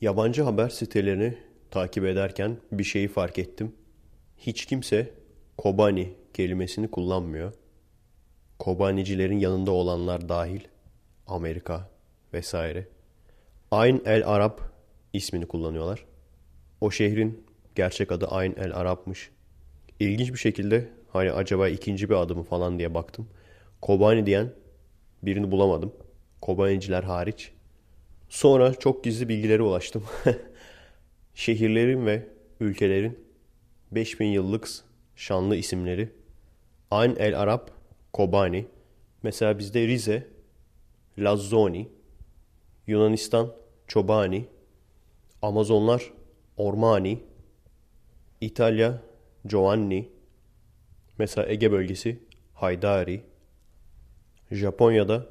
Yabancı 0.00 0.42
haber 0.42 0.68
sitelerini 0.68 1.38
takip 1.70 2.04
ederken 2.04 2.56
bir 2.72 2.84
şeyi 2.84 3.08
fark 3.08 3.38
ettim. 3.38 3.72
Hiç 4.36 4.66
kimse 4.66 5.10
Kobani 5.56 6.14
kelimesini 6.34 6.90
kullanmıyor. 6.90 7.52
Kobanicilerin 8.58 9.38
yanında 9.38 9.70
olanlar 9.70 10.28
dahil 10.28 10.60
Amerika 11.26 11.90
vesaire. 12.32 12.88
Ayn 13.70 14.02
el 14.04 14.28
Arap 14.28 14.60
ismini 15.12 15.46
kullanıyorlar. 15.46 16.04
O 16.80 16.90
şehrin 16.90 17.46
gerçek 17.74 18.12
adı 18.12 18.26
Ayn 18.26 18.54
el 18.56 18.76
Arap'mış. 18.76 19.30
İlginç 20.00 20.32
bir 20.32 20.38
şekilde 20.38 20.88
hani 21.12 21.32
acaba 21.32 21.68
ikinci 21.68 22.10
bir 22.10 22.14
adı 22.14 22.36
mı 22.36 22.42
falan 22.42 22.78
diye 22.78 22.94
baktım. 22.94 23.28
Kobani 23.82 24.26
diyen 24.26 24.52
birini 25.22 25.50
bulamadım. 25.50 25.92
Kobaniciler 26.40 27.02
hariç. 27.02 27.52
Sonra 28.28 28.74
çok 28.74 29.04
gizli 29.04 29.28
bilgilere 29.28 29.62
ulaştım. 29.62 30.04
Şehirlerin 31.34 32.06
ve 32.06 32.28
ülkelerin 32.60 33.18
5000 33.92 34.26
yıllık 34.26 34.68
şanlı 35.16 35.56
isimleri. 35.56 36.08
Ayn 36.90 37.16
el 37.18 37.40
Arap, 37.40 37.70
Kobani. 38.12 38.66
Mesela 39.22 39.58
bizde 39.58 39.86
Rize, 39.86 40.26
Lazzoni, 41.18 41.88
Yunanistan, 42.86 43.52
Çobani, 43.86 44.46
Amazonlar, 45.42 46.12
Ormani, 46.56 47.18
İtalya, 48.40 49.02
Giovanni, 49.46 50.08
mesela 51.18 51.48
Ege 51.48 51.72
bölgesi, 51.72 52.18
Haydari, 52.54 53.22
Japonya'da, 54.50 55.26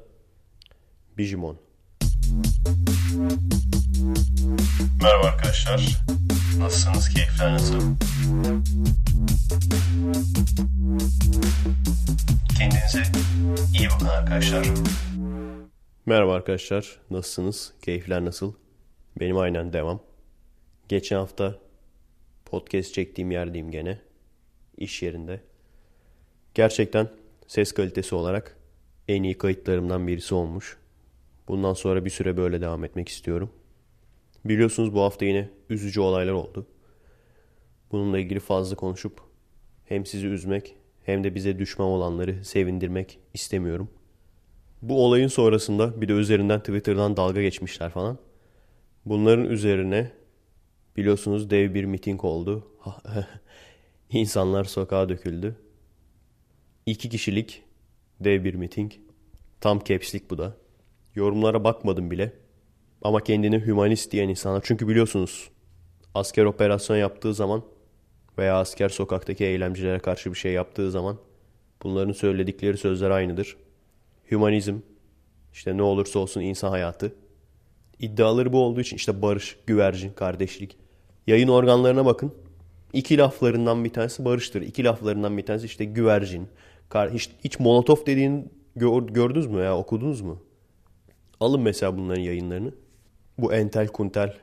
Bijimon. 1.18 1.58
Merhaba 5.02 5.26
arkadaşlar. 5.26 5.98
Nasılsınız? 6.58 7.08
Keyifler 7.08 7.52
nasıl? 7.52 7.80
Kendinize 12.58 13.02
iyi 13.78 13.88
bakın 13.94 14.06
arkadaşlar. 14.06 14.66
Merhaba 16.06 16.34
arkadaşlar, 16.34 16.98
nasılsınız? 17.10 17.72
Keyifler 17.82 18.24
nasıl? 18.24 18.52
Benim 19.20 19.38
aynen 19.38 19.72
devam. 19.72 20.00
Geçen 20.88 21.16
hafta 21.16 21.58
podcast 22.44 22.94
çektiğim 22.94 23.30
yerdeyim 23.30 23.70
gene. 23.70 24.00
İş 24.76 25.02
yerinde. 25.02 25.40
Gerçekten 26.54 27.08
ses 27.46 27.72
kalitesi 27.72 28.14
olarak 28.14 28.56
en 29.08 29.22
iyi 29.22 29.38
kayıtlarımdan 29.38 30.06
birisi 30.06 30.34
olmuş. 30.34 30.76
Bundan 31.48 31.74
sonra 31.74 32.04
bir 32.04 32.10
süre 32.10 32.36
böyle 32.36 32.60
devam 32.60 32.84
etmek 32.84 33.08
istiyorum. 33.08 33.50
Biliyorsunuz 34.44 34.94
bu 34.94 35.00
hafta 35.00 35.24
yine 35.24 35.48
üzücü 35.70 36.00
olaylar 36.00 36.32
oldu. 36.32 36.66
Bununla 37.92 38.18
ilgili 38.18 38.40
fazla 38.40 38.76
konuşup 38.76 39.20
hem 39.84 40.06
sizi 40.06 40.26
üzmek 40.26 40.74
hem 41.04 41.24
de 41.24 41.34
bize 41.34 41.58
düşman 41.58 41.88
olanları 41.88 42.44
sevindirmek 42.44 43.18
istemiyorum. 43.34 43.90
Bu 44.82 45.04
olayın 45.04 45.28
sonrasında 45.28 46.00
bir 46.00 46.08
de 46.08 46.12
üzerinden 46.12 46.60
Twitter'dan 46.60 47.16
dalga 47.16 47.42
geçmişler 47.42 47.90
falan. 47.90 48.18
Bunların 49.06 49.44
üzerine 49.44 50.10
biliyorsunuz 50.96 51.50
dev 51.50 51.74
bir 51.74 51.84
miting 51.84 52.24
oldu. 52.24 52.68
İnsanlar 54.10 54.64
sokağa 54.64 55.08
döküldü. 55.08 55.56
İki 56.86 57.08
kişilik 57.08 57.62
dev 58.20 58.44
bir 58.44 58.54
miting. 58.54 58.92
Tam 59.60 59.84
capslik 59.84 60.30
bu 60.30 60.38
da. 60.38 60.56
Yorumlara 61.14 61.64
bakmadım 61.64 62.10
bile. 62.10 62.32
Ama 63.02 63.20
kendini 63.20 63.66
hümanist 63.66 64.12
diyen 64.12 64.28
insanlar. 64.28 64.62
Çünkü 64.64 64.88
biliyorsunuz 64.88 65.50
asker 66.14 66.44
operasyon 66.44 66.96
yaptığı 66.96 67.34
zaman 67.34 67.62
veya 68.38 68.58
asker 68.58 68.88
sokaktaki 68.88 69.44
eylemcilere 69.44 69.98
karşı 69.98 70.30
bir 70.30 70.38
şey 70.38 70.52
yaptığı 70.52 70.90
zaman 70.90 71.18
bunların 71.82 72.12
söyledikleri 72.12 72.76
sözler 72.76 73.10
aynıdır. 73.10 73.56
Hümanizm, 74.30 74.76
işte 75.52 75.76
ne 75.76 75.82
olursa 75.82 76.18
olsun 76.18 76.40
insan 76.40 76.70
hayatı. 76.70 77.14
İddiaları 77.98 78.52
bu 78.52 78.62
olduğu 78.62 78.80
için 78.80 78.96
işte 78.96 79.22
barış, 79.22 79.56
güvercin, 79.66 80.12
kardeşlik. 80.12 80.76
Yayın 81.26 81.48
organlarına 81.48 82.06
bakın. 82.06 82.32
İki 82.92 83.18
laflarından 83.18 83.84
bir 83.84 83.92
tanesi 83.92 84.24
barıştır. 84.24 84.62
İki 84.62 84.84
laflarından 84.84 85.38
bir 85.38 85.46
tanesi 85.46 85.66
işte 85.66 85.84
güvercin. 85.84 86.48
Hiç, 86.94 87.30
hiç 87.44 87.60
molotof 87.60 88.06
dediğini 88.06 88.44
gördünüz 88.76 89.46
mü 89.46 89.60
ya 89.60 89.76
okudunuz 89.76 90.20
mu? 90.20 90.42
Alın 91.40 91.60
mesela 91.60 91.98
bunların 91.98 92.22
yayınlarını. 92.22 92.72
Bu 93.38 93.52
entel 93.52 93.88
kuntel 93.88 94.36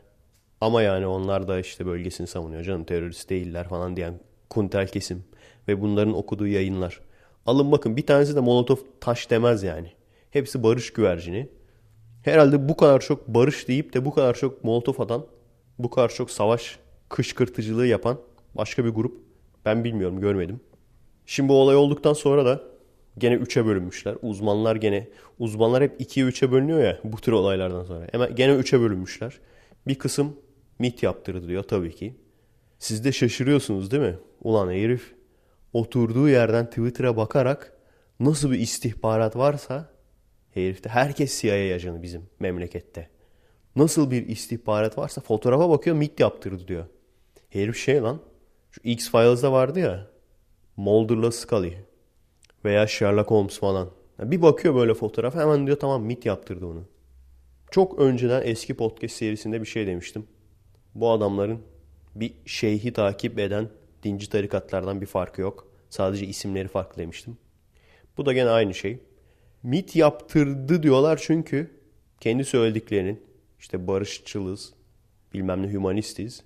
ama 0.62 0.82
yani 0.82 1.08
onlar 1.08 1.48
da 1.48 1.60
işte 1.60 1.86
bölgesini 1.86 2.28
savunuyor 2.28 2.64
canım 2.64 2.84
terörist 2.84 3.30
değiller 3.30 3.70
falan 3.70 3.96
diyen 3.96 4.20
kuntel 4.50 4.88
kesim 4.88 5.24
ve 5.68 5.82
bunların 5.82 6.14
okuduğu 6.14 6.48
yayınlar. 6.48 7.00
Alın 7.46 7.72
bakın 7.72 7.98
bir 7.98 8.06
tanesi 8.06 8.36
de 8.36 8.40
Molotov 8.40 8.78
taş 9.02 9.30
demez 9.30 9.64
yani. 9.64 9.92
Hepsi 10.30 10.64
barış 10.64 10.94
güvercini. 10.94 11.50
Herhalde 12.24 12.70
bu 12.70 12.78
kadar 12.78 13.00
çok 13.00 13.28
barış 13.28 13.68
deyip 13.68 13.94
de 13.94 14.06
bu 14.06 14.14
kadar 14.14 14.34
çok 14.34 14.64
Molotov 14.64 15.04
atan, 15.04 15.26
bu 15.80 15.90
kadar 15.90 16.10
çok 16.10 16.32
savaş 16.32 16.80
kışkırtıcılığı 17.10 17.88
yapan 17.88 18.18
başka 18.56 18.86
bir 18.86 18.90
grup. 18.90 19.24
Ben 19.66 19.84
bilmiyorum 19.84 20.20
görmedim. 20.20 20.60
Şimdi 21.26 21.50
bu 21.50 21.54
olay 21.54 21.76
olduktan 21.76 22.14
sonra 22.14 22.46
da 22.46 22.75
gene 23.18 23.36
üçe 23.36 23.66
bölünmüşler. 23.66 24.16
Uzmanlar 24.22 24.76
gene 24.76 25.08
uzmanlar 25.40 25.84
hep 25.84 26.02
ikiye 26.02 26.26
üçe 26.26 26.52
bölünüyor 26.52 26.80
ya 26.80 27.00
bu 27.04 27.18
tür 27.18 27.32
olaylardan 27.32 27.84
sonra. 27.84 28.08
Hemen 28.12 28.36
gene 28.36 28.54
üçe 28.54 28.80
bölünmüşler. 28.80 29.40
Bir 29.88 29.96
kısım 29.96 30.36
MIT 30.80 31.04
yaptırdı 31.04 31.48
diyor 31.48 31.64
tabii 31.64 31.96
ki. 31.96 32.16
Siz 32.80 33.06
de 33.06 33.12
şaşırıyorsunuz 33.12 33.92
değil 33.92 34.04
mi? 34.04 34.16
Ulan 34.44 34.72
herif 34.72 35.16
oturduğu 35.74 36.30
yerden 36.30 36.66
Twitter'a 36.66 37.18
bakarak 37.18 37.78
nasıl 38.20 38.52
bir 38.52 38.60
istihbarat 38.60 39.36
varsa 39.36 39.90
herifte 40.54 40.90
herkes 40.90 41.42
CIA 41.42 41.76
ajanı 41.76 42.04
bizim 42.04 42.22
memlekette. 42.40 43.10
Nasıl 43.76 44.12
bir 44.12 44.28
istihbarat 44.28 44.98
varsa 44.98 45.22
fotoğrafa 45.22 45.70
bakıyor 45.70 45.96
MIT 45.96 46.20
yaptırdı 46.20 46.68
diyor. 46.68 46.86
Herif 47.50 47.78
şey 47.78 48.02
lan 48.02 48.22
şu 48.72 48.82
X-Files'da 48.84 49.52
vardı 49.52 49.80
ya 49.80 50.08
Mulder'la 50.78 51.32
Scully 51.32 51.74
veya 52.66 52.88
Sherlock 52.88 53.32
Holmes 53.32 53.60
falan. 53.60 53.90
Bir 54.20 54.42
bakıyor 54.42 54.76
böyle 54.76 54.94
fotoğrafa 54.94 55.42
hemen 55.42 55.68
diyor 55.68 55.80
tamam 55.80 56.04
MIT 56.04 56.26
yaptırdı 56.26 56.66
onu. 56.66 56.84
Çok 57.72 58.00
önceden 58.00 58.42
eski 58.46 58.74
podcast 58.74 59.16
serisinde 59.16 59.62
bir 59.62 59.66
şey 59.66 59.88
demiştim. 59.88 60.28
Bu 60.96 61.12
adamların 61.12 61.60
bir 62.16 62.34
şeyhi 62.46 62.94
takip 62.94 63.40
eden 63.40 63.70
dinci 64.04 64.30
tarikatlardan 64.30 65.02
bir 65.02 65.06
farkı 65.06 65.42
yok. 65.42 65.68
Sadece 65.90 66.26
isimleri 66.26 66.68
farklı 66.68 67.02
demiştim. 67.02 67.38
Bu 68.18 68.26
da 68.26 68.34
gene 68.34 68.50
aynı 68.50 68.74
şey. 68.74 69.00
MIT 69.64 69.96
yaptırdı 69.96 70.84
diyorlar 70.84 71.20
çünkü 71.24 71.72
kendi 72.20 72.46
söylediklerinin 72.46 73.24
işte 73.60 73.88
barışçılız, 73.88 74.74
bilmem 75.34 75.64
ne 75.64 75.72
hümanistiz 75.72 76.44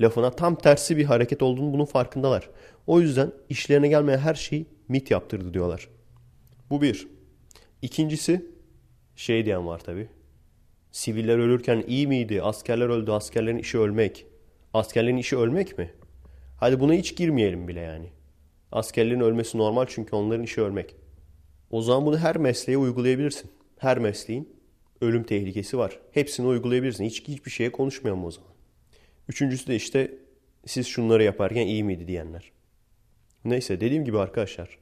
lafına 0.00 0.30
tam 0.30 0.54
tersi 0.54 0.96
bir 0.96 1.04
hareket 1.04 1.42
olduğunu 1.42 1.72
bunun 1.72 1.84
farkındalar. 1.84 2.50
O 2.86 3.00
yüzden 3.00 3.32
işlerine 3.48 3.88
gelmeyen 3.88 4.18
her 4.18 4.34
şeyi 4.34 4.66
MIT 4.88 5.10
yaptırdı 5.10 5.54
diyorlar. 5.54 5.88
Bu 6.70 6.82
bir. 6.82 7.08
İkincisi 7.82 8.46
şey 9.16 9.44
diyen 9.44 9.66
var 9.66 9.78
tabi. 9.78 10.08
Siviller 10.92 11.38
ölürken 11.38 11.84
iyi 11.86 12.06
miydi? 12.06 12.42
Askerler 12.42 12.88
öldü. 12.88 13.10
Askerlerin 13.10 13.58
işi 13.58 13.78
ölmek. 13.78 14.26
Askerlerin 14.74 15.16
işi 15.16 15.36
ölmek 15.36 15.78
mi? 15.78 15.90
Hadi 16.60 16.80
buna 16.80 16.92
hiç 16.92 17.16
girmeyelim 17.16 17.68
bile 17.68 17.80
yani. 17.80 18.10
Askerlerin 18.72 19.20
ölmesi 19.20 19.58
normal 19.58 19.86
çünkü 19.88 20.16
onların 20.16 20.44
işi 20.44 20.60
ölmek. 20.60 20.96
O 21.70 21.82
zaman 21.82 22.06
bunu 22.06 22.18
her 22.18 22.36
mesleğe 22.36 22.78
uygulayabilirsin. 22.78 23.50
Her 23.78 23.98
mesleğin 23.98 24.56
ölüm 25.00 25.24
tehlikesi 25.24 25.78
var. 25.78 25.98
Hepsini 26.12 26.46
uygulayabilirsin. 26.46 27.04
Hiç 27.04 27.28
hiçbir 27.28 27.50
şeye 27.50 27.72
konuşmayalım 27.72 28.24
o 28.24 28.30
zaman. 28.30 28.50
Üçüncüsü 29.28 29.66
de 29.66 29.76
işte 29.76 30.14
siz 30.66 30.86
şunları 30.86 31.22
yaparken 31.22 31.66
iyi 31.66 31.84
miydi 31.84 32.08
diyenler. 32.08 32.52
Neyse 33.46 33.80
dediğim 33.80 34.04
gibi 34.04 34.18
arkadaşlar. 34.18 34.78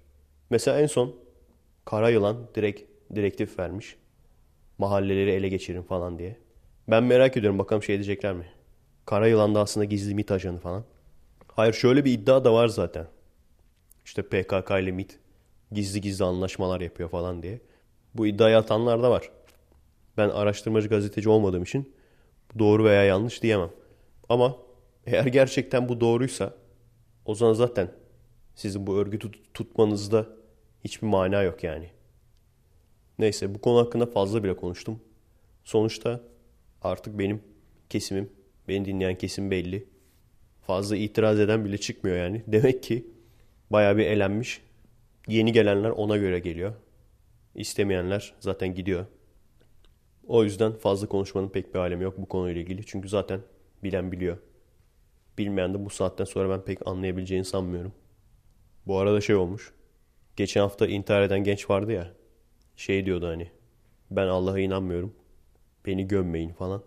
Mesela 0.51 0.81
en 0.81 0.87
son 0.87 1.17
Kara 1.85 2.09
Yılan 2.11 2.49
direkt 2.55 2.83
direktif 3.15 3.59
vermiş. 3.59 3.97
Mahalleleri 4.79 5.31
ele 5.31 5.49
geçirin 5.49 5.83
falan 5.83 6.19
diye. 6.19 6.37
Ben 6.89 7.05
merak 7.05 7.37
ediyorum 7.37 7.59
bakalım 7.59 7.83
şey 7.83 7.97
diyecekler 7.97 8.35
mi? 8.35 8.47
Kara 9.07 9.27
Yılan 9.27 9.55
da 9.55 9.61
aslında 9.61 9.85
gizli 9.85 10.15
MIT 10.15 10.33
ajanı 10.33 10.59
falan. 10.59 10.85
Hayır 11.49 11.73
şöyle 11.73 12.05
bir 12.05 12.13
iddia 12.13 12.45
da 12.45 12.55
var 12.55 12.69
zaten. 12.69 13.07
İşte 14.05 14.23
PKK 14.23 14.71
ile 14.71 14.93
MIT 14.93 15.19
gizli 15.73 16.01
gizli 16.01 16.25
anlaşmalar 16.25 16.81
yapıyor 16.81 17.09
falan 17.09 17.43
diye. 17.43 17.61
Bu 18.15 18.27
iddiayı 18.27 18.57
atanlar 18.57 19.03
da 19.03 19.11
var. 19.11 19.31
Ben 20.17 20.29
araştırmacı 20.29 20.89
gazeteci 20.89 21.29
olmadığım 21.29 21.63
için 21.63 21.95
doğru 22.59 22.85
veya 22.85 23.05
yanlış 23.05 23.43
diyemem. 23.43 23.71
Ama 24.29 24.57
eğer 25.07 25.27
gerçekten 25.27 25.89
bu 25.89 26.01
doğruysa 26.01 26.55
o 27.25 27.35
zaman 27.35 27.53
zaten 27.53 28.04
sizin 28.55 28.87
bu 28.87 28.97
örgütü 28.97 29.31
tutmanızda 29.55 30.27
hiçbir 30.85 31.07
mana 31.07 31.43
yok 31.43 31.65
yani. 31.65 31.91
Neyse 33.19 33.55
bu 33.55 33.61
konu 33.61 33.79
hakkında 33.79 34.07
fazla 34.07 34.45
bile 34.45 34.57
konuştum. 34.57 35.01
Sonuçta 35.65 36.21
artık 36.83 37.19
benim 37.19 37.43
kesimim, 37.91 38.33
beni 38.69 38.85
dinleyen 38.85 39.19
kesim 39.19 39.51
belli. 39.51 39.89
Fazla 40.67 40.97
itiraz 40.97 41.41
eden 41.41 41.65
bile 41.65 41.79
çıkmıyor 41.79 42.17
yani. 42.17 42.43
Demek 42.47 42.83
ki 42.83 43.07
bayağı 43.71 43.97
bir 43.97 44.07
elenmiş. 44.07 44.61
Yeni 45.29 45.53
gelenler 45.53 45.91
ona 45.91 46.17
göre 46.17 46.39
geliyor. 46.39 46.73
İstemeyenler 47.55 48.35
zaten 48.41 48.75
gidiyor. 48.75 49.07
O 50.27 50.45
yüzden 50.45 50.73
fazla 50.73 51.09
konuşmanın 51.09 51.49
pek 51.49 51.75
bir 51.75 51.79
alemi 51.79 52.05
yok 52.05 52.19
bu 52.19 52.27
konuyla 52.27 52.61
ilgili. 52.61 52.87
Çünkü 52.87 53.09
zaten 53.09 53.41
bilen 53.83 54.13
biliyor. 54.13 54.39
Bilmeyen 55.39 55.75
de 55.75 55.85
bu 55.85 55.91
saatten 55.91 56.25
sonra 56.25 56.51
ben 56.51 56.65
pek 56.65 56.87
anlayabileceğini 56.87 57.45
sanmıyorum. 57.45 57.93
Bu 58.87 58.99
arada 58.99 59.21
şey 59.21 59.37
olmuş. 59.37 59.73
Geçen 60.37 60.61
hafta 60.61 60.87
intihar 60.87 61.23
eden 61.23 61.45
genç 61.45 61.71
vardı 61.71 61.93
ya. 61.93 62.11
Şey 62.77 63.07
diyordu 63.07 63.27
hani. 63.27 63.51
Ben 64.11 64.27
Allah'a 64.27 64.59
inanmıyorum. 64.59 65.15
Beni 65.87 66.09
gömmeyin 66.09 66.53
falan. 66.53 66.83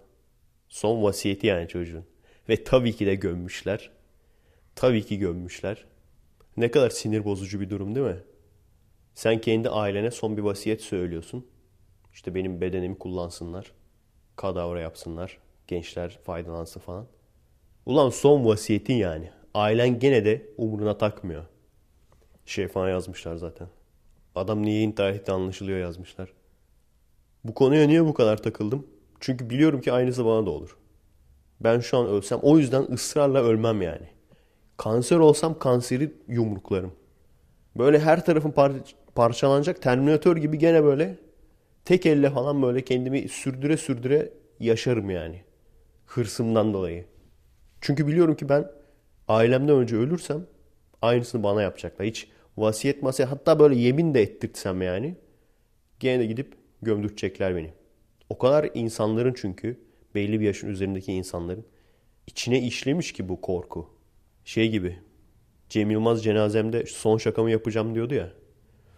Son 0.70 1.04
vasiyeti 1.04 1.48
yani 1.48 1.68
çocuğun. 1.68 2.06
Ve 2.50 2.64
tabii 2.64 2.96
ki 2.96 3.06
de 3.06 3.16
gömmüşler. 3.16 3.92
Tabii 4.76 5.06
ki 5.06 5.20
gömmüşler. 5.20 5.86
Ne 6.58 6.72
kadar 6.72 6.90
sinir 6.90 7.26
bozucu 7.26 7.60
bir 7.60 7.70
durum 7.70 7.96
değil 7.96 8.08
mi? 8.08 8.20
Sen 9.14 9.42
kendi 9.42 9.70
ailene 9.70 10.12
son 10.12 10.38
bir 10.38 10.42
vasiyet 10.42 10.82
söylüyorsun. 10.82 11.48
İşte 12.14 12.36
benim 12.36 12.62
bedenimi 12.62 12.98
kullansınlar. 12.98 13.72
Kadavra 14.36 14.82
yapsınlar. 14.82 15.38
Gençler 15.68 16.20
faydalansın 16.24 16.80
falan. 16.80 17.08
Ulan 17.86 18.10
son 18.10 18.46
vasiyetin 18.46 18.94
yani. 18.94 19.32
Ailen 19.54 20.00
gene 20.00 20.26
de 20.26 20.50
umuruna 20.58 20.98
takmıyor. 20.98 21.46
Şey 22.48 22.68
falan 22.68 22.90
yazmışlar 22.90 23.36
zaten. 23.36 23.68
Adam 24.36 24.64
niye 24.64 24.82
intihar 24.82 25.12
etti 25.12 25.32
anlaşılıyor 25.32 25.80
yazmışlar. 25.80 26.34
Bu 27.44 27.54
konuya 27.54 27.88
niye 27.88 28.06
bu 28.06 28.14
kadar 28.14 28.38
takıldım? 28.38 28.88
Çünkü 29.20 29.50
biliyorum 29.50 29.82
ki 29.82 29.92
aynısı 29.92 30.26
bana 30.26 30.46
da 30.46 30.50
olur. 30.50 30.78
Ben 31.60 31.80
şu 31.80 31.98
an 31.98 32.08
ölsem 32.08 32.40
o 32.42 32.58
yüzden 32.58 32.84
ısrarla 32.84 33.44
ölmem 33.44 33.82
yani. 33.82 34.08
Kanser 34.78 35.18
olsam 35.18 35.60
kanseri 35.60 36.14
yumruklarım. 36.28 36.92
Böyle 37.78 38.00
her 38.00 38.26
tarafım 38.26 38.52
par 38.52 38.72
parçalanacak 39.16 39.82
Terminator 39.82 40.38
gibi 40.38 40.58
gene 40.58 40.84
böyle 40.84 41.18
tek 41.86 42.06
elle 42.06 42.30
falan 42.30 42.62
böyle 42.62 42.82
kendimi 42.82 43.30
sürdüre 43.30 43.78
sürdüre 43.78 44.34
yaşarım 44.60 45.10
yani. 45.10 45.44
Hırsımdan 46.06 46.74
dolayı. 46.74 47.06
Çünkü 47.82 48.08
biliyorum 48.08 48.36
ki 48.36 48.50
ben 48.50 48.72
ailemden 49.28 49.76
önce 49.76 49.96
ölürsem 49.96 50.46
aynısını 51.02 51.44
bana 51.44 51.62
yapacaklar. 51.62 52.08
Hiç 52.08 52.28
vasiyet 52.57 53.04
masaya 53.04 53.31
hatta 53.31 53.59
böyle 53.59 53.75
yemin 53.75 54.13
de 54.13 54.21
ettirtsem 54.21 54.81
yani 54.81 55.15
gene 56.00 56.19
de 56.19 56.25
gidip 56.25 56.54
gömdürtecekler 56.81 57.56
beni. 57.56 57.74
O 58.30 58.38
kadar 58.38 58.69
insanların 58.74 59.33
çünkü 59.38 59.80
belli 60.15 60.39
bir 60.39 60.45
yaşın 60.45 60.68
üzerindeki 60.68 61.13
insanların 61.13 61.65
içine 62.27 62.62
işlemiş 62.62 63.12
ki 63.12 63.30
bu 63.30 63.42
korku. 63.42 63.89
Şey 64.45 64.69
gibi 64.69 65.00
Cem 65.69 65.92
Yılmaz 65.92 66.24
cenazemde 66.24 66.86
son 66.86 67.18
şakamı 67.18 67.51
yapacağım 67.51 67.95
diyordu 67.95 68.13
ya. 68.13 68.31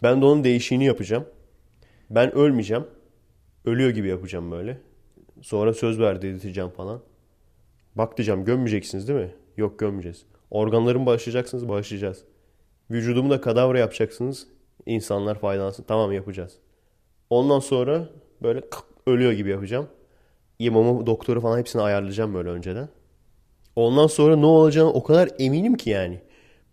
Ben 0.03 0.21
de 0.21 0.25
onun 0.25 0.43
değişiğini 0.43 0.85
yapacağım. 0.85 1.25
Ben 2.09 2.35
ölmeyeceğim. 2.35 2.83
Ölüyor 3.65 3.89
gibi 3.89 4.07
yapacağım 4.07 4.51
böyle. 4.51 4.77
Sonra 5.41 5.73
söz 5.73 5.99
verdi 5.99 6.27
editeceğim 6.27 6.69
falan. 6.69 7.01
Bak 7.95 8.17
diyeceğim 8.17 8.45
gömmeyeceksiniz 8.45 9.07
değil 9.07 9.19
mi? 9.19 9.31
Yok 9.57 9.79
gömmeyeceğiz. 9.79 10.25
Organlarımı 10.51 11.05
bağışlayacaksınız 11.05 11.69
bağışlayacağız. 11.69 12.23
Vücudumu 12.91 13.29
da 13.29 13.41
kadavra 13.41 13.79
yapacaksınız. 13.79 14.47
İnsanlar 14.85 15.39
faydalansın. 15.39 15.83
Tamam 15.87 16.11
yapacağız. 16.11 16.53
Ondan 17.29 17.59
sonra 17.59 18.09
böyle 18.43 18.61
ölüyor 19.07 19.31
gibi 19.31 19.49
yapacağım. 19.49 19.87
İmamı, 20.59 21.05
doktoru 21.05 21.41
falan 21.41 21.59
hepsini 21.59 21.81
ayarlayacağım 21.81 22.33
böyle 22.33 22.49
önceden. 22.49 22.89
Ondan 23.75 24.07
sonra 24.07 24.35
ne 24.35 24.45
olacağını 24.45 24.93
o 24.93 25.03
kadar 25.03 25.29
eminim 25.39 25.77
ki 25.77 25.89
yani. 25.89 26.19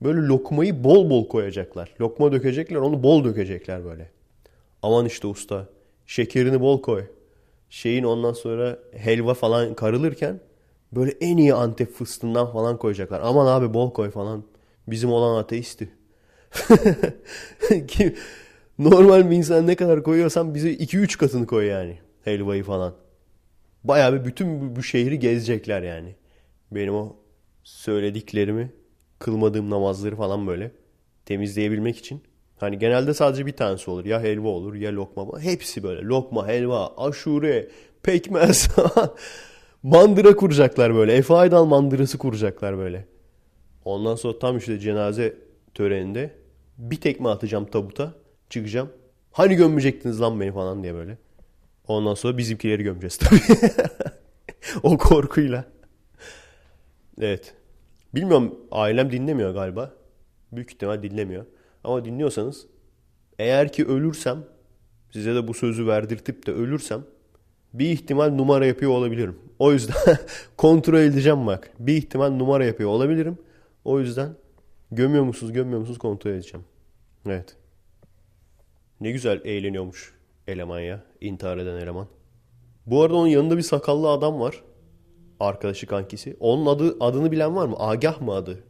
Böyle 0.03 0.21
lokmayı 0.21 0.85
bol 0.85 1.11
bol 1.11 1.29
koyacaklar. 1.29 1.95
Lokma 2.01 2.33
dökecekler 2.33 2.77
onu 2.77 3.03
bol 3.03 3.25
dökecekler 3.25 3.85
böyle. 3.85 4.11
Aman 4.83 5.07
işte 5.07 5.27
usta 5.27 5.67
şekerini 6.07 6.61
bol 6.61 6.83
koy. 6.83 7.05
Şeyin 7.71 8.05
ondan 8.05 8.33
sonra 8.33 8.79
helva 8.93 9.35
falan 9.35 9.75
karılırken 9.75 10.41
böyle 10.93 11.13
en 11.21 11.37
iyi 11.37 11.55
antep 11.55 11.93
fıstığından 11.93 12.53
falan 12.53 12.79
koyacaklar. 12.79 13.21
Aman 13.25 13.47
abi 13.47 13.75
bol 13.75 13.93
koy 13.93 14.11
falan. 14.11 14.45
Bizim 14.89 15.13
olan 15.13 15.39
ateisti. 15.39 15.89
Ki 17.89 18.17
normal 18.79 19.31
bir 19.31 19.37
insan 19.37 19.67
ne 19.67 19.75
kadar 19.75 20.03
koyuyorsan 20.03 20.55
bize 20.55 20.73
2-3 20.73 21.19
katını 21.19 21.47
koy 21.47 21.67
yani. 21.67 21.99
Helvayı 22.25 22.65
falan. 22.65 22.95
Bayağı 23.85 24.15
bir 24.15 24.25
bütün 24.25 24.77
bu, 24.77 24.83
şehri 24.83 25.19
gezecekler 25.19 25.83
yani. 25.83 26.15
Benim 26.71 26.95
o 26.95 27.17
söylediklerimi, 27.65 28.73
kılmadığım 29.19 29.71
namazları 29.71 30.17
falan 30.17 30.47
böyle 30.47 30.71
temizleyebilmek 31.25 31.97
için. 31.97 32.23
Hani 32.57 32.79
genelde 32.79 33.15
sadece 33.15 33.47
bir 33.47 33.53
tanesi 33.53 33.91
olur. 33.91 34.05
Ya 34.05 34.23
helva 34.23 34.49
olur 34.49 34.75
ya 34.75 34.93
lokma. 34.93 35.41
Hepsi 35.41 35.83
böyle. 35.83 36.03
Lokma, 36.03 36.49
helva, 36.49 36.97
aşure, 36.97 37.69
pekmez. 38.03 38.69
mandıra 39.83 40.37
kuracaklar 40.37 40.95
böyle. 40.95 41.13
Efe 41.15 41.35
Aydal 41.35 41.65
mandırası 41.65 42.19
kuracaklar 42.19 42.79
böyle. 42.79 43.07
Ondan 43.85 44.15
sonra 44.15 44.39
tam 44.39 44.59
işte 44.59 44.79
cenaze 44.79 45.35
töreninde 45.77 46.35
bir 46.79 47.01
tekme 47.01 47.29
atacağım 47.29 47.67
tabuta. 47.67 48.15
Çıkacağım. 48.51 48.93
Hani 49.33 49.57
gömmeyecektiniz 49.57 50.21
lan 50.21 50.41
beni 50.41 50.53
falan 50.53 50.83
diye 50.83 50.95
böyle. 50.95 51.19
Ondan 51.89 52.15
sonra 52.15 52.39
bizimkileri 52.39 52.83
gömeceğiz 52.83 53.17
tabii. 53.17 53.41
o 54.83 54.99
korkuyla. 54.99 55.65
Evet. 57.21 57.55
Bilmiyorum 58.15 58.55
ailem 58.71 59.13
dinlemiyor 59.13 59.55
galiba. 59.55 59.93
Büyük 60.53 60.73
ihtimal 60.73 61.03
dinlemiyor. 61.03 61.45
Ama 61.85 62.05
dinliyorsanız 62.05 62.67
eğer 63.39 63.73
ki 63.73 63.87
ölürsem 63.87 64.45
size 65.13 65.35
de 65.35 65.49
bu 65.49 65.55
sözü 65.55 65.87
verdirtip 65.87 66.47
de 66.47 66.53
ölürsem 66.53 67.05
bir 67.75 67.91
ihtimal 67.91 68.31
numara 68.31 68.67
yapıyor 68.67 68.91
olabilirim. 68.91 69.39
O 69.59 69.73
yüzden 69.73 69.95
kontrol 70.57 70.99
edeceğim 70.99 71.47
bak. 71.47 71.71
Bir 71.79 71.97
ihtimal 71.97 72.31
numara 72.31 72.65
yapıyor 72.65 72.91
olabilirim. 72.91 73.39
O 73.85 74.01
yüzden 74.01 74.31
gömüyor 74.93 75.25
musunuz 75.25 75.53
gömüyor 75.53 75.81
musunuz 75.81 75.99
kontrol 75.99 76.31
edeceğim. 76.31 76.67
Evet. 77.27 77.57
Ne 79.01 79.11
güzel 79.11 79.41
eğleniyormuş 79.45 80.15
eleman 80.47 80.81
ya. 80.81 81.05
İntihar 81.21 81.59
eden 81.59 81.77
eleman. 81.77 82.07
Bu 82.87 83.03
arada 83.03 83.17
onun 83.17 83.27
yanında 83.27 83.57
bir 83.57 83.63
sakallı 83.63 84.11
adam 84.11 84.41
var. 84.41 84.63
Arkadaşı 85.41 85.87
kankisi. 85.87 86.37
Onun 86.41 86.67
adı 86.67 86.97
adını 87.01 87.33
bilen 87.33 87.57
var 87.57 87.67
mı? 87.67 87.77
Agah 87.79 88.21
mı 88.21 88.33
adı? 88.33 88.65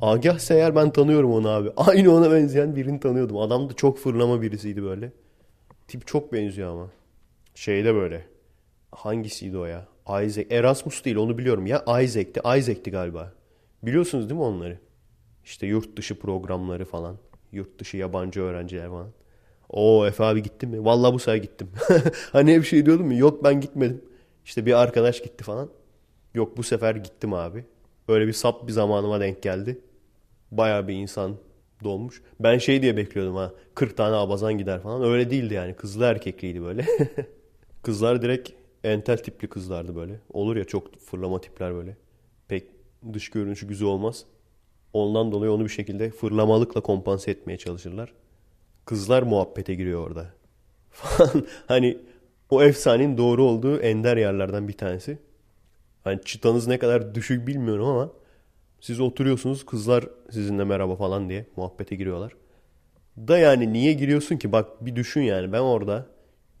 Agah 0.00 0.38
Seyer 0.38 0.76
ben 0.76 0.90
tanıyorum 0.90 1.32
onu 1.32 1.48
abi. 1.48 1.70
Aynı 1.76 2.14
ona 2.14 2.32
benzeyen 2.32 2.76
birini 2.76 3.00
tanıyordum. 3.00 3.36
Adam 3.36 3.70
da 3.70 3.74
çok 3.74 3.98
fırlama 3.98 4.42
birisiydi 4.42 4.82
böyle. 4.82 5.12
Tip 5.88 6.06
çok 6.06 6.32
benziyor 6.32 6.72
ama. 6.72 6.90
Şeyde 7.54 7.94
böyle. 7.94 8.26
Hangisiydi 8.92 9.58
o 9.58 9.64
ya? 9.64 9.86
Isaac. 10.08 10.46
Erasmus 10.50 11.04
değil 11.04 11.16
onu 11.16 11.38
biliyorum. 11.38 11.66
Ya 11.66 11.78
Isaac'ti. 11.80 12.40
Isaac'ti 12.58 12.90
galiba. 12.90 13.32
Biliyorsunuz 13.82 14.28
değil 14.28 14.40
mi 14.40 14.46
onları? 14.46 14.78
İşte 15.44 15.66
yurt 15.66 15.96
dışı 15.96 16.18
programları 16.18 16.84
falan. 16.84 17.16
Yurt 17.52 17.78
dışı 17.78 17.96
yabancı 17.96 18.40
öğrenciler 18.40 18.88
falan. 18.88 19.08
O 19.68 20.06
Efe 20.06 20.24
abi 20.24 20.42
gittin 20.42 20.70
mi? 20.70 20.84
Vallahi 20.84 21.14
bu 21.14 21.18
sefer 21.18 21.36
gittim. 21.36 21.68
hani 22.32 22.54
hep 22.54 22.64
şey 22.64 22.86
diyordum 22.86 23.06
mu? 23.06 23.14
Yok 23.14 23.44
ben 23.44 23.60
gitmedim. 23.60 24.04
İşte 24.44 24.66
bir 24.66 24.82
arkadaş 24.82 25.22
gitti 25.22 25.44
falan. 25.44 25.70
Yok 26.34 26.56
bu 26.56 26.62
sefer 26.62 26.94
gittim 26.96 27.34
abi. 27.34 27.64
Öyle 28.08 28.26
bir 28.26 28.32
sap 28.32 28.66
bir 28.66 28.72
zamanıma 28.72 29.20
denk 29.20 29.42
geldi. 29.42 29.80
Baya 30.50 30.88
bir 30.88 30.94
insan 30.94 31.36
dolmuş. 31.84 32.22
Ben 32.40 32.58
şey 32.58 32.82
diye 32.82 32.96
bekliyordum 32.96 33.36
ha. 33.36 33.52
40 33.74 33.96
tane 33.96 34.16
abazan 34.16 34.58
gider 34.58 34.80
falan. 34.80 35.02
Öyle 35.02 35.30
değildi 35.30 35.54
yani. 35.54 35.74
Kızlı 35.74 36.04
erkekliydi 36.04 36.62
böyle. 36.62 36.86
Kızlar 37.82 38.22
direkt 38.22 38.50
entel 38.84 39.18
tipli 39.18 39.48
kızlardı 39.48 39.96
böyle. 39.96 40.20
Olur 40.32 40.56
ya 40.56 40.64
çok 40.64 40.98
fırlama 41.00 41.40
tipler 41.40 41.74
böyle. 41.74 41.96
Pek 42.48 42.64
dış 43.12 43.30
görünüşü 43.30 43.68
güzel 43.68 43.88
olmaz. 43.88 44.24
Ondan 44.92 45.32
dolayı 45.32 45.52
onu 45.52 45.64
bir 45.64 45.68
şekilde 45.68 46.10
fırlamalıkla 46.10 46.80
kompanse 46.80 47.30
etmeye 47.30 47.56
çalışırlar. 47.58 48.12
Kızlar 48.84 49.22
muhabbete 49.22 49.74
giriyor 49.74 50.06
orada. 50.06 50.26
Falan. 50.90 51.46
hani 51.66 51.98
o 52.50 52.62
efsanenin 52.62 53.18
doğru 53.18 53.44
olduğu 53.44 53.80
ender 53.80 54.16
yerlerden 54.16 54.68
bir 54.68 54.72
tanesi. 54.72 55.18
Hani 56.04 56.20
çıtanız 56.24 56.66
ne 56.66 56.78
kadar 56.78 57.14
düşük 57.14 57.46
bilmiyorum 57.46 57.86
ama 57.86 58.10
siz 58.80 59.00
oturuyorsunuz 59.00 59.66
kızlar 59.66 60.08
sizinle 60.30 60.64
merhaba 60.64 60.96
falan 60.96 61.28
diye 61.28 61.46
muhabbete 61.56 61.96
giriyorlar. 61.96 62.32
Da 63.18 63.38
yani 63.38 63.72
niye 63.72 63.92
giriyorsun 63.92 64.36
ki? 64.36 64.52
Bak 64.52 64.86
bir 64.86 64.96
düşün 64.96 65.20
yani 65.20 65.52
ben 65.52 65.60
orada 65.60 66.06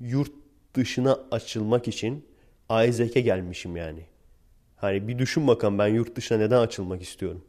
yurt 0.00 0.32
dışına 0.74 1.18
açılmak 1.30 1.88
için 1.88 2.24
Isaac'e 2.70 3.20
gelmişim 3.20 3.76
yani. 3.76 4.02
Hani 4.76 5.08
bir 5.08 5.18
düşün 5.18 5.46
bakalım 5.46 5.78
ben 5.78 5.86
yurt 5.86 6.16
dışına 6.16 6.38
neden 6.38 6.60
açılmak 6.60 7.02
istiyorum. 7.02 7.42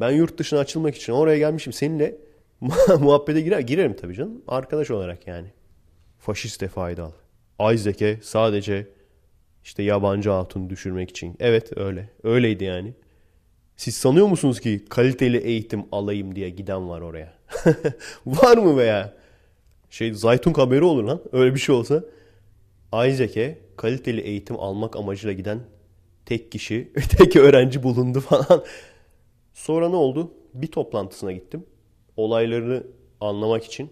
Ben 0.00 0.10
yurt 0.10 0.38
dışına 0.38 0.58
açılmak 0.58 0.96
için 0.96 1.12
oraya 1.12 1.38
gelmişim 1.38 1.72
seninle 1.72 2.16
muhabbete 3.00 3.40
girer. 3.40 3.60
Girerim 3.60 3.96
tabii 3.96 4.14
canım. 4.14 4.42
Arkadaş 4.48 4.90
olarak 4.90 5.26
yani. 5.26 5.48
Faşist 6.18 6.62
Efe 6.62 6.80
Aydal. 6.80 7.10
Isaac'e 7.60 8.18
sadece 8.22 8.86
İşte 9.64 9.82
yabancı 9.82 10.30
hatun 10.30 10.70
düşürmek 10.70 11.10
için. 11.10 11.36
Evet 11.40 11.78
öyle. 11.78 12.08
Öyleydi 12.24 12.64
yani. 12.64 12.94
Siz 13.76 13.96
sanıyor 13.96 14.26
musunuz 14.26 14.60
ki 14.60 14.84
kaliteli 14.88 15.36
eğitim 15.36 15.84
alayım 15.92 16.34
diye 16.34 16.50
giden 16.50 16.88
var 16.88 17.00
oraya? 17.00 17.34
var 18.26 18.56
mı 18.56 18.76
veya? 18.76 19.14
Şey 19.90 20.14
Zaytun 20.14 20.52
haberi 20.52 20.84
olur 20.84 21.04
lan. 21.04 21.20
Öyle 21.32 21.54
bir 21.54 21.60
şey 21.60 21.74
olsa. 21.74 22.04
Isaac'e 22.92 23.58
kaliteli 23.76 24.20
eğitim 24.20 24.60
almak 24.60 24.96
amacıyla 24.96 25.32
giden 25.32 25.60
tek 26.26 26.52
kişi, 26.52 26.92
tek 27.18 27.36
öğrenci 27.36 27.82
bulundu 27.82 28.20
falan. 28.20 28.64
Sonra 29.58 29.88
ne 29.88 29.96
oldu? 29.96 30.32
Bir 30.54 30.66
toplantısına 30.66 31.32
gittim. 31.32 31.66
Olaylarını 32.16 32.82
anlamak 33.20 33.64
için. 33.64 33.90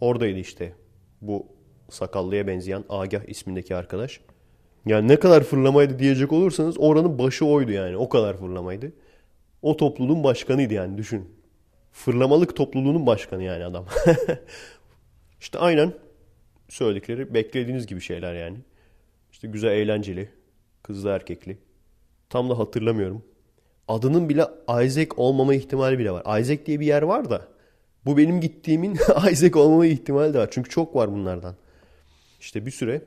Oradaydı 0.00 0.38
işte 0.38 0.74
bu 1.20 1.46
sakallıya 1.90 2.46
benzeyen 2.46 2.84
Agah 2.88 3.28
ismindeki 3.28 3.76
arkadaş. 3.76 4.20
Yani 4.86 5.08
ne 5.08 5.18
kadar 5.18 5.42
fırlamaydı 5.42 5.98
diyecek 5.98 6.32
olursanız 6.32 6.76
oranın 6.78 7.18
başı 7.18 7.46
oydu 7.46 7.72
yani. 7.72 7.96
O 7.96 8.08
kadar 8.08 8.36
fırlamaydı. 8.36 8.92
O 9.62 9.76
topluluğun 9.76 10.24
başkanıydı 10.24 10.74
yani 10.74 10.98
düşün. 10.98 11.28
Fırlamalık 11.92 12.56
topluluğunun 12.56 13.06
başkanı 13.06 13.42
yani 13.42 13.64
adam. 13.64 13.86
işte 15.40 15.58
aynen 15.58 15.92
söyledikleri 16.68 17.34
beklediğiniz 17.34 17.86
gibi 17.86 18.00
şeyler 18.00 18.34
yani. 18.34 18.58
İşte 19.32 19.48
güzel 19.48 19.70
eğlenceli. 19.70 20.28
Kızlı 20.82 21.10
erkekli. 21.10 21.58
Tam 22.30 22.50
da 22.50 22.58
hatırlamıyorum. 22.58 23.33
Adının 23.88 24.28
bile 24.28 24.46
Isaac 24.84 25.08
olmama 25.16 25.54
ihtimali 25.54 25.98
bile 25.98 26.10
var. 26.10 26.40
Isaac 26.40 26.66
diye 26.66 26.80
bir 26.80 26.86
yer 26.86 27.02
var 27.02 27.30
da. 27.30 27.48
Bu 28.06 28.16
benim 28.16 28.40
gittiğimin 28.40 28.92
Isaac 29.30 29.56
olmama 29.56 29.86
ihtimali 29.86 30.34
de 30.34 30.38
var. 30.38 30.48
Çünkü 30.50 30.70
çok 30.70 30.96
var 30.96 31.12
bunlardan. 31.12 31.56
İşte 32.40 32.66
bir 32.66 32.70
süre 32.70 33.02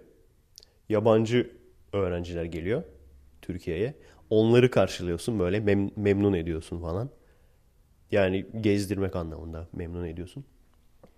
yabancı 0.90 1.52
öğrenciler 1.94 2.44
geliyor 2.44 2.84
Türkiye'ye. 3.42 3.94
Onları 4.30 4.72
karşılıyorsun 4.72 5.40
böyle 5.40 5.58
mem- 5.58 5.92
memnun 5.96 6.34
ediyorsun 6.34 6.82
falan. 6.82 7.10
Yani 8.12 8.46
gezdirmek 8.62 9.16
anlamında 9.16 9.68
memnun 9.74 10.06
ediyorsun. 10.06 10.46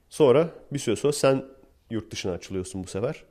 Sonra 0.10 0.50
bir 0.72 0.80
süre 0.80 0.96
sonra 0.96 1.14
sen 1.14 1.46
yurt 1.90 2.12
dışına 2.12 2.32
açılıyorsun 2.32 2.84
bu 2.84 2.88
sefer. 2.88 3.24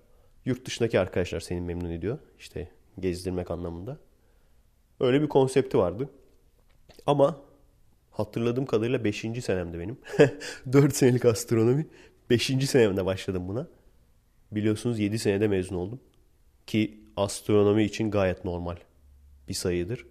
Yurt 0.44 0.66
dışındaki 0.66 1.00
arkadaşlar 1.00 1.40
seni 1.40 1.60
memnun 1.60 1.90
ediyor. 1.90 2.18
İşte 2.38 2.68
gezdirmek 3.00 3.50
anlamında. 3.50 3.98
Öyle 5.00 5.22
bir 5.22 5.28
konsepti 5.28 5.78
vardı. 5.78 6.08
Ama 7.06 7.40
hatırladığım 8.10 8.66
kadarıyla 8.66 9.04
5. 9.04 9.20
senemde 9.20 9.78
benim. 9.78 9.98
4 10.72 10.96
senelik 10.96 11.24
astronomi. 11.24 11.86
5. 12.30 12.46
senemde 12.46 13.06
başladım 13.06 13.48
buna. 13.48 13.66
Biliyorsunuz 14.52 14.98
7 14.98 15.18
senede 15.18 15.48
mezun 15.48 15.76
oldum. 15.76 16.00
Ki 16.66 17.00
astronomi 17.16 17.84
için 17.84 18.10
gayet 18.10 18.44
normal 18.44 18.76
bir 19.48 19.54
sayıdır. 19.54 20.06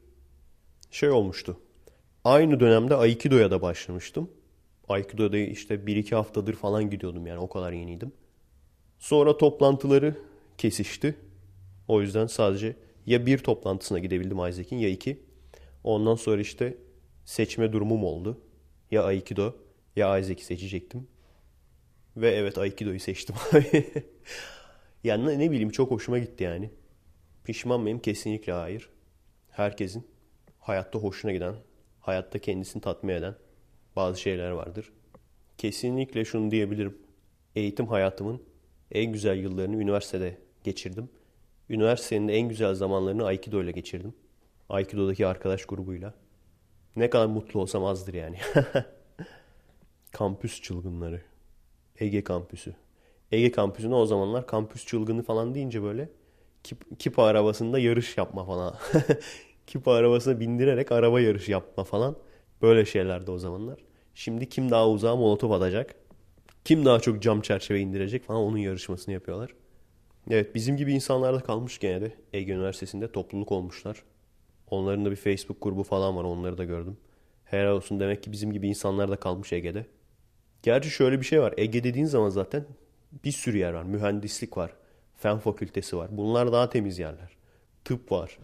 Şey 0.92 1.10
olmuştu. 1.10 1.60
Aynı 2.24 2.60
dönemde 2.60 2.96
Aikido'ya 2.96 3.52
da 3.52 3.62
başlamıştım. 3.62 4.30
Aikido'da 4.90 5.38
işte 5.38 5.76
1-2 5.76 6.16
haftadır 6.16 6.54
falan 6.54 6.90
gidiyordum 6.90 7.28
yani 7.28 7.40
o 7.40 7.50
kadar 7.50 7.72
yeniydim. 7.72 8.12
Sonra 9.00 9.38
toplantıları 9.38 10.16
kesişti. 10.58 11.16
O 11.88 12.02
yüzden 12.02 12.28
sadece 12.28 12.76
ya 13.08 13.26
bir 13.26 13.38
toplantısına 13.38 14.00
gidebildim 14.00 14.38
Isaac'in 14.38 14.78
ya 14.78 14.90
iki. 14.90 15.24
Ondan 15.84 16.16
sonra 16.16 16.42
işte 16.42 16.78
seçme 17.26 17.74
durumum 17.74 18.04
oldu. 18.04 18.42
Ya 18.92 19.04
Aikido 19.04 19.56
ya 19.96 20.18
Isaac'i 20.18 20.46
seçecektim. 20.46 21.08
Ve 22.18 22.32
evet 22.32 22.58
Aikido'yu 22.58 23.00
seçtim 23.00 23.36
yani 25.04 25.28
ne, 25.28 25.40
ne 25.40 25.52
bileyim 25.52 25.70
çok 25.70 25.92
hoşuma 25.92 26.20
gitti 26.20 26.44
yani. 26.44 26.70
Pişman 27.44 27.82
mıyım? 27.82 28.00
Kesinlikle 28.00 28.54
hayır. 28.54 28.90
Herkesin 29.50 30.08
hayatta 30.60 31.00
hoşuna 31.00 31.32
giden, 31.32 31.56
hayatta 32.00 32.40
kendisini 32.40 32.82
tatmin 32.82 33.14
eden 33.14 33.36
bazı 33.96 34.22
şeyler 34.22 34.52
vardır. 34.52 34.92
Kesinlikle 35.58 36.26
şunu 36.26 36.52
diyebilirim. 36.52 36.98
Eğitim 37.56 37.88
hayatımın 37.88 38.44
en 38.92 39.14
güzel 39.14 39.38
yıllarını 39.38 39.76
üniversitede 39.76 40.38
geçirdim. 40.64 41.10
Üniversitenin 41.70 42.28
en 42.28 42.50
güzel 42.50 42.74
zamanlarını 42.76 43.26
Aikido 43.26 43.64
ile 43.64 43.72
geçirdim. 43.72 44.14
Aikido'daki 44.70 45.28
arkadaş 45.28 45.66
grubuyla. 45.66 46.14
Ne 46.96 47.10
kadar 47.10 47.26
mutlu 47.26 47.62
olsam 47.62 47.86
azdır 47.86 48.14
yani. 48.14 48.38
Kampüs 50.12 50.62
çılgınları. 50.62 51.22
Ege 52.00 52.24
kampüsü. 52.24 52.76
Ege 53.32 53.52
kampüsüne 53.52 53.96
o 53.96 54.06
zamanlar 54.06 54.48
kampüs 54.48 54.86
çılgını 54.86 55.24
falan 55.24 55.56
deyince 55.56 55.84
böyle 55.84 56.10
kip, 56.64 57.00
kipa 57.00 57.24
arabasında 57.24 57.80
yarış 57.80 58.18
yapma 58.18 58.46
falan. 58.46 58.76
kipa 59.68 59.94
arabasına 59.94 60.40
bindirerek 60.40 60.92
araba 60.92 61.20
yarışı 61.20 61.52
yapma 61.52 61.84
falan. 61.84 62.16
Böyle 62.62 62.86
şeylerdi 62.86 63.32
o 63.32 63.38
zamanlar. 63.38 63.80
Şimdi 64.16 64.50
kim 64.50 64.72
daha 64.72 64.90
uzağa 64.90 65.16
molotof 65.16 65.52
atacak? 65.52 65.96
Kim 66.66 66.86
daha 66.86 67.00
çok 67.00 67.22
cam 67.22 67.42
çerçeve 67.42 67.80
indirecek 67.80 68.24
falan 68.24 68.42
onun 68.42 68.58
yarışmasını 68.58 69.14
yapıyorlar. 69.14 69.54
Evet 70.30 70.56
bizim 70.56 70.78
gibi 70.78 70.94
insanlar 70.94 71.36
da 71.36 71.40
kalmış 71.40 71.80
gene 71.80 72.02
de 72.02 72.12
Ege 72.34 72.54
Üniversitesi'nde 72.54 73.12
topluluk 73.12 73.52
olmuşlar. 73.52 74.04
Onların 74.70 75.06
da 75.06 75.12
bir 75.12 75.16
Facebook 75.16 75.62
grubu 75.62 75.84
falan 75.84 76.18
var 76.18 76.24
onları 76.24 76.58
da 76.58 76.64
gördüm. 76.64 76.98
Helal 77.46 77.72
olsun 77.72 78.00
demek 78.00 78.24
ki 78.24 78.32
bizim 78.32 78.54
gibi 78.54 78.68
insanlar 78.68 79.12
da 79.12 79.16
kalmış 79.16 79.54
Ege'de. 79.54 79.86
Gerçi 80.64 80.90
şöyle 80.90 81.20
bir 81.20 81.26
şey 81.26 81.42
var. 81.42 81.54
Ege 81.58 81.84
dediğin 81.84 82.06
zaman 82.06 82.30
zaten 82.30 82.66
bir 83.26 83.32
sürü 83.32 83.58
yer 83.58 83.74
var. 83.74 83.84
Mühendislik 83.84 84.58
var. 84.58 84.74
Fen 85.16 85.40
fakültesi 85.40 85.98
var. 85.98 86.18
Bunlar 86.18 86.52
daha 86.52 86.70
temiz 86.70 87.00
yerler. 87.00 87.38
Tıp 87.86 88.12
var. 88.12 88.38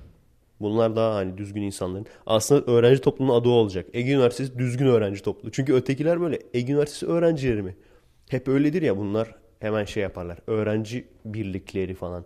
Bunlar 0.60 0.96
daha 0.96 1.16
hani 1.16 1.38
düzgün 1.38 1.62
insanların. 1.62 2.06
Aslında 2.26 2.72
öğrenci 2.72 3.02
toplumunun 3.02 3.40
adı 3.40 3.50
olacak. 3.50 3.86
Ege 3.94 4.12
Üniversitesi 4.12 4.60
düzgün 4.60 4.86
öğrenci 4.86 5.22
topluluğu. 5.22 5.52
Çünkü 5.52 5.74
ötekiler 5.74 6.22
böyle 6.22 6.40
Ege 6.54 6.72
Üniversitesi 6.74 7.06
öğrencileri 7.06 7.62
mi? 7.62 7.76
Hep 8.30 8.48
öyledir 8.48 8.82
ya 8.82 8.98
bunlar 8.98 9.43
hemen 9.64 9.86
şey 9.86 10.04
yaparlar. 10.04 10.40
Öğrenci 10.48 11.08
birlikleri 11.26 11.96
falan. 11.96 12.26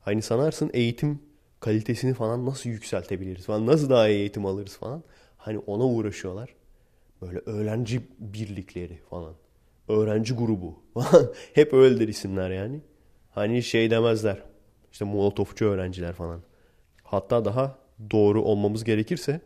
Hani 0.00 0.22
sanarsın 0.22 0.70
eğitim 0.72 1.22
kalitesini 1.60 2.14
falan 2.14 2.46
nasıl 2.46 2.70
yükseltebiliriz 2.70 3.46
falan. 3.46 3.66
Nasıl 3.66 3.90
daha 3.90 4.08
iyi 4.08 4.18
eğitim 4.18 4.46
alırız 4.46 4.76
falan. 4.76 5.02
Hani 5.36 5.58
ona 5.58 5.84
uğraşıyorlar. 5.84 6.54
Böyle 7.22 7.38
öğrenci 7.46 8.00
birlikleri 8.18 8.98
falan. 9.10 9.34
Öğrenci 9.88 10.34
grubu 10.34 10.74
falan. 10.94 11.32
Hep 11.54 11.72
öyledir 11.72 12.08
isimler 12.08 12.50
yani. 12.50 12.80
Hani 13.30 13.62
şey 13.62 13.90
demezler. 13.90 14.42
İşte 14.92 15.04
molotofçu 15.04 15.64
öğrenciler 15.64 16.12
falan. 16.12 16.40
Hatta 17.02 17.44
daha 17.44 17.78
doğru 18.10 18.42
olmamız 18.42 18.84
gerekirse 18.84 19.40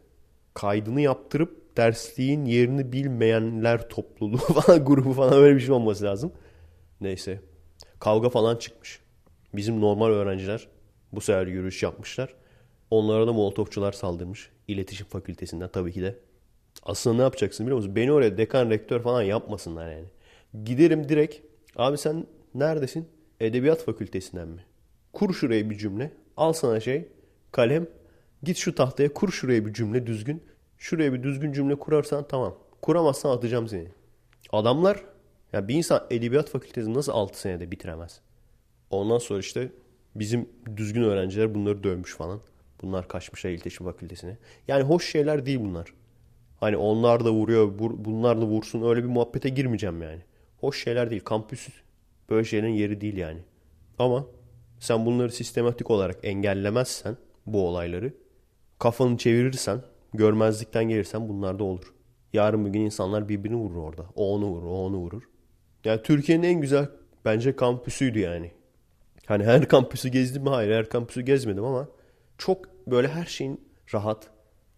kaydını 0.54 1.00
yaptırıp 1.00 1.76
dersliğin 1.76 2.44
yerini 2.44 2.92
bilmeyenler 2.92 3.88
topluluğu 3.88 4.36
falan 4.54 4.84
grubu 4.84 5.12
falan 5.12 5.32
öyle 5.32 5.56
bir 5.56 5.60
şey 5.60 5.70
olması 5.70 6.04
lazım. 6.04 6.32
Neyse. 7.00 7.40
Kavga 7.98 8.28
falan 8.28 8.56
çıkmış. 8.56 9.00
Bizim 9.54 9.80
normal 9.80 10.06
öğrenciler 10.10 10.68
bu 11.12 11.20
sefer 11.20 11.46
yürüyüş 11.46 11.82
yapmışlar. 11.82 12.34
Onlara 12.90 13.26
da 13.26 13.32
molotofçular 13.32 13.92
saldırmış. 13.92 14.50
İletişim 14.68 15.06
fakültesinden 15.06 15.68
tabii 15.68 15.92
ki 15.92 16.02
de. 16.02 16.18
Aslında 16.82 17.16
ne 17.16 17.22
yapacaksın 17.22 17.66
biliyor 17.66 17.76
musun? 17.76 17.96
Beni 17.96 18.12
oraya 18.12 18.38
dekan 18.38 18.70
rektör 18.70 19.00
falan 19.00 19.22
yapmasınlar 19.22 19.92
yani. 19.92 20.06
Giderim 20.64 21.08
direkt. 21.08 21.36
Abi 21.76 21.98
sen 21.98 22.26
neredesin? 22.54 23.08
Edebiyat 23.40 23.84
fakültesinden 23.84 24.48
mi? 24.48 24.64
Kur 25.12 25.34
şuraya 25.34 25.70
bir 25.70 25.78
cümle. 25.78 26.12
Al 26.36 26.52
sana 26.52 26.80
şey. 26.80 27.08
Kalem. 27.52 27.86
Git 28.42 28.56
şu 28.56 28.74
tahtaya 28.74 29.12
kur 29.12 29.32
şuraya 29.32 29.66
bir 29.66 29.72
cümle 29.72 30.06
düzgün. 30.06 30.42
Şuraya 30.78 31.12
bir 31.12 31.22
düzgün 31.22 31.52
cümle 31.52 31.74
kurarsan 31.74 32.28
tamam. 32.28 32.58
Kuramazsan 32.82 33.30
atacağım 33.30 33.68
seni. 33.68 33.88
Adamlar 34.52 35.04
ya 35.52 35.68
bir 35.68 35.74
insan 35.74 36.06
edebiyat 36.10 36.50
fakültesini 36.50 36.94
nasıl 36.94 37.12
6 37.12 37.40
senede 37.40 37.70
bitiremez? 37.70 38.20
Ondan 38.90 39.18
sonra 39.18 39.38
işte 39.38 39.72
bizim 40.14 40.48
düzgün 40.76 41.02
öğrenciler 41.02 41.54
bunları 41.54 41.84
dövmüş 41.84 42.14
falan. 42.14 42.40
Bunlar 42.82 43.08
kaçmışlar 43.08 43.50
iletişim 43.50 43.86
fakültesine. 43.86 44.36
Yani 44.68 44.82
hoş 44.82 45.10
şeyler 45.10 45.46
değil 45.46 45.60
bunlar. 45.60 45.92
Hani 46.60 46.76
onlar 46.76 47.24
da 47.24 47.32
vuruyor, 47.32 47.72
bunlar 47.78 48.40
da 48.40 48.44
vursun 48.44 48.82
öyle 48.82 49.02
bir 49.02 49.08
muhabbete 49.08 49.48
girmeyeceğim 49.48 50.02
yani. 50.02 50.20
Hoş 50.60 50.84
şeyler 50.84 51.10
değil. 51.10 51.24
Kampüs 51.24 51.68
böyle 52.30 52.44
şeylerin 52.44 52.72
yeri 52.72 53.00
değil 53.00 53.16
yani. 53.16 53.38
Ama 53.98 54.26
sen 54.78 55.06
bunları 55.06 55.32
sistematik 55.32 55.90
olarak 55.90 56.18
engellemezsen 56.22 57.16
bu 57.46 57.68
olayları 57.68 58.12
kafanı 58.78 59.16
çevirirsen 59.16 59.82
görmezlikten 60.14 60.88
gelirsen 60.88 61.28
bunlar 61.28 61.58
da 61.58 61.64
olur. 61.64 61.94
Yarın 62.32 62.66
bir 62.66 62.70
gün 62.70 62.80
insanlar 62.80 63.28
birbirini 63.28 63.56
vurur 63.56 63.76
orada. 63.76 64.06
O 64.14 64.34
onu 64.34 64.46
vurur, 64.46 64.66
o 64.66 64.86
onu 64.86 64.96
vurur. 64.96 65.22
Yani 65.86 66.02
Türkiye'nin 66.02 66.42
en 66.42 66.60
güzel 66.60 66.88
bence 67.24 67.56
kampüsüydü 67.56 68.18
yani. 68.18 68.50
Hani 69.26 69.44
her 69.44 69.68
kampüsü 69.68 70.08
gezdim 70.08 70.42
mi? 70.42 70.48
Hayır 70.48 70.72
her 70.72 70.88
kampüsü 70.88 71.20
gezmedim 71.20 71.64
ama 71.64 71.88
çok 72.38 72.86
böyle 72.86 73.08
her 73.08 73.24
şeyin 73.24 73.60
rahat, 73.94 74.30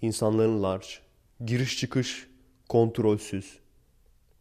insanların 0.02 0.62
large, 0.62 0.86
giriş 1.44 1.78
çıkış 1.78 2.28
kontrolsüz. 2.68 3.58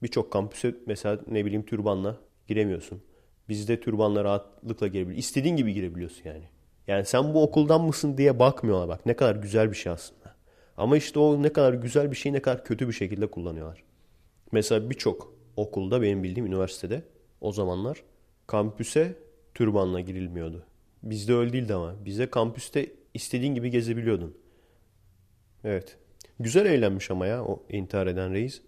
Birçok 0.04 0.32
kampüse 0.32 0.76
mesela 0.86 1.20
ne 1.28 1.46
bileyim 1.46 1.66
türbanla 1.66 2.18
giremiyorsun. 2.48 3.02
Bizde 3.50 3.80
türbanla 3.80 4.24
rahatlıkla 4.24 4.88
girebiliyorsun. 4.88 5.20
İstediğin 5.20 5.56
gibi 5.56 5.74
girebiliyorsun 5.74 6.22
yani. 6.26 6.44
Yani 6.88 7.06
sen 7.06 7.34
bu 7.34 7.44
okuldan 7.44 7.82
mısın 7.82 8.18
diye 8.18 8.40
bakmıyorlar 8.40 8.88
bak. 8.88 9.06
Ne 9.06 9.16
kadar 9.16 9.36
güzel 9.36 9.72
bir 9.72 9.76
şey 9.76 9.92
aslında. 9.92 10.36
Ama 10.78 10.98
işte 10.98 11.20
o 11.20 11.44
ne 11.44 11.54
kadar 11.54 11.74
güzel 11.74 12.12
bir 12.12 12.16
şeyi 12.16 12.34
ne 12.34 12.42
kadar 12.42 12.64
kötü 12.64 12.88
bir 12.88 12.94
şekilde 12.94 13.28
kullanıyorlar. 13.28 13.84
Mesela 14.52 14.90
birçok 14.90 15.37
okulda 15.58 16.02
benim 16.02 16.24
bildiğim 16.24 16.46
üniversitede 16.46 17.04
o 17.42 17.52
zamanlar 17.52 18.04
kampüse 18.48 19.16
türbanla 19.54 20.00
girilmiyordu. 20.00 20.66
Bizde 21.04 21.34
öyle 21.34 21.54
değildi 21.54 21.74
ama. 21.74 22.06
Bizde 22.06 22.30
kampüste 22.30 22.92
istediğin 23.14 23.56
gibi 23.56 23.72
gezebiliyordun. 23.72 24.38
Evet. 25.64 25.98
Güzel 26.40 26.66
eğlenmiş 26.66 27.12
ama 27.12 27.28
ya 27.28 27.46
o 27.46 27.64
intihar 27.70 28.08
eden 28.08 28.34
reis. 28.34 28.62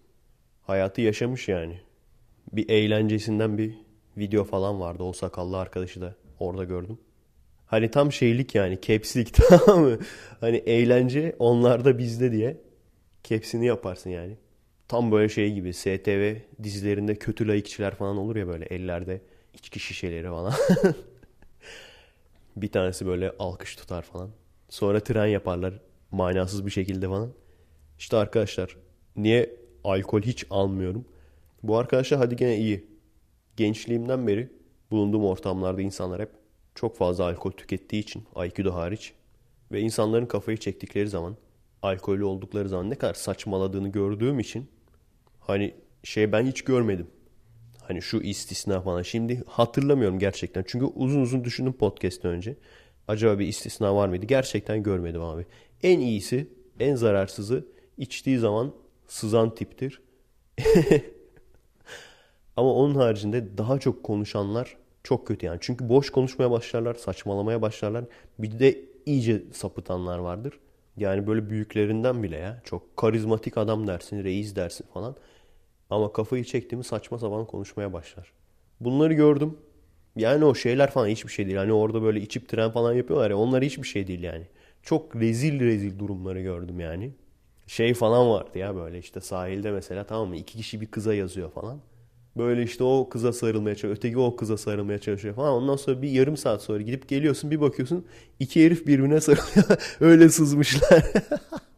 Hayatı 0.61 1.01
yaşamış 1.01 1.47
yani. 1.47 1.81
Bir 2.53 2.69
eğlencesinden 2.69 3.57
bir 3.57 3.75
video 4.17 4.43
falan 4.43 4.79
vardı. 4.79 5.03
O 5.03 5.13
sakallı 5.13 5.57
arkadaşı 5.57 6.01
da 6.01 6.15
orada 6.39 6.63
gördüm. 6.63 6.97
Hani 7.65 7.91
tam 7.91 8.11
şeylik 8.11 8.55
yani 8.55 8.81
capslik 8.81 9.33
tamam 9.49 9.83
mı? 9.83 9.97
Hani 10.39 10.57
eğlence 10.57 11.35
onlarda 11.39 11.97
bizde 11.97 12.31
diye 12.31 12.57
capsini 13.23 13.65
yaparsın 13.65 14.09
yani. 14.09 14.37
Tam 14.89 15.11
böyle 15.11 15.29
şey 15.29 15.53
gibi 15.53 15.73
STV 15.73 16.35
dizilerinde 16.63 17.15
kötü 17.15 17.47
layıkçılar 17.47 17.95
falan 17.95 18.17
olur 18.17 18.35
ya 18.35 18.47
böyle 18.47 18.65
ellerde 18.65 19.21
içki 19.53 19.79
şişeleri 19.79 20.27
falan. 20.27 20.53
bir 22.55 22.71
tanesi 22.71 23.05
böyle 23.05 23.31
alkış 23.39 23.75
tutar 23.75 24.01
falan. 24.01 24.29
Sonra 24.69 24.99
tren 24.99 25.25
yaparlar 25.25 25.73
manasız 26.11 26.65
bir 26.65 26.71
şekilde 26.71 27.07
falan. 27.07 27.33
İşte 27.99 28.17
arkadaşlar 28.17 28.77
niye 29.15 29.55
alkol 29.83 30.21
hiç 30.21 30.45
almıyorum? 30.49 31.05
Bu 31.63 31.77
arkadaşlar 31.77 32.19
hadi 32.19 32.35
gene 32.35 32.57
iyi. 32.57 32.87
Gençliğimden 33.57 34.27
beri 34.27 34.49
bulunduğum 34.91 35.25
ortamlarda 35.25 35.81
insanlar 35.81 36.21
hep 36.21 36.29
çok 36.75 36.97
fazla 36.97 37.23
alkol 37.23 37.51
tükettiği 37.51 38.01
için 38.01 38.23
Aikido 38.35 38.73
hariç 38.73 39.13
ve 39.71 39.81
insanların 39.81 40.25
kafayı 40.25 40.57
çektikleri 40.57 41.09
zaman 41.09 41.37
alkollü 41.81 42.23
oldukları 42.23 42.69
zaman 42.69 42.89
ne 42.89 42.95
kadar 42.95 43.13
saçmaladığını 43.13 43.87
gördüğüm 43.87 44.39
için 44.39 44.69
hani 45.49 45.73
şey 46.03 46.31
ben 46.31 46.45
hiç 46.45 46.61
görmedim. 46.61 47.07
Hani 47.81 48.01
şu 48.01 48.17
istisna 48.17 48.81
falan. 48.81 49.01
Şimdi 49.01 49.43
hatırlamıyorum 49.47 50.19
gerçekten. 50.19 50.63
Çünkü 50.67 50.85
uzun 50.85 51.21
uzun 51.21 51.43
düşündüm 51.43 51.73
podcast'ten 51.73 52.31
önce. 52.31 52.55
Acaba 53.07 53.39
bir 53.39 53.47
istisna 53.47 53.95
var 53.95 54.07
mıydı? 54.07 54.25
Gerçekten 54.25 54.83
görmedim 54.83 55.21
abi. 55.21 55.45
En 55.83 55.99
iyisi, 55.99 56.47
en 56.79 56.95
zararsızı 56.95 57.65
içtiği 57.97 58.37
zaman 58.37 58.73
sızan 59.07 59.55
tiptir. 59.55 60.01
Ama 62.57 62.73
onun 62.73 62.95
haricinde 62.95 63.57
daha 63.57 63.79
çok 63.79 64.03
konuşanlar 64.03 64.77
çok 65.03 65.27
kötü 65.27 65.45
yani. 65.45 65.57
Çünkü 65.61 65.89
boş 65.89 66.09
konuşmaya 66.09 66.51
başlarlar, 66.51 66.95
saçmalamaya 66.95 67.61
başlarlar. 67.61 68.05
Bir 68.39 68.59
de 68.59 68.81
iyice 69.05 69.43
sapıtanlar 69.53 70.19
vardır. 70.19 70.59
Yani 70.97 71.27
böyle 71.27 71.49
büyüklerinden 71.49 72.23
bile 72.23 72.37
ya. 72.37 72.61
Çok 72.63 72.97
karizmatik 72.97 73.57
adam 73.57 73.87
dersin, 73.87 74.23
reis 74.23 74.55
dersin 74.55 74.85
falan. 74.93 75.15
Ama 75.89 76.13
kafayı 76.13 76.43
çektiğimi 76.43 76.83
saçma 76.83 77.19
sapan 77.19 77.45
konuşmaya 77.45 77.93
başlar. 77.93 78.31
Bunları 78.79 79.13
gördüm. 79.13 79.57
Yani 80.15 80.45
o 80.45 80.55
şeyler 80.55 80.91
falan 80.91 81.07
hiçbir 81.07 81.31
şey 81.31 81.45
değil. 81.45 81.57
Hani 81.57 81.73
orada 81.73 82.01
böyle 82.01 82.21
içip 82.21 82.49
tren 82.49 82.71
falan 82.71 82.93
yapıyorlar 82.93 83.29
ya 83.29 83.37
onlar 83.37 83.63
hiçbir 83.63 83.87
şey 83.87 84.07
değil 84.07 84.23
yani. 84.23 84.47
Çok 84.83 85.15
rezil 85.15 85.59
rezil 85.59 85.99
durumları 85.99 86.41
gördüm 86.41 86.79
yani. 86.79 87.11
Şey 87.67 87.93
falan 87.93 88.29
vardı 88.29 88.57
ya 88.57 88.75
böyle 88.75 88.99
işte 88.99 89.21
sahilde 89.21 89.71
mesela 89.71 90.03
tamam 90.03 90.29
mı 90.29 90.35
iki 90.35 90.57
kişi 90.57 90.81
bir 90.81 90.85
kıza 90.85 91.13
yazıyor 91.13 91.51
falan. 91.51 91.79
Böyle 92.37 92.63
işte 92.63 92.83
o 92.83 93.09
kıza 93.09 93.33
sarılmaya 93.33 93.75
çalışıyor. 93.75 93.97
Öteki 93.97 94.17
o 94.17 94.35
kıza 94.35 94.57
sarılmaya 94.57 94.99
çalışıyor 94.99 95.35
falan. 95.35 95.53
Ondan 95.53 95.75
sonra 95.75 96.01
bir 96.01 96.09
yarım 96.09 96.37
saat 96.37 96.61
sonra 96.61 96.81
gidip 96.81 97.09
geliyorsun 97.09 97.51
bir 97.51 97.61
bakıyorsun 97.61 98.05
iki 98.39 98.65
herif 98.65 98.87
birbirine 98.87 99.21
sarılıyor. 99.21 99.65
Öyle 99.99 100.29
sızmışlar. 100.29 101.03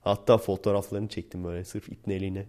Hatta 0.00 0.38
fotoğraflarını 0.38 1.08
çektim 1.08 1.44
böyle 1.44 1.64
sırf 1.64 1.88
ipneliğine. 1.88 2.46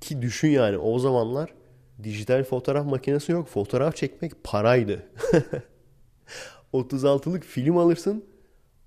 Ki 0.00 0.22
düşün 0.22 0.48
yani 0.48 0.78
o 0.78 0.98
zamanlar 0.98 1.54
dijital 2.02 2.44
fotoğraf 2.44 2.86
makinesi 2.86 3.32
yok. 3.32 3.48
Fotoğraf 3.48 3.96
çekmek 3.96 4.44
paraydı. 4.44 5.06
36'lık 6.72 7.44
film 7.44 7.76
alırsın. 7.76 8.24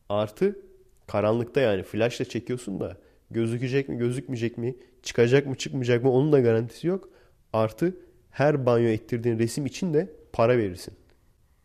Artı 0.10 0.60
karanlıkta 1.08 1.62
yani 1.62 1.84
flashla 1.84 2.26
çekiyorsun 2.26 2.80
da 2.80 2.98
gözükecek 3.32 3.90
mi 3.90 3.98
gözükmeyecek 3.98 4.58
mi 4.58 4.76
çıkacak 5.04 5.48
mı 5.48 5.56
çıkmayacak 5.56 6.04
mı 6.04 6.12
onun 6.12 6.32
da 6.32 6.40
garantisi 6.40 6.88
yok. 6.88 7.10
Artı 7.54 7.98
her 8.32 8.66
banyo 8.66 8.88
ettirdiğin 8.88 9.40
resim 9.40 9.66
için 9.66 9.94
de 9.94 10.14
para 10.34 10.58
verirsin. 10.58 10.94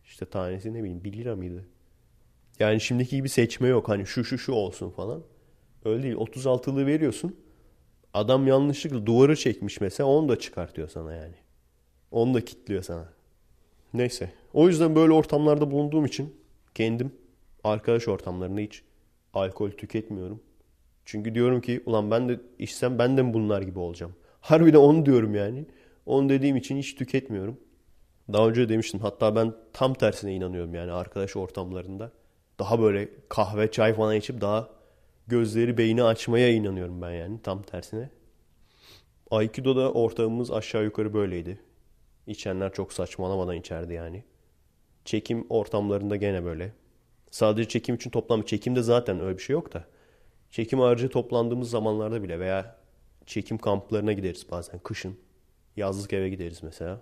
İşte 0.05 0.25
tanesi 0.25 0.73
ne 0.73 0.79
bileyim 0.79 1.03
1 1.03 1.13
lira 1.13 1.35
mıydı? 1.35 1.65
Yani 2.59 2.81
şimdiki 2.81 3.15
gibi 3.15 3.29
seçme 3.29 3.67
yok. 3.67 3.89
Hani 3.89 4.05
şu 4.05 4.23
şu 4.23 4.37
şu 4.37 4.51
olsun 4.51 4.89
falan. 4.89 5.23
Öyle 5.85 6.03
değil. 6.03 6.15
36'lığı 6.15 6.85
veriyorsun. 6.85 7.35
Adam 8.13 8.47
yanlışlıkla 8.47 9.05
duvarı 9.05 9.35
çekmiş 9.35 9.81
mesela 9.81 10.07
onu 10.07 10.29
da 10.29 10.39
çıkartıyor 10.39 10.89
sana 10.89 11.13
yani. 11.13 11.35
Onu 12.11 12.33
da 12.33 12.45
kitliyor 12.45 12.83
sana. 12.83 13.13
Neyse. 13.93 14.31
O 14.53 14.67
yüzden 14.67 14.95
böyle 14.95 15.13
ortamlarda 15.13 15.71
bulunduğum 15.71 16.05
için 16.05 16.35
kendim 16.75 17.11
arkadaş 17.63 18.07
ortamlarında 18.07 18.61
hiç 18.61 18.83
alkol 19.33 19.71
tüketmiyorum. 19.71 20.41
Çünkü 21.05 21.35
diyorum 21.35 21.61
ki 21.61 21.83
ulan 21.85 22.11
ben 22.11 22.29
de 22.29 22.39
içsem 22.59 22.99
ben 22.99 23.17
de 23.17 23.21
mi 23.21 23.33
bunlar 23.33 23.61
gibi 23.61 23.79
olacağım? 23.79 24.15
Harbiden 24.41 24.77
onu 24.77 25.05
diyorum 25.05 25.35
yani. 25.35 25.65
Onu 26.05 26.29
dediğim 26.29 26.55
için 26.55 26.77
hiç 26.77 26.95
tüketmiyorum. 26.95 27.57
Daha 28.33 28.49
önce 28.49 28.69
demiştim. 28.69 28.99
Hatta 28.99 29.35
ben 29.35 29.53
tam 29.73 29.93
tersine 29.93 30.35
inanıyorum 30.35 30.75
yani 30.75 30.91
arkadaş 30.91 31.35
ortamlarında. 31.35 32.11
Daha 32.59 32.81
böyle 32.81 33.09
kahve, 33.29 33.71
çay 33.71 33.93
falan 33.93 34.15
içip 34.15 34.41
daha 34.41 34.69
gözleri 35.27 35.77
beyni 35.77 36.03
açmaya 36.03 36.49
inanıyorum 36.49 37.01
ben 37.01 37.11
yani 37.11 37.41
tam 37.43 37.61
tersine. 37.63 38.09
Aikido'da 39.31 39.91
ortamımız 39.93 40.51
aşağı 40.51 40.83
yukarı 40.83 41.13
böyleydi. 41.13 41.59
İçenler 42.27 42.73
çok 42.73 42.93
saçmalamadan 42.93 43.55
içerdi 43.55 43.93
yani. 43.93 44.23
Çekim 45.05 45.45
ortamlarında 45.49 46.15
gene 46.15 46.43
böyle. 46.45 46.73
Sadece 47.31 47.69
çekim 47.69 47.95
için 47.95 48.09
toplam 48.09 48.41
çekimde 48.41 48.81
zaten 48.81 49.19
öyle 49.19 49.37
bir 49.37 49.43
şey 49.43 49.53
yok 49.53 49.73
da. 49.73 49.85
Çekim 50.51 50.79
harcı 50.79 51.09
toplandığımız 51.09 51.69
zamanlarda 51.69 52.23
bile 52.23 52.39
veya 52.39 52.75
çekim 53.25 53.57
kamplarına 53.57 54.13
gideriz 54.13 54.51
bazen 54.51 54.79
kışın. 54.79 55.17
Yazlık 55.77 56.13
eve 56.13 56.29
gideriz 56.29 56.63
mesela. 56.63 57.01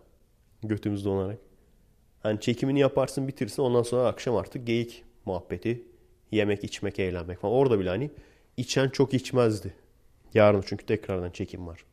Götümüz 0.63 1.05
donarak. 1.05 1.37
Hani 2.23 2.39
çekimini 2.39 2.79
yaparsın 2.79 3.27
bitirsin 3.27 3.61
ondan 3.63 3.83
sonra 3.83 4.07
akşam 4.07 4.35
artık 4.35 4.67
geyik 4.67 5.03
muhabbeti. 5.25 5.83
Yemek, 6.31 6.63
içmek, 6.63 6.99
eğlenmek 6.99 7.39
falan. 7.39 7.53
Orada 7.53 7.79
bile 7.79 7.89
hani 7.89 8.11
içen 8.57 8.89
çok 8.89 9.13
içmezdi. 9.13 9.73
Yarın 10.33 10.63
çünkü 10.65 10.85
tekrardan 10.85 11.31
çekim 11.31 11.67
var. 11.67 11.85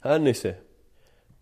Her 0.00 0.24
neyse. 0.24 0.58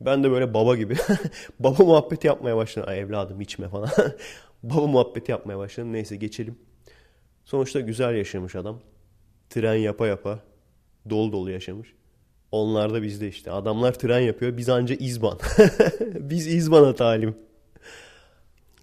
Ben 0.00 0.24
de 0.24 0.31
böyle 0.31 0.55
baba 0.55 0.76
gibi 0.76 0.96
baba 1.61 1.85
muhabbeti 1.85 2.26
yapmaya 2.26 2.57
başladım. 2.57 2.88
Ay 2.88 3.00
evladım 3.00 3.40
içme 3.40 3.68
falan. 3.68 3.90
baba 4.62 4.87
muhabbeti 4.87 5.31
yapmaya 5.31 5.59
başladım. 5.59 5.92
Neyse 5.92 6.16
geçelim. 6.16 6.59
Sonuçta 7.44 7.81
güzel 7.81 8.14
yaşamış 8.14 8.55
adam. 8.55 8.81
Tren 9.50 9.74
yapa 9.74 10.07
yapa 10.07 10.38
dolu 11.11 11.33
dolu 11.33 11.50
yaşamış. 11.50 11.94
Onlar 12.52 12.94
da 12.94 13.02
bizde 13.02 13.29
işte. 13.29 13.50
Adamlar 13.50 13.94
tren 13.98 14.20
yapıyor. 14.20 14.57
Biz 14.57 14.68
anca 14.68 14.94
İzban. 14.94 15.38
biz 16.14 16.46
İzban'a 16.46 16.94
talim. 16.94 17.37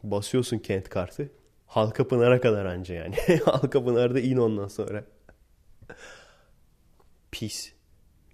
Basıyorsun 0.03 0.57
kent 0.57 0.89
kartı. 0.89 1.29
Halkapınar'a 1.73 2.41
kadar 2.41 2.65
anca 2.65 2.95
yani. 2.95 3.15
Halkapınar'da 3.45 4.19
in 4.19 4.37
ondan 4.37 4.67
sonra. 4.67 5.05
Pis. 7.31 7.73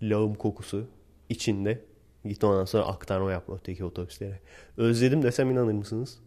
Lağım 0.02 0.36
kokusu 0.36 0.88
içinde. 1.30 1.86
Git 2.26 2.44
ondan 2.44 2.66
sonra 2.66 2.86
aktarma 2.86 3.32
yapma 3.32 3.56
öteki 3.56 3.86
otobüslere. 3.86 4.40
Özledim 4.78 5.24
desem 5.24 5.52
inanır 5.52 5.74
mısınız? 5.74 6.20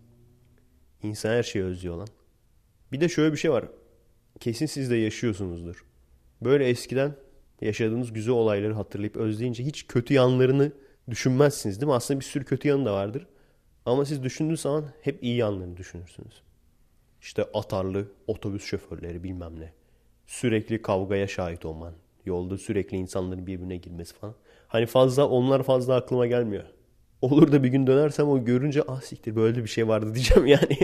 İnsan 1.02 1.30
her 1.30 1.42
şeyi 1.42 1.64
özlüyor 1.64 1.96
lan. 1.96 2.08
Bir 2.92 3.00
de 3.00 3.08
şöyle 3.08 3.32
bir 3.32 3.38
şey 3.38 3.50
var. 3.50 3.64
Kesin 4.40 4.66
siz 4.66 4.90
de 4.90 4.96
yaşıyorsunuzdur. 4.96 5.84
Böyle 6.42 6.68
eskiden 6.68 7.14
yaşadığınız 7.60 8.12
güzel 8.12 8.34
olayları 8.34 8.74
hatırlayıp 8.74 9.16
özleyince 9.16 9.64
hiç 9.64 9.86
kötü 9.86 10.14
yanlarını 10.14 10.72
düşünmezsiniz 11.10 11.80
değil 11.80 11.88
mi? 11.88 11.94
Aslında 11.94 12.20
bir 12.20 12.24
sürü 12.24 12.44
kötü 12.44 12.68
yanı 12.68 12.84
da 12.84 12.92
vardır. 12.92 13.26
Ama 13.86 14.04
siz 14.04 14.22
düşündüğünüz 14.22 14.60
zaman 14.60 14.84
hep 15.02 15.22
iyi 15.22 15.36
yanlarını 15.36 15.76
düşünürsünüz. 15.76 16.42
İşte 17.22 17.44
atarlı 17.54 18.08
otobüs 18.26 18.64
şoförleri 18.64 19.24
bilmem 19.24 19.60
ne. 19.60 19.72
Sürekli 20.26 20.82
kavgaya 20.82 21.28
şahit 21.28 21.64
olman. 21.64 21.94
Yolda 22.24 22.58
sürekli 22.58 22.96
insanların 22.96 23.46
birbirine 23.46 23.76
girmesi 23.76 24.14
falan. 24.14 24.34
Hani 24.68 24.86
fazla 24.86 25.28
onlar 25.28 25.62
fazla 25.62 25.94
aklıma 25.94 26.26
gelmiyor. 26.26 26.64
Olur 27.22 27.52
da 27.52 27.62
bir 27.62 27.68
gün 27.68 27.86
dönersem 27.86 28.28
o 28.28 28.44
görünce 28.44 28.82
ah 28.88 29.00
siktir 29.00 29.36
böyle 29.36 29.62
bir 29.62 29.68
şey 29.68 29.88
vardı 29.88 30.14
diyeceğim 30.14 30.46
yani. 30.46 30.78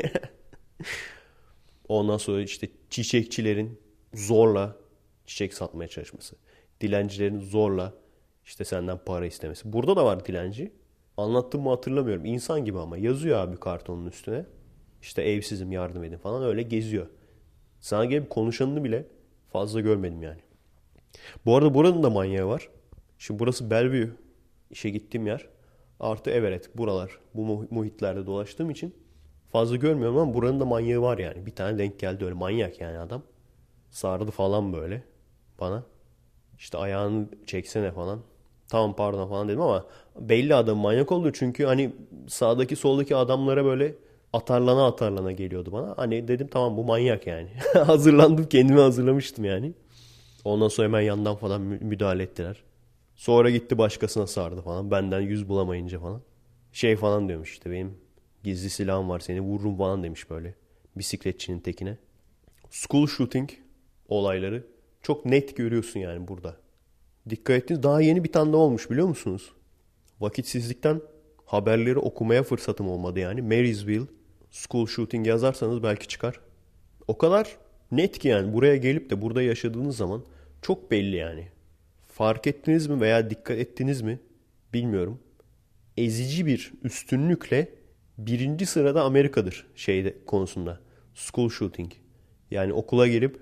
Ondan 1.89 2.17
sonra 2.17 2.43
işte 2.43 2.69
çiçekçilerin 2.91 3.81
zorla 4.15 4.77
çiçek 5.27 5.55
satmaya 5.55 5.89
çalışması. 5.89 6.37
Dilencilerin 6.81 7.41
zorla 7.41 7.95
işte 8.45 8.65
senden 8.65 8.99
para 8.99 9.27
istemesi. 9.27 9.73
Burada 9.73 9.97
da 9.97 10.05
var 10.05 10.27
dilenci. 10.27 10.73
Anlattım 11.17 11.63
mı 11.63 11.71
hatırlamıyorum. 11.71 12.25
İnsan 12.25 12.65
gibi 12.65 12.79
ama 12.79 12.97
yazıyor 12.97 13.39
abi 13.39 13.57
kartonun 13.57 14.07
üstüne. 14.07 14.45
İşte 15.03 15.23
evsizim 15.23 15.73
yardım 15.73 16.05
edin 16.05 16.19
falan 16.19 16.45
öyle 16.45 16.63
geziyor. 16.63 17.07
Sana 17.81 18.05
gelip 18.05 18.31
konuşanını 18.31 18.85
bile 18.85 19.07
fazla 19.53 19.81
görmedim 19.81 20.23
yani. 20.23 20.41
Bu 21.47 21.57
arada 21.57 21.75
buranın 21.75 22.03
da 22.03 22.11
manyağı 22.11 22.49
var. 22.49 22.69
Şimdi 23.19 23.41
burası 23.41 23.71
Bellevue. 23.71 24.11
işe 24.71 24.91
gittiğim 24.91 25.27
yer. 25.27 25.49
Artı 26.01 26.31
Everett 26.31 26.77
buralar. 26.77 27.19
Bu 27.35 27.67
muhitlerde 27.71 28.27
dolaştığım 28.27 28.71
için 28.71 28.95
fazla 29.53 29.77
görmüyorum 29.77 30.19
ama 30.19 30.35
buranın 30.35 30.61
da 30.61 30.65
manyağı 30.65 31.03
var 31.03 31.19
yani. 31.19 31.47
Bir 31.47 31.55
tane 31.55 31.79
denk 31.79 31.99
geldi 31.99 32.25
öyle 32.25 32.35
manyak 32.35 32.81
yani 32.81 32.99
adam. 32.99 33.23
Sardı 33.91 34.31
falan 34.31 34.73
böyle 34.73 35.03
bana. 35.61 35.85
İşte 36.59 36.79
ayağını 36.79 37.29
çeksene 37.47 37.93
falan. 37.93 38.21
Tamam 38.69 38.97
pardon 38.97 39.29
falan 39.29 39.49
dedim 39.49 39.61
ama 39.61 39.87
belli 40.21 40.55
adam 40.55 40.79
manyak 40.79 41.13
oldu 41.13 41.33
çünkü 41.33 41.65
hani 41.65 41.93
sağdaki 42.29 42.77
soldaki 42.77 43.17
adamlara 43.17 43.65
böyle 43.65 43.95
atarlana 44.33 44.87
atarlana 44.87 45.33
geliyordu 45.33 45.73
bana. 45.73 45.95
Hani 45.97 46.29
dedim 46.29 46.49
tamam 46.51 46.77
bu 46.77 46.85
manyak 46.85 47.27
yani. 47.27 47.49
Hazırlandım 47.87 48.49
kendimi 48.49 48.81
hazırlamıştım 48.81 49.45
yani. 49.45 49.73
Ondan 50.45 50.69
sonra 50.69 50.87
hemen 50.87 51.01
yandan 51.01 51.37
falan 51.37 51.61
müdahale 51.61 52.23
ettiler. 52.23 52.63
Sonra 53.17 53.51
gitti 53.51 53.79
başkasına 53.79 54.27
sardı 54.27 54.63
falan. 54.63 54.91
Benden 54.91 55.21
yüz 55.21 55.49
bulamayınca 55.49 56.01
falan. 56.01 56.23
Şey 56.73 56.97
falan 56.97 57.29
diyormuş 57.29 57.53
işte 57.53 57.71
benim 57.71 57.97
gizli 58.45 58.71
silahım 58.71 59.09
var 59.09 59.21
seni 59.21 59.41
vururum 59.41 59.77
falan 59.77 60.03
demiş 60.03 60.31
böyle. 60.31 60.55
Bisikletçinin 60.97 61.61
tekine. 61.61 61.97
School 62.71 63.07
shooting 63.07 63.51
olayları 64.09 64.67
çok 65.03 65.25
net 65.25 65.57
görüyorsun 65.57 66.01
yani 66.01 66.29
burada. 66.29 66.57
Dikkat 67.31 67.57
ettiniz 67.57 67.83
daha 67.83 68.01
yeni 68.01 68.25
bir 68.25 68.33
tane 68.33 68.53
daha 68.53 68.61
olmuş 68.61 68.91
biliyor 68.91 69.09
musunuz? 69.09 69.53
Vakitsizlikten 70.21 71.01
haberleri 71.47 71.99
okumaya 71.99 72.43
fırsatım 72.43 72.89
olmadı 72.89 73.19
yani. 73.19 73.43
Marysville 73.43 74.07
school 74.51 74.87
shooting 74.87 75.27
yazarsanız 75.27 75.83
belki 75.83 76.09
çıkar. 76.09 76.41
O 77.09 77.19
kadar 77.19 77.57
net 77.93 78.19
ki 78.19 78.29
yani 78.29 78.53
buraya 78.53 78.77
gelip 78.77 79.11
de 79.11 79.23
burada 79.23 79.43
yaşadığınız 79.43 79.97
zaman 79.97 80.25
çok 80.63 80.91
belli 80.91 81.17
yani. 81.17 81.49
Fark 82.07 82.47
ettiniz 82.47 82.87
mi 82.87 83.01
veya 83.01 83.31
dikkat 83.31 83.59
ettiniz 83.59 84.03
mi 84.03 84.21
bilmiyorum. 84.73 85.21
Ezici 85.97 86.47
bir 86.47 86.73
üstünlükle 86.85 87.69
birinci 88.19 88.67
sırada 88.67 89.03
Amerika'dır 89.03 89.67
şeyde 89.75 90.17
konusunda. 90.27 90.81
School 91.15 91.49
shooting. 91.49 91.93
Yani 92.51 92.73
okula 92.73 93.09
gelip 93.09 93.41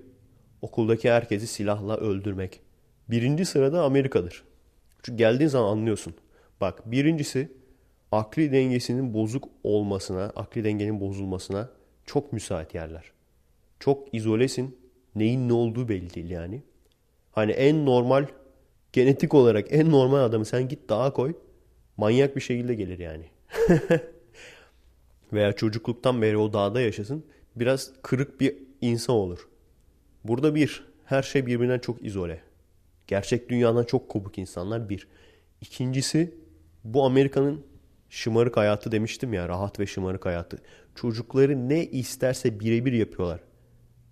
okuldaki 0.61 1.11
herkesi 1.11 1.47
silahla 1.47 1.97
öldürmek. 1.97 2.61
Birinci 3.09 3.45
sırada 3.45 3.83
Amerika'dır. 3.83 4.43
Çünkü 5.03 5.17
geldiğin 5.17 5.49
zaman 5.49 5.71
anlıyorsun. 5.71 6.13
Bak 6.61 6.91
birincisi 6.91 7.51
akli 8.11 8.51
dengesinin 8.51 9.13
bozuk 9.13 9.49
olmasına, 9.63 10.23
akli 10.23 10.63
dengenin 10.63 11.01
bozulmasına 11.01 11.69
çok 12.05 12.33
müsait 12.33 12.75
yerler. 12.75 13.11
Çok 13.79 14.13
izolesin. 14.13 14.77
Neyin 15.15 15.49
ne 15.49 15.53
olduğu 15.53 15.89
belli 15.89 16.13
değil 16.13 16.29
yani. 16.29 16.63
Hani 17.31 17.51
en 17.51 17.85
normal, 17.85 18.27
genetik 18.93 19.33
olarak 19.33 19.67
en 19.73 19.91
normal 19.91 20.19
adamı 20.19 20.45
sen 20.45 20.67
git 20.67 20.89
dağa 20.89 21.13
koy. 21.13 21.33
Manyak 21.97 22.35
bir 22.35 22.41
şekilde 22.41 22.75
gelir 22.75 22.99
yani. 22.99 23.25
Veya 25.33 25.53
çocukluktan 25.53 26.21
beri 26.21 26.37
o 26.37 26.53
dağda 26.53 26.81
yaşasın. 26.81 27.25
Biraz 27.55 27.91
kırık 28.01 28.41
bir 28.41 28.57
insan 28.81 29.15
olur. 29.15 29.47
Burada 30.23 30.55
bir, 30.55 30.85
her 31.05 31.23
şey 31.23 31.45
birbirinden 31.45 31.79
çok 31.79 32.05
izole. 32.05 32.41
Gerçek 33.07 33.49
dünyadan 33.49 33.83
çok 33.83 34.09
kopuk 34.09 34.37
insanlar 34.37 34.89
bir. 34.89 35.07
İkincisi 35.61 36.35
bu 36.83 37.05
Amerika'nın 37.05 37.65
şımarık 38.09 38.57
hayatı 38.57 38.91
demiştim 38.91 39.33
ya 39.33 39.49
rahat 39.49 39.79
ve 39.79 39.85
şımarık 39.85 40.25
hayatı. 40.25 40.57
Çocukları 40.95 41.69
ne 41.69 41.85
isterse 41.85 42.59
birebir 42.59 42.93
yapıyorlar. 42.93 43.39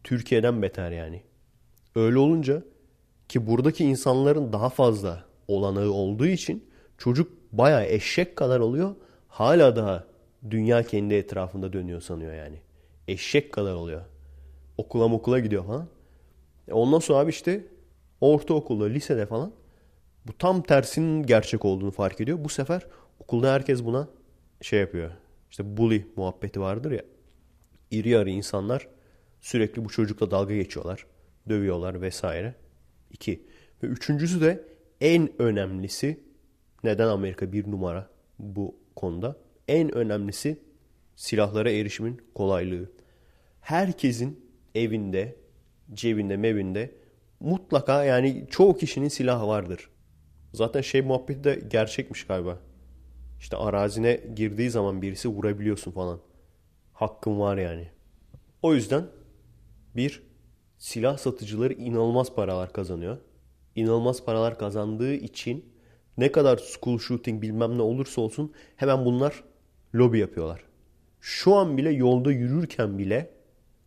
Türkiye'den 0.03 0.61
beter 0.61 0.91
yani. 0.91 1.23
Öyle 1.95 2.17
olunca 2.17 2.63
ki 3.29 3.47
buradaki 3.47 3.85
insanların 3.85 4.53
daha 4.53 4.69
fazla 4.69 5.25
olanağı 5.47 5.91
olduğu 5.91 6.25
için 6.25 6.65
çocuk 6.97 7.31
baya 7.51 7.85
eşek 7.85 8.35
kadar 8.35 8.59
oluyor. 8.59 8.95
Hala 9.27 9.75
daha 9.75 10.03
dünya 10.49 10.83
kendi 10.83 11.13
etrafında 11.13 11.73
dönüyor 11.73 12.01
sanıyor 12.01 12.33
yani. 12.33 12.59
Eşek 13.07 13.51
kadar 13.51 13.73
oluyor. 13.73 14.01
Okula 14.77 15.03
okula 15.03 15.39
gidiyor 15.39 15.65
falan. 15.65 15.87
E 16.67 16.73
ondan 16.73 16.99
sonra 16.99 17.19
abi 17.19 17.29
işte 17.29 17.65
ortaokulda, 18.21 18.85
lisede 18.85 19.25
falan 19.25 19.51
bu 20.27 20.37
tam 20.37 20.61
tersinin 20.61 21.23
gerçek 21.23 21.65
olduğunu 21.65 21.91
fark 21.91 22.21
ediyor. 22.21 22.43
Bu 22.43 22.49
sefer 22.49 22.87
okulda 23.25 23.53
herkes 23.53 23.85
buna 23.85 24.07
şey 24.61 24.79
yapıyor. 24.79 25.11
İşte 25.51 25.77
bully 25.77 26.05
muhabbeti 26.15 26.61
vardır 26.61 26.91
ya. 26.91 27.01
İri 27.91 28.09
yarı 28.09 28.29
insanlar 28.29 28.87
sürekli 29.41 29.85
bu 29.85 29.89
çocukla 29.89 30.31
dalga 30.31 30.55
geçiyorlar. 30.55 31.05
Dövüyorlar 31.49 32.01
vesaire. 32.01 32.55
İki. 33.11 33.43
Ve 33.83 33.87
üçüncüsü 33.87 34.41
de 34.41 34.63
en 35.01 35.41
önemlisi 35.41 36.19
neden 36.83 37.07
Amerika 37.07 37.51
bir 37.51 37.71
numara 37.71 38.09
bu 38.39 38.75
konuda? 38.95 39.37
En 39.67 39.95
önemlisi 39.95 40.59
silahlara 41.15 41.71
erişimin 41.71 42.21
kolaylığı. 42.35 42.91
Herkesin 43.61 44.49
evinde, 44.75 45.35
cebinde, 45.93 46.37
mevinde 46.37 46.95
mutlaka 47.39 48.03
yani 48.03 48.45
çoğu 48.49 48.77
kişinin 48.77 49.07
silahı 49.07 49.47
vardır. 49.47 49.89
Zaten 50.53 50.81
şey 50.81 51.01
muhabbeti 51.01 51.43
de 51.43 51.61
gerçekmiş 51.67 52.27
galiba. 52.27 52.59
İşte 53.45 53.57
arazine 53.57 54.21
girdiği 54.35 54.69
zaman 54.69 55.01
birisi 55.01 55.29
vurabiliyorsun 55.29 55.91
falan. 55.91 56.19
Hakkın 56.93 57.39
var 57.39 57.57
yani. 57.57 57.87
O 58.61 58.73
yüzden 58.73 59.07
bir 59.95 60.23
silah 60.77 61.17
satıcıları 61.17 61.73
inanılmaz 61.73 62.35
paralar 62.35 62.73
kazanıyor. 62.73 63.17
İnanılmaz 63.75 64.25
paralar 64.25 64.59
kazandığı 64.59 65.13
için 65.13 65.65
ne 66.17 66.31
kadar 66.31 66.57
school 66.57 66.99
shooting 66.99 67.41
bilmem 67.41 67.77
ne 67.77 67.81
olursa 67.81 68.21
olsun 68.21 68.53
hemen 68.75 69.05
bunlar 69.05 69.43
lobi 69.95 70.19
yapıyorlar. 70.19 70.63
Şu 71.21 71.55
an 71.55 71.77
bile 71.77 71.89
yolda 71.89 72.31
yürürken 72.31 72.97
bile 72.97 73.31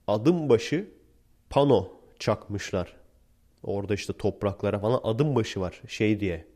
adım 0.07 0.49
başı 0.49 0.91
pano 1.51 1.93
çakmışlar. 2.19 2.97
Orada 3.63 3.95
işte 3.95 4.13
topraklara 4.13 4.79
falan 4.79 5.01
adım 5.03 5.35
başı 5.35 5.61
var 5.61 5.83
şey 5.89 6.21
diye. 6.21 6.47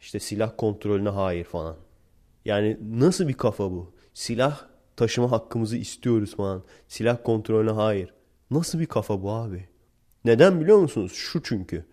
İşte 0.00 0.20
silah 0.20 0.52
kontrolüne 0.56 1.08
hayır 1.08 1.44
falan. 1.44 1.76
Yani 2.44 2.78
nasıl 2.98 3.28
bir 3.28 3.34
kafa 3.34 3.70
bu? 3.70 3.92
Silah 4.14 4.66
taşıma 4.96 5.30
hakkımızı 5.30 5.76
istiyoruz 5.76 6.36
falan. 6.36 6.62
Silah 6.88 7.18
kontrolüne 7.24 7.70
hayır. 7.70 8.14
Nasıl 8.50 8.78
bir 8.78 8.86
kafa 8.86 9.22
bu 9.22 9.30
abi? 9.30 9.68
Neden 10.24 10.60
biliyor 10.60 10.78
musunuz? 10.78 11.12
Şu 11.14 11.42
çünkü. 11.42 11.84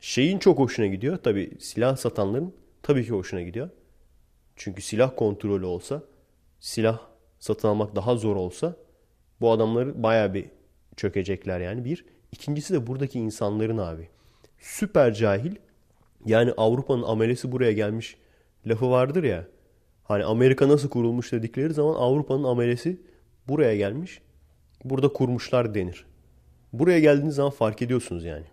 Şeyin 0.00 0.38
çok 0.38 0.58
hoşuna 0.58 0.86
gidiyor. 0.86 1.16
Tabi 1.16 1.50
silah 1.60 1.96
satanların 1.96 2.54
tabii 2.82 3.04
ki 3.04 3.10
hoşuna 3.10 3.42
gidiyor. 3.42 3.70
Çünkü 4.56 4.82
silah 4.82 5.16
kontrolü 5.16 5.66
olsa, 5.66 6.02
silah 6.60 7.00
satın 7.38 7.68
almak 7.68 7.96
daha 7.96 8.16
zor 8.16 8.36
olsa 8.36 8.76
bu 9.40 9.50
adamları 9.52 10.02
baya 10.02 10.34
bir 10.34 10.46
çökecekler 10.96 11.60
yani 11.60 11.84
bir. 11.84 12.04
İkincisi 12.32 12.74
de 12.74 12.86
buradaki 12.86 13.18
insanların 13.18 13.78
abi. 13.78 14.08
Süper 14.58 15.14
cahil. 15.14 15.56
Yani 16.26 16.52
Avrupa'nın 16.56 17.02
amelesi 17.02 17.52
buraya 17.52 17.72
gelmiş 17.72 18.16
lafı 18.66 18.90
vardır 18.90 19.24
ya. 19.24 19.46
Hani 20.10 20.24
Amerika 20.24 20.68
nasıl 20.68 20.88
kurulmuş 20.88 21.32
dedikleri 21.32 21.74
zaman 21.74 21.94
Avrupa'nın 21.94 22.44
amelesi 22.44 23.00
buraya 23.48 23.76
gelmiş. 23.76 24.20
Burada 24.84 25.12
kurmuşlar 25.12 25.74
denir. 25.74 26.06
Buraya 26.72 27.00
geldiğiniz 27.00 27.34
zaman 27.34 27.50
fark 27.50 27.82
ediyorsunuz 27.82 28.24
yani. 28.24 28.44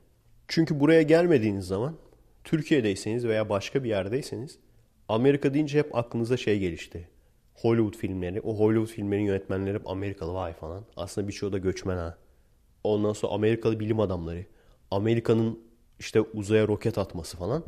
Çünkü 0.48 0.80
buraya 0.80 1.02
gelmediğiniz 1.02 1.68
zaman 1.68 1.96
Türkiye'deyseniz 2.44 3.28
veya 3.28 3.50
başka 3.50 3.84
bir 3.84 3.90
yerdeyseniz 3.90 4.60
Amerika 5.10 5.54
deyince 5.54 5.80
hep 5.80 5.96
aklınıza 5.96 6.38
şey 6.38 6.60
gelişti. 6.60 7.10
Hollywood 7.54 7.96
filmleri. 7.96 8.42
O 8.42 8.60
Hollywood 8.60 8.88
filmlerin 8.96 9.24
yönetmenleri 9.24 9.76
hep 9.76 9.90
Amerikalı 9.90 10.34
vay 10.34 10.54
falan. 10.54 10.84
Aslında 10.98 11.28
birçoğu 11.28 11.54
da 11.54 11.58
göçmen 11.58 11.98
ha. 11.98 12.18
Ondan 12.84 13.14
sonra 13.14 13.34
Amerikalı 13.34 13.80
bilim 13.80 14.00
adamları. 14.00 14.46
Amerika'nın 14.92 15.60
işte 16.00 16.22
uzaya 16.22 16.68
roket 16.68 16.98
atması 16.98 17.38
falan. 17.38 17.64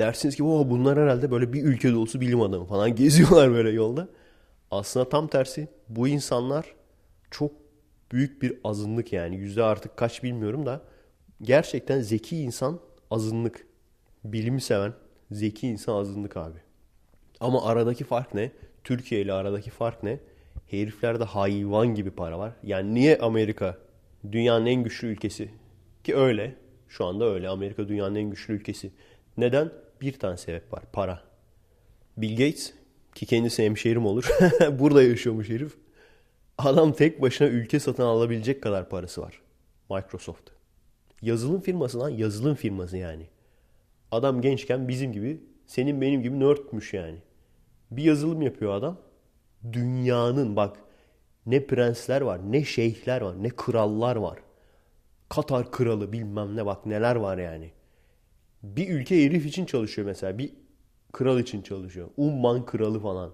Dersiniz 0.00 0.36
ki 0.36 0.42
oh, 0.42 0.70
bunlar 0.70 0.98
herhalde 0.98 1.30
böyle 1.30 1.52
bir 1.52 1.64
ülke 1.64 1.92
dolusu 1.92 2.20
bilim 2.20 2.40
adamı 2.40 2.64
falan 2.64 2.94
geziyorlar 2.94 3.50
böyle 3.50 3.70
yolda. 3.70 4.08
Aslında 4.70 5.08
tam 5.08 5.28
tersi 5.28 5.68
bu 5.88 6.08
insanlar 6.08 6.74
çok 7.30 7.52
büyük 8.12 8.42
bir 8.42 8.58
azınlık 8.64 9.12
yani. 9.12 9.36
Yüzde 9.36 9.62
artık 9.62 9.96
kaç 9.96 10.22
bilmiyorum 10.22 10.66
da 10.66 10.82
gerçekten 11.42 12.00
zeki 12.00 12.36
insan 12.36 12.80
azınlık. 13.10 13.66
Bilimi 14.24 14.60
seven 14.60 14.92
zeki 15.30 15.68
insan 15.68 15.94
azınlık 15.94 16.36
abi. 16.36 16.58
Ama 17.40 17.64
aradaki 17.64 18.04
fark 18.04 18.34
ne? 18.34 18.52
Türkiye 18.84 19.20
ile 19.20 19.32
aradaki 19.32 19.70
fark 19.70 20.02
ne? 20.02 20.20
Heriflerde 20.66 21.24
hayvan 21.24 21.94
gibi 21.94 22.10
para 22.10 22.38
var. 22.38 22.52
Yani 22.62 22.94
niye 22.94 23.18
Amerika 23.18 23.78
dünyanın 24.32 24.66
en 24.66 24.82
güçlü 24.82 25.08
ülkesi? 25.08 25.50
Ki 26.04 26.16
öyle. 26.16 26.54
Şu 26.88 27.04
anda 27.04 27.24
öyle. 27.24 27.48
Amerika 27.48 27.88
dünyanın 27.88 28.14
en 28.14 28.30
güçlü 28.30 28.54
ülkesi. 28.54 28.90
Neden? 29.36 29.70
Bir 30.00 30.18
tane 30.18 30.36
sebep 30.36 30.72
var. 30.72 30.82
Para. 30.92 31.22
Bill 32.16 32.30
Gates 32.30 32.72
ki 33.14 33.26
kendisi 33.26 33.64
hemşehrim 33.64 34.06
olur. 34.06 34.28
Burada 34.78 35.02
yaşıyormuş 35.02 35.48
herif. 35.48 35.76
Adam 36.58 36.92
tek 36.92 37.22
başına 37.22 37.48
ülke 37.48 37.80
satın 37.80 38.02
alabilecek 38.02 38.62
kadar 38.62 38.88
parası 38.88 39.22
var. 39.22 39.42
Microsoft. 39.90 40.50
Yazılım 41.22 41.60
firması 41.60 42.00
lan 42.00 42.08
yazılım 42.08 42.54
firması 42.54 42.96
yani. 42.96 43.26
Adam 44.10 44.40
gençken 44.40 44.88
bizim 44.88 45.12
gibi 45.12 45.40
senin 45.66 46.00
benim 46.00 46.22
gibi 46.22 46.40
nerdmüş 46.40 46.94
yani. 46.94 47.18
Bir 47.90 48.02
yazılım 48.02 48.42
yapıyor 48.42 48.74
adam. 48.74 48.98
Dünyanın 49.72 50.56
bak 50.56 50.76
ne 51.46 51.66
prensler 51.66 52.20
var 52.20 52.40
ne 52.52 52.64
şeyhler 52.64 53.20
var 53.20 53.42
ne 53.42 53.48
krallar 53.48 54.16
var. 54.16 54.38
Katar 55.28 55.70
kralı 55.70 56.12
bilmem 56.12 56.56
ne 56.56 56.66
bak 56.66 56.86
neler 56.86 57.16
var 57.16 57.38
yani. 57.38 57.70
Bir 58.62 58.88
ülke 58.88 59.24
herif 59.24 59.46
için 59.46 59.66
çalışıyor 59.66 60.06
mesela. 60.06 60.38
Bir 60.38 60.52
kral 61.12 61.38
için 61.38 61.62
çalışıyor. 61.62 62.08
Umman 62.16 62.66
kralı 62.66 63.00
falan. 63.00 63.32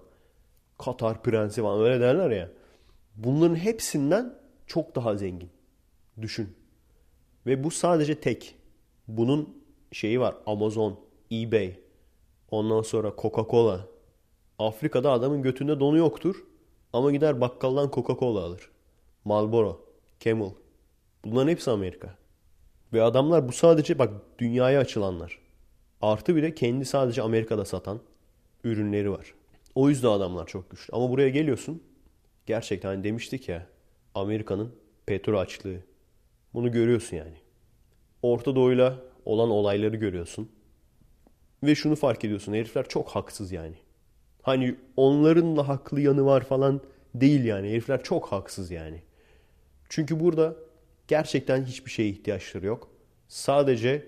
Katar 0.77 1.23
prensi 1.23 1.61
falan 1.61 1.81
öyle 1.81 1.99
derler 1.99 2.31
ya. 2.31 2.49
Bunların 3.15 3.55
hepsinden 3.55 4.39
çok 4.67 4.95
daha 4.95 5.15
zengin. 5.15 5.49
Düşün. 6.21 6.49
Ve 7.45 7.63
bu 7.63 7.71
sadece 7.71 8.19
tek. 8.19 8.55
Bunun 9.07 9.63
şeyi 9.91 10.19
var. 10.19 10.35
Amazon, 10.45 10.99
eBay, 11.31 11.79
ondan 12.51 12.81
sonra 12.81 13.07
Coca-Cola. 13.07 13.79
Afrika'da 14.59 15.11
adamın 15.11 15.41
götünde 15.41 15.79
donu 15.79 15.97
yoktur. 15.97 16.35
Ama 16.93 17.11
gider 17.11 17.41
bakkaldan 17.41 17.87
Coca-Cola 17.87 18.39
alır. 18.39 18.71
Marlboro, 19.25 19.85
Camel. 20.19 20.51
Bunların 21.25 21.51
hepsi 21.51 21.71
Amerika. 21.71 22.17
Ve 22.93 23.01
adamlar 23.01 23.47
bu 23.47 23.51
sadece 23.51 23.99
bak 23.99 24.13
dünyaya 24.39 24.79
açılanlar. 24.79 25.39
Artı 26.01 26.35
bir 26.35 26.43
de 26.43 26.55
kendi 26.55 26.85
sadece 26.85 27.21
Amerika'da 27.21 27.65
satan 27.65 27.99
ürünleri 28.63 29.11
var. 29.11 29.33
O 29.75 29.89
yüzden 29.89 30.07
adamlar 30.07 30.47
çok 30.47 30.69
güçlü. 30.71 30.93
Ama 30.93 31.09
buraya 31.09 31.29
geliyorsun. 31.29 31.83
Gerçekten 32.45 32.89
hani 32.89 33.03
demiştik 33.03 33.49
ya 33.49 33.67
Amerika'nın 34.15 34.75
petrol 35.05 35.39
açlığı. 35.39 35.77
Bunu 36.53 36.71
görüyorsun 36.71 37.17
yani. 37.17 37.37
Orta 38.21 38.55
Doğu'yla 38.55 38.99
olan 39.25 39.49
olayları 39.49 39.95
görüyorsun. 39.95 40.49
Ve 41.63 41.75
şunu 41.75 41.95
fark 41.95 42.25
ediyorsun. 42.25 42.53
Herifler 42.53 42.87
çok 42.87 43.09
haksız 43.09 43.51
yani. 43.51 43.75
Hani 44.41 44.75
onların 44.97 45.57
da 45.57 45.67
haklı 45.67 46.01
yanı 46.01 46.25
var 46.25 46.43
falan 46.43 46.81
değil 47.15 47.45
yani. 47.45 47.69
Herifler 47.69 48.03
çok 48.03 48.31
haksız 48.31 48.71
yani. 48.71 49.01
Çünkü 49.89 50.19
burada 50.19 50.55
gerçekten 51.07 51.65
hiçbir 51.65 51.91
şeye 51.91 52.09
ihtiyaçları 52.09 52.65
yok. 52.65 52.89
Sadece 53.27 54.07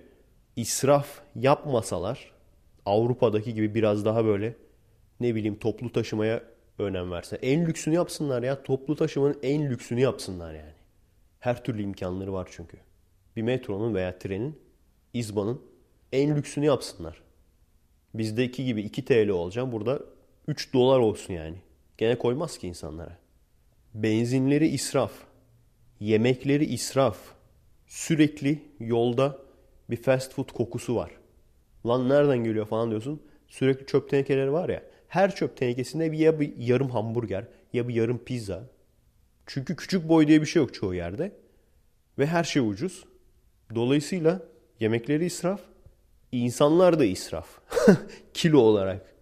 israf 0.56 1.20
yapmasalar 1.34 2.32
Avrupa'daki 2.86 3.54
gibi 3.54 3.74
biraz 3.74 4.04
daha 4.04 4.24
böyle 4.24 4.56
ne 5.20 5.34
bileyim 5.34 5.58
toplu 5.58 5.92
taşımaya 5.92 6.42
önem 6.78 7.10
verse. 7.10 7.36
En 7.36 7.66
lüksünü 7.66 7.94
yapsınlar 7.94 8.42
ya. 8.42 8.62
Toplu 8.62 8.96
taşımanın 8.96 9.38
en 9.42 9.70
lüksünü 9.70 10.00
yapsınlar 10.00 10.54
yani. 10.54 10.72
Her 11.40 11.64
türlü 11.64 11.82
imkanları 11.82 12.32
var 12.32 12.48
çünkü. 12.52 12.76
Bir 13.36 13.42
metronun 13.42 13.94
veya 13.94 14.18
trenin, 14.18 14.58
izbanın 15.14 15.62
en 16.12 16.36
lüksünü 16.36 16.66
yapsınlar. 16.66 17.22
Bizdeki 18.14 18.64
gibi 18.64 18.82
2 18.82 19.04
TL 19.04 19.28
olacağım. 19.28 19.72
Burada 19.72 20.00
3 20.48 20.72
dolar 20.74 20.98
olsun 20.98 21.34
yani. 21.34 21.56
Gene 21.98 22.18
koymaz 22.18 22.58
ki 22.58 22.68
insanlara. 22.68 23.18
Benzinleri 23.94 24.68
israf. 24.68 25.12
Yemekleri 26.00 26.64
israf. 26.64 27.18
Sürekli 27.86 28.62
yolda 28.80 29.38
bir 29.90 29.96
fast 29.96 30.34
food 30.34 30.52
kokusu 30.52 30.96
var. 30.96 31.10
Lan 31.86 32.08
nereden 32.08 32.44
geliyor 32.44 32.66
falan 32.66 32.90
diyorsun. 32.90 33.22
Sürekli 33.48 33.86
çöp 33.86 34.10
tenekeleri 34.10 34.52
var 34.52 34.68
ya. 34.68 34.82
Her 35.08 35.34
çöp 35.34 35.56
tenekesinde 35.56 36.12
bir 36.12 36.18
ya 36.18 36.40
bir 36.40 36.56
yarım 36.56 36.90
hamburger 36.90 37.44
ya 37.72 37.88
bir 37.88 37.94
yarım 37.94 38.18
pizza. 38.18 38.62
Çünkü 39.46 39.76
küçük 39.76 40.08
boy 40.08 40.28
diye 40.28 40.40
bir 40.40 40.46
şey 40.46 40.62
yok 40.62 40.74
çoğu 40.74 40.94
yerde. 40.94 41.32
Ve 42.18 42.26
her 42.26 42.44
şey 42.44 42.62
ucuz. 42.62 43.04
Dolayısıyla 43.74 44.42
yemekleri 44.80 45.24
israf. 45.24 45.60
İnsanlar 46.32 46.98
da 46.98 47.04
israf. 47.04 47.46
Kilo 48.34 48.58
olarak. 48.58 49.14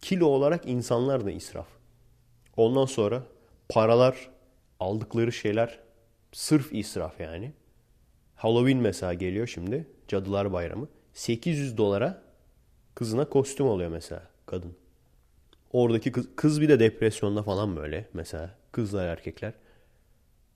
Kilo 0.00 0.26
olarak 0.26 0.68
insanlar 0.68 1.26
da 1.26 1.30
israf. 1.30 1.68
Ondan 2.56 2.84
sonra 2.84 3.22
paralar, 3.68 4.30
aldıkları 4.80 5.32
şeyler 5.32 5.85
sırf 6.32 6.72
israf 6.72 7.20
yani. 7.20 7.52
Halloween 8.34 8.78
mesela 8.78 9.14
geliyor 9.14 9.46
şimdi. 9.46 9.86
Cadılar 10.08 10.52
Bayramı. 10.52 10.88
800 11.12 11.76
dolara 11.76 12.22
kızına 12.94 13.28
kostüm 13.28 13.66
oluyor 13.66 13.90
mesela 13.90 14.22
kadın. 14.46 14.76
Oradaki 15.72 16.12
kız, 16.12 16.28
kız 16.36 16.60
bir 16.60 16.68
de 16.68 16.80
depresyonda 16.80 17.42
falan 17.42 17.76
böyle 17.76 18.08
mesela 18.12 18.58
kızlar 18.72 19.06
erkekler. 19.06 19.52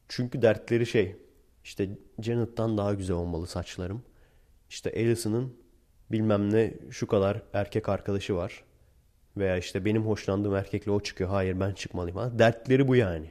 Çünkü 0.08 0.42
dertleri 0.42 0.86
şey 0.86 1.16
işte 1.64 1.88
Janet'tan 2.22 2.78
daha 2.78 2.94
güzel 2.94 3.16
olmalı 3.16 3.46
saçlarım. 3.46 4.02
İşte 4.70 4.90
Alison'ın 4.90 5.54
bilmem 6.12 6.52
ne 6.52 6.74
şu 6.90 7.06
kadar 7.06 7.42
erkek 7.52 7.88
arkadaşı 7.88 8.34
var. 8.34 8.64
Veya 9.36 9.56
işte 9.56 9.84
benim 9.84 10.06
hoşlandığım 10.06 10.54
erkekle 10.54 10.90
o 10.90 11.00
çıkıyor. 11.00 11.30
Hayır 11.30 11.60
ben 11.60 11.72
çıkmalıyım. 11.72 12.38
Dertleri 12.38 12.88
bu 12.88 12.96
yani. 12.96 13.30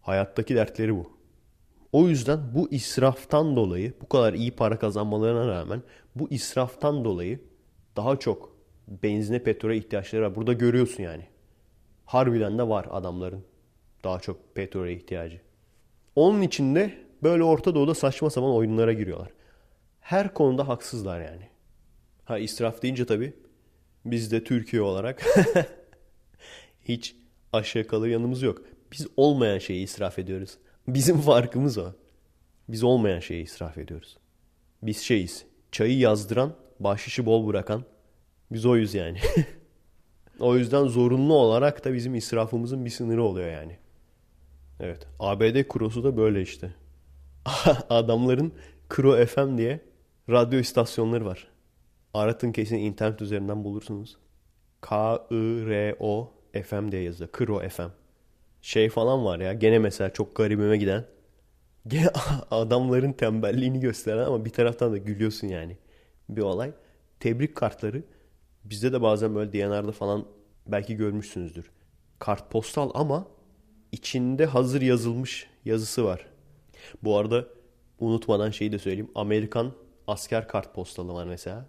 Hayattaki 0.00 0.54
dertleri 0.54 0.94
bu. 0.94 1.15
O 1.96 2.08
yüzden 2.08 2.40
bu 2.54 2.68
israftan 2.70 3.56
dolayı 3.56 3.94
bu 4.00 4.08
kadar 4.08 4.34
iyi 4.34 4.50
para 4.50 4.78
kazanmalarına 4.78 5.48
rağmen 5.48 5.82
bu 6.14 6.30
israftan 6.30 7.04
dolayı 7.04 7.40
daha 7.96 8.16
çok 8.16 8.56
benzine 8.88 9.42
petrole 9.42 9.76
ihtiyaçları 9.76 10.22
var. 10.22 10.34
Burada 10.34 10.52
görüyorsun 10.52 11.02
yani. 11.02 11.26
Harbiden 12.04 12.58
de 12.58 12.68
var 12.68 12.86
adamların 12.90 13.44
daha 14.04 14.20
çok 14.20 14.54
petrole 14.54 14.92
ihtiyacı. 14.92 15.40
Onun 16.16 16.42
için 16.42 16.74
de 16.74 16.94
böyle 17.22 17.42
Orta 17.42 17.74
Doğu'da 17.74 17.94
saçma 17.94 18.30
sapan 18.30 18.54
oyunlara 18.54 18.92
giriyorlar. 18.92 19.30
Her 20.00 20.34
konuda 20.34 20.68
haksızlar 20.68 21.20
yani. 21.20 21.48
Ha 22.24 22.38
israf 22.38 22.82
deyince 22.82 23.06
tabii 23.06 23.34
biz 24.04 24.32
de 24.32 24.44
Türkiye 24.44 24.82
olarak 24.82 25.22
hiç 26.84 27.16
aşağı 27.52 27.84
kalır 27.84 28.08
yanımız 28.08 28.42
yok. 28.42 28.62
Biz 28.92 29.06
olmayan 29.16 29.58
şeyi 29.58 29.84
israf 29.84 30.18
ediyoruz. 30.18 30.58
Bizim 30.88 31.20
farkımız 31.20 31.78
o. 31.78 31.92
Biz 32.68 32.82
olmayan 32.82 33.20
şeyi 33.20 33.42
israf 33.42 33.78
ediyoruz. 33.78 34.16
Biz 34.82 34.98
şeyiz. 34.98 35.46
Çayı 35.72 35.98
yazdıran, 35.98 36.54
bahşişi 36.80 37.26
bol 37.26 37.46
bırakan. 37.46 37.84
Biz 38.52 38.66
oyuz 38.66 38.94
yani. 38.94 39.18
o 40.40 40.56
yüzden 40.56 40.86
zorunlu 40.86 41.34
olarak 41.34 41.84
da 41.84 41.92
bizim 41.92 42.14
israfımızın 42.14 42.84
bir 42.84 42.90
sınırı 42.90 43.22
oluyor 43.22 43.52
yani. 43.52 43.78
Evet. 44.80 45.06
ABD 45.18 45.62
kurosu 45.68 46.04
da 46.04 46.16
böyle 46.16 46.42
işte. 46.42 46.74
Adamların 47.90 48.52
Kro 48.88 49.26
FM 49.26 49.58
diye 49.58 49.80
radyo 50.30 50.60
istasyonları 50.60 51.26
var. 51.26 51.48
Aratın 52.14 52.52
kesin 52.52 52.76
internet 52.76 53.22
üzerinden 53.22 53.64
bulursunuz. 53.64 54.16
K-I-R-O 54.80 56.32
FM 56.64 56.92
diye 56.92 57.02
yazıyor. 57.02 57.30
Kro 57.32 57.68
FM. 57.68 57.90
Şey 58.66 58.88
falan 58.88 59.24
var 59.24 59.38
ya. 59.38 59.52
Gene 59.52 59.78
mesela 59.78 60.12
çok 60.12 60.36
garibime 60.36 60.76
giden. 60.76 61.04
Gene 61.86 62.08
adamların 62.50 63.12
tembelliğini 63.12 63.80
gösteren 63.80 64.24
ama 64.24 64.44
bir 64.44 64.50
taraftan 64.50 64.92
da 64.92 64.96
gülüyorsun 64.96 65.48
yani. 65.48 65.76
Bir 66.28 66.40
olay. 66.42 66.72
Tebrik 67.20 67.54
kartları. 67.56 68.02
Bizde 68.64 68.92
de 68.92 69.02
bazen 69.02 69.34
böyle 69.34 69.52
DNR'da 69.52 69.92
falan 69.92 70.26
belki 70.66 70.96
görmüşsünüzdür. 70.96 71.70
Kartpostal 72.18 72.90
ama 72.94 73.28
içinde 73.92 74.46
hazır 74.46 74.82
yazılmış 74.82 75.46
yazısı 75.64 76.04
var. 76.04 76.26
Bu 77.02 77.16
arada 77.16 77.46
unutmadan 78.00 78.50
şeyi 78.50 78.72
de 78.72 78.78
söyleyeyim. 78.78 79.10
Amerikan 79.14 79.72
asker 80.06 80.48
kartpostalı 80.48 81.14
var 81.14 81.24
mesela. 81.24 81.66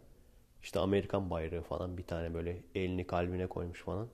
İşte 0.64 0.80
Amerikan 0.80 1.30
bayrağı 1.30 1.62
falan 1.62 1.98
bir 1.98 2.04
tane 2.04 2.34
böyle 2.34 2.64
elini 2.76 3.08
kalbine 3.08 3.48
koymuş 3.48 3.82
falan. 3.84 4.08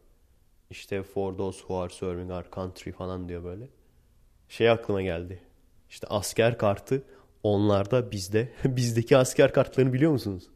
İşte 0.73 1.03
for 1.03 1.37
those 1.37 1.59
who 1.59 1.77
are 1.77 1.89
serving 1.89 2.31
our 2.31 2.45
country 2.55 2.91
falan 2.91 3.29
diyor 3.29 3.43
böyle. 3.43 3.67
Şey 4.49 4.69
aklıma 4.69 5.01
geldi. 5.01 5.39
İşte 5.89 6.07
asker 6.07 6.57
kartı 6.57 7.03
onlarda 7.43 8.11
bizde. 8.11 8.49
Bizdeki 8.65 9.17
asker 9.17 9.53
kartlarını 9.53 9.93
biliyor 9.93 10.11
musunuz? 10.11 10.49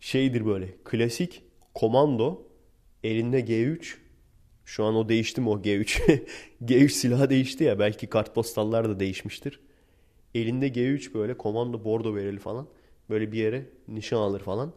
Şeydir 0.00 0.46
böyle 0.46 0.74
klasik 0.84 1.42
komando 1.74 2.42
elinde 3.04 3.40
G3 3.40 3.96
şu 4.64 4.84
an 4.84 4.94
o 4.94 5.08
değişti 5.08 5.40
mi 5.40 5.48
o 5.48 5.62
G3? 5.62 6.22
G3 6.64 6.88
silahı 6.88 7.30
değişti 7.30 7.64
ya 7.64 7.78
belki 7.78 8.06
kartpostallar 8.06 8.88
da 8.88 9.00
değişmiştir. 9.00 9.60
Elinde 10.34 10.68
G3 10.68 11.14
böyle 11.14 11.36
komando 11.36 11.84
bordo 11.84 12.14
vereli 12.14 12.38
falan. 12.38 12.68
Böyle 13.10 13.32
bir 13.32 13.38
yere 13.38 13.66
nişan 13.88 14.18
alır 14.18 14.40
falan. 14.40 14.72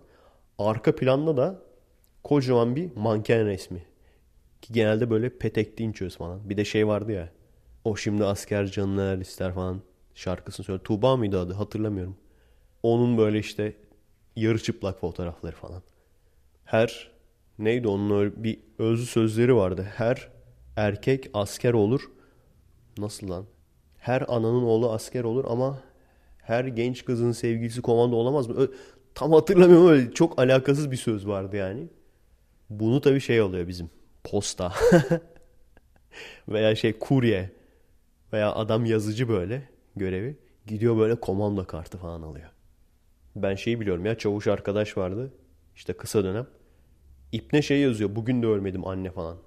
Arka 0.58 0.96
planda 0.96 1.38
da 1.38 1.62
kocaman 2.24 2.76
bir 2.76 2.96
manken 2.96 3.46
resmi. 3.46 3.95
Ki 4.66 4.74
genelde 4.74 5.10
böyle 5.10 5.38
petek 5.38 5.78
dinçöz 5.78 6.18
falan. 6.18 6.50
Bir 6.50 6.58
de 6.58 6.66
şey 6.66 6.88
vardı 6.88 7.12
ya. 7.12 7.30
O 7.84 7.96
şimdi 7.96 8.26
asker 8.26 8.68
canına 8.68 9.16
ister 9.16 9.54
falan 9.54 9.82
şarkısını 10.16 10.66
söylüyor. 10.66 10.84
Tuğba 10.84 11.18
mıydı 11.18 11.40
adı 11.40 11.54
hatırlamıyorum. 11.54 12.18
Onun 12.84 13.18
böyle 13.18 13.40
işte 13.40 13.74
yarı 14.36 14.60
çıplak 14.64 15.00
fotoğrafları 15.00 15.56
falan. 15.56 15.82
Her 16.66 17.12
neydi 17.60 17.88
onun 17.88 18.20
öyle 18.20 18.44
bir 18.44 18.60
özlü 18.80 19.06
sözleri 19.06 19.56
vardı. 19.56 19.88
Her 19.96 20.30
erkek 20.76 21.30
asker 21.34 21.74
olur. 21.74 22.02
Nasıl 22.98 23.30
lan? 23.30 23.46
Her 23.98 24.22
ananın 24.28 24.64
oğlu 24.64 24.92
asker 24.92 25.24
olur 25.24 25.46
ama 25.48 25.82
her 26.40 26.66
genç 26.66 27.06
kızın 27.06 27.32
sevgilisi 27.32 27.82
komando 27.82 28.16
olamaz 28.16 28.48
mı? 28.48 28.56
Ö- 28.56 28.72
tam 29.16 29.32
hatırlamıyorum 29.34 29.88
öyle 29.88 30.12
çok 30.14 30.40
alakasız 30.40 30.92
bir 30.92 30.98
söz 30.98 31.28
vardı 31.28 31.56
yani. 31.58 31.88
Bunu 32.70 33.02
tabii 33.02 33.22
şey 33.22 33.42
oluyor 33.42 33.68
bizim. 33.68 33.90
Posta. 34.26 34.74
Veya 36.48 36.76
şey 36.76 37.00
kurye. 37.00 37.52
Veya 38.34 38.56
adam 38.56 38.86
yazıcı 38.86 39.30
böyle 39.30 39.70
görevi. 39.96 40.38
Gidiyor 40.68 40.98
böyle 40.98 41.16
komando 41.16 41.68
kartı 41.68 41.98
falan 41.98 42.22
alıyor. 42.22 42.50
Ben 43.36 43.56
şeyi 43.56 43.80
biliyorum 43.80 44.06
ya 44.06 44.18
çavuş 44.18 44.48
arkadaş 44.48 44.98
vardı. 44.98 45.34
İşte 45.76 45.94
kısa 45.94 46.24
dönem. 46.24 46.48
İpne 47.32 47.62
şey 47.62 47.80
yazıyor. 47.80 48.16
Bugün 48.16 48.44
de 48.44 48.48
ölmedim 48.48 48.88
anne 48.88 49.12
falan. 49.12 49.38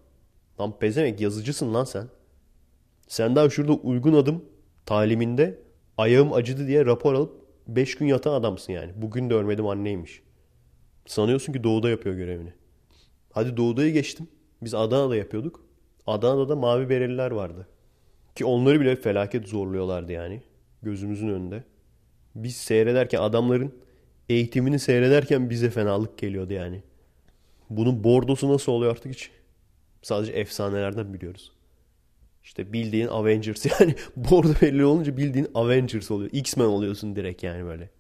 Lan 0.61 0.79
pezemek 0.79 1.21
yazıcısın 1.21 1.75
lan 1.75 1.85
sen. 1.85 2.09
Sen 3.09 3.37
daha 3.37 3.51
şurada 3.51 3.73
uygun 3.73 4.15
adım 4.15 4.45
taliminde 4.87 5.59
ayağım 5.99 6.33
acıdı 6.33 6.67
diye 6.67 6.87
rapor 6.87 7.15
alıp 7.15 7.33
5 7.69 7.95
gün 7.95 8.07
yatan 8.07 8.33
adamsın 8.33 8.73
yani. 8.73 8.93
Bugün 8.97 9.31
de 9.31 9.35
ölmedim 9.35 9.67
anneymiş. 9.67 10.23
Sanıyorsun 11.07 11.53
ki 11.53 11.65
doğuda 11.65 11.91
yapıyor 11.91 12.15
görevini. 12.15 12.53
Hadi 13.33 13.57
doğudayı 13.57 13.93
geçtim. 13.93 14.29
Biz 14.63 14.75
Adana'da 14.75 15.17
yapıyorduk. 15.17 15.65
Adana'da 16.07 16.49
da 16.49 16.57
mavi 16.57 16.89
bereliler 16.89 17.31
vardı. 17.31 17.69
Ki 18.35 18.45
onları 18.45 18.81
bile 18.81 18.97
felaket 18.97 19.49
zorluyorlardı 19.49 20.13
yani. 20.13 20.43
Gözümüzün 20.83 21.29
önünde. 21.29 21.65
Biz 22.35 22.57
seyrederken 22.57 23.19
adamların 23.19 23.75
eğitimini 24.29 24.79
seyrederken 24.79 25.51
bize 25.51 25.71
fenalık 25.71 26.19
geliyordu 26.19 26.53
yani. 26.53 26.83
Bunun 27.71 28.05
bordosu 28.05 28.53
nasıl 28.53 28.73
oluyor 28.73 28.93
artık 28.93 29.13
hiç? 29.13 29.31
Sadece 30.03 30.33
efsanelerden 30.33 31.15
biliyoruz. 31.15 31.53
İşte 32.45 32.73
bildiğin 32.73 33.07
Avengers 33.07 33.67
yani 33.81 33.95
bordo 34.17 34.53
belli 34.63 34.85
olunca 34.85 35.17
bildiğin 35.17 35.49
Avengers 35.55 36.11
oluyor. 36.11 36.31
X-Men 36.33 36.65
oluyorsun 36.65 37.17
direkt 37.17 37.43
yani 37.43 37.65
böyle. 37.65 37.91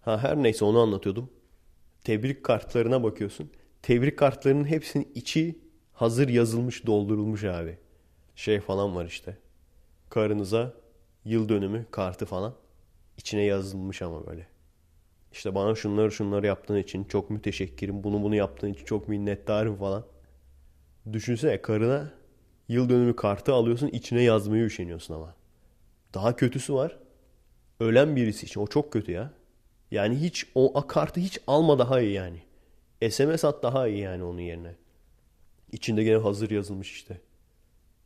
Ha 0.00 0.18
her 0.22 0.36
neyse 0.42 0.64
onu 0.64 0.78
anlatıyordum. 0.80 1.30
Tebrik 2.04 2.44
kartlarına 2.44 3.02
bakıyorsun. 3.02 3.50
Tebrik 3.82 4.18
kartlarının 4.18 4.64
hepsinin 4.64 5.12
içi 5.14 5.58
hazır 5.92 6.28
yazılmış, 6.28 6.86
doldurulmuş 6.86 7.44
abi. 7.44 7.78
Şey 8.34 8.60
falan 8.60 8.96
var 8.96 9.04
işte. 9.06 9.36
Karınıza 10.08 10.74
yıl 11.24 11.48
dönümü 11.48 11.86
kartı 11.90 12.26
falan. 12.26 12.54
İçine 13.16 13.42
yazılmış 13.42 14.02
ama 14.02 14.26
böyle. 14.26 14.46
İşte 15.32 15.54
bana 15.54 15.74
şunları 15.74 16.12
şunları 16.12 16.46
yaptığın 16.46 16.76
için 16.76 17.04
çok 17.04 17.30
müteşekkirim. 17.30 18.04
Bunu 18.04 18.22
bunu 18.22 18.34
yaptığın 18.34 18.72
için 18.72 18.84
çok 18.84 19.08
minnettarım 19.08 19.76
falan. 19.76 20.04
Düşünsene 21.12 21.62
karına 21.62 22.12
yıl 22.68 22.88
dönümü 22.88 23.16
kartı 23.16 23.52
alıyorsun 23.52 23.88
içine 23.88 24.22
yazmayı 24.22 24.64
üşeniyorsun 24.64 25.14
ama. 25.14 25.34
Daha 26.14 26.36
kötüsü 26.36 26.74
var. 26.74 26.98
Ölen 27.80 28.16
birisi 28.16 28.46
için 28.46 28.60
o 28.60 28.66
çok 28.66 28.92
kötü 28.92 29.12
ya. 29.12 29.32
Yani 29.90 30.20
hiç 30.20 30.46
o 30.54 30.86
kartı 30.86 31.20
hiç 31.20 31.38
alma 31.46 31.78
daha 31.78 32.00
iyi 32.00 32.12
yani. 32.12 32.42
SMS 33.08 33.44
at 33.44 33.62
daha 33.62 33.88
iyi 33.88 33.98
yani 33.98 34.24
onun 34.24 34.40
yerine. 34.40 34.74
İçinde 35.72 36.04
gene 36.04 36.16
hazır 36.16 36.50
yazılmış 36.50 36.92
işte. 36.92 37.20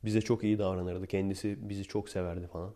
Bize 0.04 0.20
çok 0.20 0.44
iyi 0.44 0.59
davranırdı. 0.59 1.07
Kendisi 1.07 1.68
bizi 1.68 1.85
çok 1.85 2.09
severdi 2.09 2.46
falan. 2.46 2.74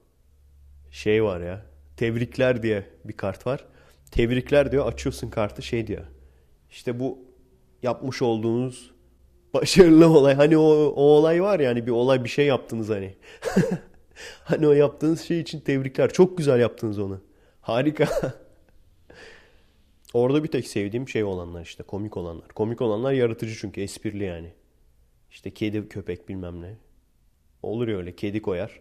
Şey 0.90 1.24
var 1.24 1.40
ya. 1.40 1.66
Tebrikler 1.96 2.62
diye 2.62 2.85
bir 3.04 3.12
kart 3.12 3.46
var. 3.46 3.64
Tebrikler 4.11 4.72
diyor. 4.72 4.87
Açıyorsun 4.87 5.31
kartı 5.31 5.62
şey 5.62 5.87
diyor. 5.87 6.04
İşte 6.70 7.00
bu 7.00 7.18
yapmış 7.83 8.22
olduğunuz 8.22 8.90
başarılı 9.54 10.09
olay. 10.09 10.35
Hani 10.35 10.59
o, 10.59 10.62
o 10.96 11.02
olay 11.02 11.42
var 11.42 11.61
ya 11.61 11.70
hani 11.70 11.87
bir 11.87 11.90
olay 11.90 12.24
bir 12.24 12.28
şey 12.28 12.46
yaptınız 12.46 12.88
hani. 12.88 13.14
hani 14.44 14.66
o 14.68 14.72
yaptığınız 14.72 15.20
şey 15.20 15.40
için 15.40 15.61
tebrikler. 15.61 16.12
Çok 16.12 16.38
güzel 16.38 16.61
yaptınız 16.61 16.98
onu. 16.98 17.20
Harika. 17.61 18.09
Orada 20.14 20.44
bir 20.44 20.49
tek 20.49 20.66
sevdiğim 20.66 21.09
şey 21.09 21.25
olanlar 21.25 21.62
işte 21.62 21.83
komik 21.83 22.16
olanlar. 22.16 22.49
Komik 22.49 22.81
olanlar 22.81 23.12
yaratıcı 23.12 23.55
çünkü 23.61 23.81
esprili 23.81 24.25
yani. 24.25 24.53
İşte 25.31 25.51
kedi 25.51 25.88
köpek 25.88 26.29
bilmem 26.29 26.62
ne. 26.62 26.77
Olur 27.62 27.88
ya 27.88 27.97
öyle 27.97 28.16
kedi 28.16 28.42
koyar. 28.42 28.81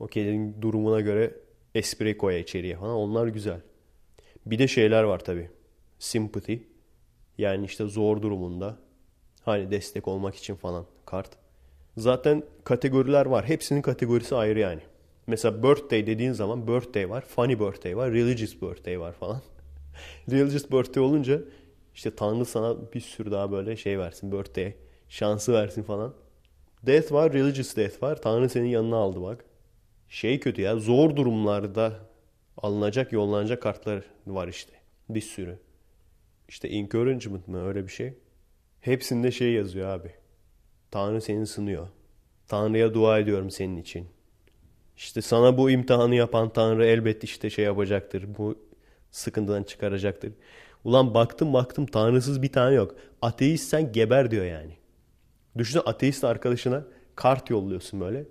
O 0.00 0.06
kedinin 0.06 0.62
durumuna 0.62 1.00
göre 1.00 1.34
espri 1.74 2.18
koyar 2.18 2.38
içeriye 2.38 2.76
falan. 2.76 2.94
Onlar 2.94 3.26
güzel. 3.26 3.60
Bir 4.46 4.58
de 4.58 4.68
şeyler 4.68 5.02
var 5.02 5.18
tabii. 5.18 5.50
Sympathy. 5.98 6.58
Yani 7.38 7.66
işte 7.66 7.84
zor 7.84 8.22
durumunda. 8.22 8.78
Hani 9.44 9.70
destek 9.70 10.08
olmak 10.08 10.34
için 10.34 10.54
falan 10.54 10.86
kart. 11.06 11.30
Zaten 11.96 12.42
kategoriler 12.64 13.26
var. 13.26 13.48
Hepsinin 13.48 13.82
kategorisi 13.82 14.34
ayrı 14.34 14.58
yani. 14.58 14.80
Mesela 15.26 15.62
birthday 15.62 16.06
dediğin 16.06 16.32
zaman 16.32 16.66
birthday 16.68 17.10
var. 17.10 17.24
Funny 17.28 17.60
birthday 17.60 17.96
var. 17.96 18.12
Religious 18.12 18.62
birthday 18.62 19.00
var 19.00 19.12
falan. 19.12 19.42
religious 20.30 20.70
birthday 20.70 21.02
olunca 21.02 21.40
işte 21.94 22.14
Tanrı 22.14 22.44
sana 22.44 22.92
bir 22.92 23.00
sürü 23.00 23.30
daha 23.30 23.52
böyle 23.52 23.76
şey 23.76 23.98
versin. 23.98 24.32
Birthday 24.32 24.74
şansı 25.08 25.52
versin 25.52 25.82
falan. 25.82 26.14
Death 26.86 27.12
var. 27.12 27.32
Religious 27.32 27.76
death 27.76 28.02
var. 28.02 28.22
Tanrı 28.22 28.48
senin 28.48 28.68
yanına 28.68 28.96
aldı 28.96 29.22
bak. 29.22 29.44
Şey 30.08 30.40
kötü 30.40 30.62
ya. 30.62 30.76
Zor 30.76 31.16
durumlarda 31.16 31.92
alınacak, 32.56 33.12
yollanacak 33.12 33.62
kartlar 33.62 34.04
var 34.26 34.48
işte. 34.48 34.72
Bir 35.08 35.20
sürü. 35.20 35.58
İşte 36.48 36.68
encouragement 36.68 37.48
mı 37.48 37.66
öyle 37.66 37.82
bir 37.86 37.92
şey. 37.92 38.14
Hepsinde 38.80 39.30
şey 39.30 39.52
yazıyor 39.52 39.88
abi. 39.88 40.10
Tanrı 40.90 41.20
seni 41.20 41.46
sınıyor. 41.46 41.88
Tanrı'ya 42.48 42.94
dua 42.94 43.18
ediyorum 43.18 43.50
senin 43.50 43.76
için. 43.76 44.08
İşte 44.96 45.22
sana 45.22 45.58
bu 45.58 45.70
imtihanı 45.70 46.14
yapan 46.14 46.52
Tanrı 46.52 46.86
elbet 46.86 47.24
işte 47.24 47.50
şey 47.50 47.64
yapacaktır. 47.64 48.36
Bu 48.38 48.58
sıkıntıdan 49.14 49.62
çıkaracaktır. 49.62 50.32
Ulan 50.84 51.14
baktım 51.14 51.52
baktım 51.52 51.86
tanrısız 51.86 52.42
bir 52.42 52.52
tane 52.52 52.74
yok. 52.74 52.94
Ateist 53.22 53.68
sen 53.68 53.92
geber 53.92 54.30
diyor 54.30 54.44
yani. 54.44 54.76
Düşünsene 55.58 55.82
ateist 55.82 56.24
arkadaşına 56.24 56.84
kart 57.14 57.50
yolluyorsun 57.50 58.00
böyle. 58.00 58.24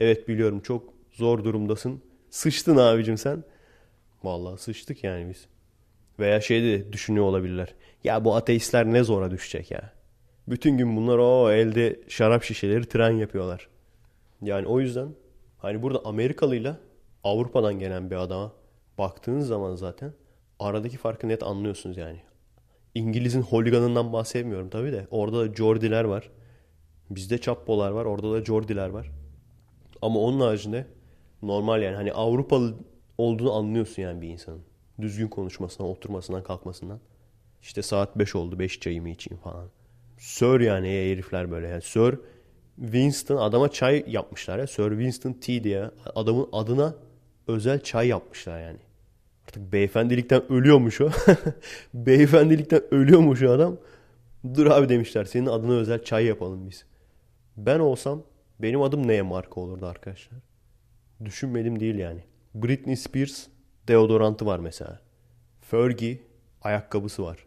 Evet 0.00 0.28
biliyorum 0.28 0.60
çok 0.60 0.94
zor 1.12 1.44
durumdasın. 1.44 2.02
Sıçtın 2.30 2.76
abicim 2.76 3.18
sen. 3.18 3.44
Vallahi 4.22 4.60
sıçtık 4.60 5.04
yani 5.04 5.28
biz. 5.28 5.46
Veya 6.18 6.40
şey 6.40 6.62
de 6.62 6.92
düşünüyor 6.92 7.24
olabilirler. 7.24 7.74
Ya 8.04 8.24
bu 8.24 8.36
ateistler 8.36 8.86
ne 8.86 9.04
zora 9.04 9.30
düşecek 9.30 9.70
ya. 9.70 9.92
Bütün 10.48 10.78
gün 10.78 10.96
bunlar 10.96 11.18
o 11.18 11.52
elde 11.52 12.00
şarap 12.08 12.44
şişeleri 12.44 12.86
tren 12.88 13.10
yapıyorlar. 13.10 13.68
Yani 14.42 14.66
o 14.66 14.80
yüzden 14.80 15.08
hani 15.58 15.82
burada 15.82 16.04
Amerikalıyla 16.04 16.78
Avrupa'dan 17.24 17.78
gelen 17.78 18.10
bir 18.10 18.16
adama 18.16 18.52
baktığınız 18.98 19.48
zaman 19.48 19.74
zaten 19.74 20.12
aradaki 20.58 20.96
farkı 20.96 21.28
net 21.28 21.42
anlıyorsunuz 21.42 21.96
yani. 21.96 22.20
İngiliz'in 22.94 23.42
holiganından 23.42 24.12
bahsetmiyorum 24.12 24.70
tabii 24.70 24.92
de. 24.92 25.06
Orada 25.10 25.40
da 25.40 25.54
Jordiler 25.54 26.04
var. 26.04 26.30
Bizde 27.10 27.38
Çappolar 27.38 27.90
var. 27.90 28.04
Orada 28.04 28.32
da 28.32 28.44
Jordiler 28.44 28.88
var. 28.88 29.10
Ama 30.02 30.20
onun 30.20 30.40
haricinde 30.40 30.86
normal 31.42 31.82
yani 31.82 31.96
hani 31.96 32.12
Avrupalı 32.12 32.74
olduğunu 33.18 33.52
anlıyorsun 33.52 34.02
yani 34.02 34.22
bir 34.22 34.28
insanın. 34.28 34.62
Düzgün 35.00 35.28
konuşmasından, 35.28 35.90
oturmasından, 35.90 36.42
kalkmasından. 36.42 37.00
İşte 37.62 37.82
saat 37.82 38.18
5 38.18 38.34
oldu 38.34 38.58
5 38.58 38.80
çayımı 38.80 39.08
içeyim 39.08 39.42
falan. 39.42 39.68
Sir 40.18 40.60
yani 40.60 40.88
herifler 40.88 41.50
böyle. 41.50 41.68
Yani 41.68 41.82
Sir 41.82 42.18
Winston 42.76 43.36
adama 43.36 43.70
çay 43.70 44.04
yapmışlar 44.06 44.58
ya. 44.58 44.66
Sir 44.66 44.90
Winston 44.90 45.32
Tea 45.32 45.64
diye 45.64 45.90
adamın 46.14 46.48
adına 46.52 46.94
özel 47.48 47.80
çay 47.80 48.08
yapmışlar 48.08 48.60
yani. 48.60 48.78
Artık 49.48 49.72
beyefendilikten 49.72 50.52
ölüyormuş 50.52 51.00
o. 51.00 51.10
beyefendilikten 51.94 52.82
ölüyormuş 52.90 53.42
o 53.42 53.50
adam. 53.50 53.76
Dur 54.54 54.66
abi 54.66 54.88
demişler 54.88 55.24
senin 55.24 55.46
adına 55.46 55.72
özel 55.72 56.04
çay 56.04 56.24
yapalım 56.24 56.70
biz. 56.70 56.84
Ben 57.56 57.78
olsam 57.78 58.22
benim 58.58 58.82
adım 58.82 59.08
neye 59.08 59.22
marka 59.22 59.60
olurdu 59.60 59.86
arkadaşlar? 59.86 60.38
Düşünmedim 61.24 61.80
değil 61.80 61.94
yani. 61.94 62.20
Britney 62.54 62.96
Spears 62.96 63.46
deodorantı 63.88 64.46
var 64.46 64.58
mesela. 64.58 65.00
Fergie 65.60 66.18
ayakkabısı 66.62 67.22
var. 67.22 67.46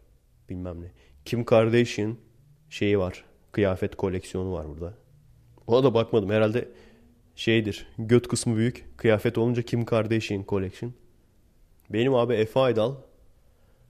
Bilmem 0.49 0.81
ne. 0.81 0.91
Kim 1.25 1.45
Kardashian 1.45 2.17
şeyi 2.69 2.99
var. 2.99 3.25
Kıyafet 3.51 3.95
koleksiyonu 3.95 4.53
var 4.53 4.67
burada. 4.69 4.93
Ona 5.67 5.83
da 5.83 5.93
bakmadım. 5.93 6.29
Herhalde 6.29 6.69
şeydir. 7.35 7.87
Göt 7.97 8.27
kısmı 8.27 8.55
büyük. 8.55 8.85
Kıyafet 8.97 9.37
olunca 9.37 9.61
Kim 9.61 9.85
Kardashian 9.85 10.45
Collection. 10.47 10.93
Benim 11.89 12.15
abi 12.15 12.33
Efe 12.33 12.59
Aydal. 12.59 12.95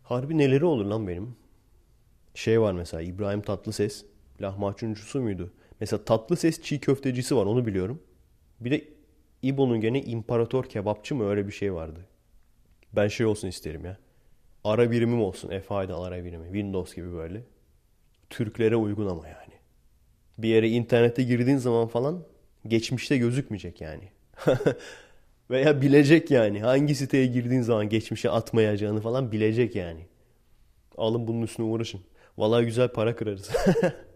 Harbi 0.04 0.38
neleri 0.38 0.66
olur 0.66 0.86
lan 0.86 1.08
benim? 1.08 1.36
Şey 2.34 2.62
var 2.62 2.74
mesela 2.74 3.02
İbrahim 3.02 3.42
Tatlıses. 3.42 4.06
Lahmacuncusu 4.42 5.22
muydu? 5.22 5.54
Mesela 5.80 6.06
Tatlıses 6.06 6.62
çiğ 6.62 6.80
köftecisi 6.80 7.36
var 7.36 7.46
onu 7.46 7.66
biliyorum. 7.66 8.04
Bir 8.60 8.72
de 8.72 8.88
İbo'nun 9.42 9.82
gene 9.82 10.02
imparator 10.02 10.66
kebapçı 10.66 11.16
mı 11.16 11.30
öyle 11.30 11.48
bir 11.48 11.52
şey 11.52 11.74
vardı. 11.74 12.06
Ben 12.94 13.08
şey 13.08 13.26
olsun 13.26 13.48
isterim 13.48 13.86
ya. 13.86 13.98
Ara 14.64 14.92
birimim 14.92 15.22
olsun. 15.22 15.50
Efe 15.52 15.74
Aydal 15.74 16.04
ara 16.04 16.26
birimi. 16.26 16.46
Windows 16.46 16.96
gibi 16.96 17.14
böyle. 17.14 17.44
Türklere 18.30 18.76
uygun 18.76 19.08
ama 19.08 19.28
yani. 19.28 19.54
Bir 20.38 20.48
yere 20.50 20.70
internete 20.70 21.24
girdiğin 21.24 21.58
zaman 21.58 21.88
falan 21.88 22.24
Geçmişte 22.68 23.18
gözükmeyecek 23.18 23.82
yani. 23.82 24.10
Veya 25.50 25.82
bilecek 25.82 26.32
yani. 26.32 26.62
Hangi 26.62 26.96
siteye 26.96 27.26
girdiğin 27.26 27.62
zaman 27.62 27.90
geçmişe 27.90 28.30
atmayacağını 28.30 29.02
falan 29.02 29.32
bilecek 29.32 29.76
yani. 29.76 30.06
Alın 30.98 31.28
bunun 31.28 31.42
üstüne 31.42 31.66
uğraşın. 31.66 32.02
Vallahi 32.38 32.66
güzel 32.66 32.88
para 32.88 33.16
kırarız. 33.16 33.52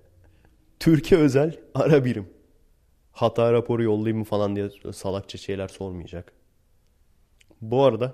Türkiye 0.79 1.21
özel 1.21 1.59
ara 1.75 2.05
birim. 2.05 2.29
Hata 3.11 3.53
raporu 3.53 3.83
yollayayım 3.83 4.17
mı 4.17 4.23
falan 4.23 4.55
diye 4.55 4.69
salakça 4.93 5.37
şeyler 5.37 5.67
sormayacak. 5.67 6.33
Bu 7.61 7.83
arada 7.83 8.13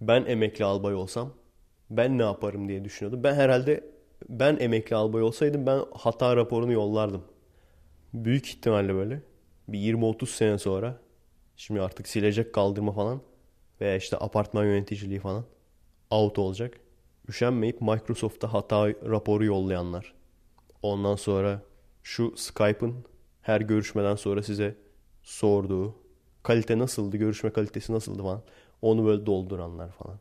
ben 0.00 0.24
emekli 0.26 0.64
albay 0.64 0.94
olsam 0.94 1.34
ben 1.90 2.18
ne 2.18 2.22
yaparım 2.22 2.68
diye 2.68 2.84
düşünüyordum. 2.84 3.24
Ben 3.24 3.34
herhalde 3.34 3.84
ben 4.28 4.56
emekli 4.60 4.96
albay 4.96 5.22
olsaydım 5.22 5.66
ben 5.66 5.80
hata 5.94 6.36
raporunu 6.36 6.72
yollardım. 6.72 7.24
Büyük 8.14 8.48
ihtimalle 8.48 8.94
böyle 8.94 9.22
bir 9.68 9.78
20-30 9.78 10.26
sene 10.26 10.58
sonra 10.58 11.00
şimdi 11.60 11.80
artık 11.80 12.08
silecek 12.08 12.52
kaldırma 12.52 12.92
falan 12.92 13.20
veya 13.80 13.96
işte 13.96 14.16
apartman 14.16 14.64
yöneticiliği 14.64 15.20
falan 15.20 15.44
out 16.10 16.38
olacak. 16.38 16.80
Üşenmeyip 17.28 17.80
Microsoft'a 17.80 18.52
hata 18.52 18.88
raporu 18.88 19.44
yollayanlar. 19.44 20.14
Ondan 20.82 21.16
sonra 21.16 21.62
şu 22.02 22.36
Skype'ın 22.36 23.04
her 23.42 23.60
görüşmeden 23.60 24.14
sonra 24.14 24.42
size 24.42 24.76
sorduğu 25.22 25.94
kalite 26.42 26.78
nasıldı, 26.78 27.16
görüşme 27.16 27.50
kalitesi 27.50 27.92
nasıldı 27.92 28.22
falan. 28.22 28.42
Onu 28.82 29.06
böyle 29.06 29.26
dolduranlar 29.26 29.92
falan. 29.92 30.18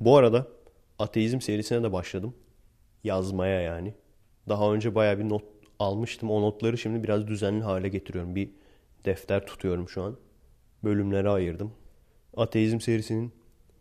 Bu 0.00 0.16
arada 0.16 0.48
ateizm 0.98 1.40
serisine 1.40 1.82
de 1.82 1.92
başladım. 1.92 2.34
Yazmaya 3.04 3.60
yani. 3.60 3.94
Daha 4.48 4.72
önce 4.72 4.94
baya 4.94 5.18
bir 5.18 5.28
not 5.28 5.44
almıştım. 5.78 6.30
O 6.30 6.42
notları 6.42 6.78
şimdi 6.78 7.02
biraz 7.02 7.26
düzenli 7.26 7.64
hale 7.64 7.88
getiriyorum. 7.88 8.34
Bir 8.34 8.50
defter 9.04 9.46
tutuyorum 9.46 9.88
şu 9.88 10.02
an. 10.02 10.16
Bölümlere 10.84 11.28
ayırdım. 11.28 11.72
Ateizm 12.36 12.80
serisinin 12.80 13.32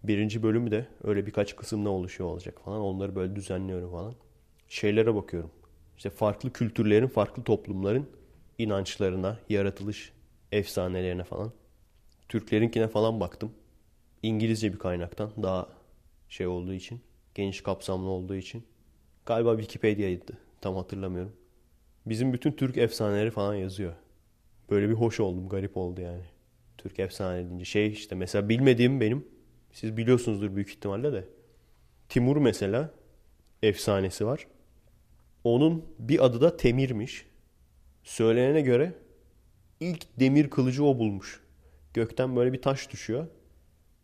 birinci 0.04 0.44
bölümü 0.44 0.72
de 0.72 0.88
öyle 1.04 1.26
birkaç 1.26 1.56
kısımda 1.56 1.90
oluşuyor 1.90 2.30
olacak 2.30 2.62
falan. 2.66 2.82
Onları 2.82 3.16
böyle 3.16 3.36
düzenliyorum 3.36 3.92
falan. 3.92 4.16
Şeylere 4.68 5.16
bakıyorum. 5.16 5.52
İşte 5.98 6.10
farklı 6.10 6.54
kültürlerin, 6.54 7.08
farklı 7.08 7.44
toplumların 7.44 8.10
inançlarına, 8.58 9.40
yaratılış 9.50 10.14
efsanelerine 10.52 11.24
falan. 11.24 11.52
Türklerinkine 12.30 12.88
falan 12.88 13.20
baktım. 13.20 13.52
İngilizce 14.24 14.74
bir 14.74 14.80
kaynaktan 14.80 15.32
daha 15.44 15.70
şey 16.30 16.48
olduğu 16.48 16.74
için, 16.74 17.02
geniş 17.36 17.62
kapsamlı 17.62 18.10
olduğu 18.10 18.36
için. 18.36 18.64
Galiba 19.26 19.58
Wikipedia'ydı. 19.58 20.38
Tam 20.62 20.76
hatırlamıyorum. 20.76 21.34
Bizim 22.06 22.34
bütün 22.34 22.52
Türk 22.52 22.78
efsaneleri 22.78 23.32
falan 23.32 23.56
yazıyor. 23.56 23.94
Böyle 24.70 24.90
bir 24.90 24.94
hoş 24.94 25.20
oldum, 25.20 25.50
garip 25.50 25.78
oldu 25.78 26.02
yani. 26.02 26.33
Türk 26.84 27.00
efsane 27.00 27.50
deyince 27.50 27.66
şey 27.66 27.92
işte 27.92 28.16
mesela 28.16 28.50
bilmediğim 28.50 29.02
benim 29.02 29.28
siz 29.72 29.98
biliyorsunuzdur 29.98 30.56
büyük 30.56 30.70
ihtimalle 30.70 31.14
de. 31.14 31.26
Timur 32.10 32.38
mesela 32.38 32.94
efsanesi 33.64 34.26
var. 34.26 34.48
Onun 35.44 35.86
bir 36.00 36.26
adı 36.26 36.42
da 36.42 36.58
Temir'miş. 36.58 37.26
Söylenene 38.04 38.62
göre 38.62 38.94
ilk 39.80 40.20
demir 40.20 40.50
kılıcı 40.50 40.84
o 40.86 41.00
bulmuş. 41.00 41.42
Gökten 41.94 42.36
böyle 42.36 42.54
bir 42.54 42.62
taş 42.62 42.92
düşüyor. 42.92 43.28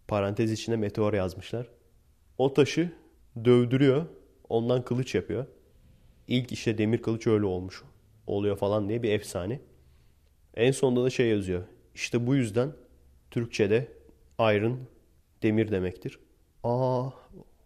Parantez 0.07 0.51
içinde 0.51 0.77
meteor 0.77 1.13
yazmışlar. 1.13 1.69
O 2.37 2.53
taşı 2.53 2.91
dövdürüyor. 3.45 4.05
Ondan 4.49 4.85
kılıç 4.85 5.15
yapıyor. 5.15 5.45
İlk 6.27 6.51
işte 6.51 6.77
demir 6.77 7.01
kılıç 7.01 7.27
öyle 7.27 7.45
olmuş. 7.45 7.83
Oluyor 8.27 8.57
falan 8.57 8.89
diye 8.89 9.03
bir 9.03 9.11
efsane. 9.11 9.59
En 10.53 10.71
sonunda 10.71 11.03
da 11.03 11.09
şey 11.09 11.27
yazıyor. 11.29 11.63
İşte 11.95 12.27
bu 12.27 12.35
yüzden 12.35 12.73
Türkçe'de 13.31 13.87
iron 14.39 14.79
demir 15.43 15.71
demektir. 15.71 16.19
Aa 16.63 17.09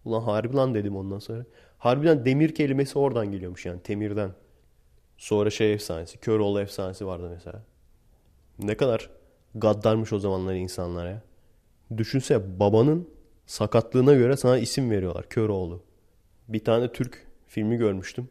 ulan 0.05 0.21
harbi 0.21 0.55
lan 0.55 0.76
dedim 0.76 0.95
ondan 0.95 1.19
sonra. 1.19 1.45
Harbiden 1.78 2.26
demir 2.26 2.55
kelimesi 2.55 2.99
oradan 2.99 3.32
geliyormuş 3.32 3.65
yani 3.65 3.82
temirden. 3.82 4.32
Sonra 5.17 5.49
şey 5.49 5.74
efsanesi, 5.74 6.17
Köroğlu 6.17 6.61
efsanesi 6.61 7.05
vardı 7.05 7.30
mesela. 7.34 7.63
Ne 8.59 8.78
kadar 8.78 9.09
gaddarmış 9.55 10.13
o 10.13 10.19
zamanlar 10.19 10.55
insanlar 10.55 11.07
ya. 11.09 11.21
Düşünse 11.97 12.59
babanın 12.59 13.09
sakatlığına 13.45 14.13
göre 14.13 14.38
sana 14.38 14.57
isim 14.57 14.91
veriyorlar 14.91 15.30
Köroğlu. 15.30 15.84
Bir 16.47 16.63
tane 16.63 16.91
Türk 16.91 17.28
filmi 17.47 17.78
görmüştüm. 17.78 18.30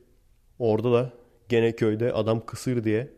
Orada 0.58 0.92
da 0.92 1.12
gene 1.48 1.72
köyde 1.72 2.12
adam 2.12 2.46
kısır 2.46 2.84
diye 2.84 3.10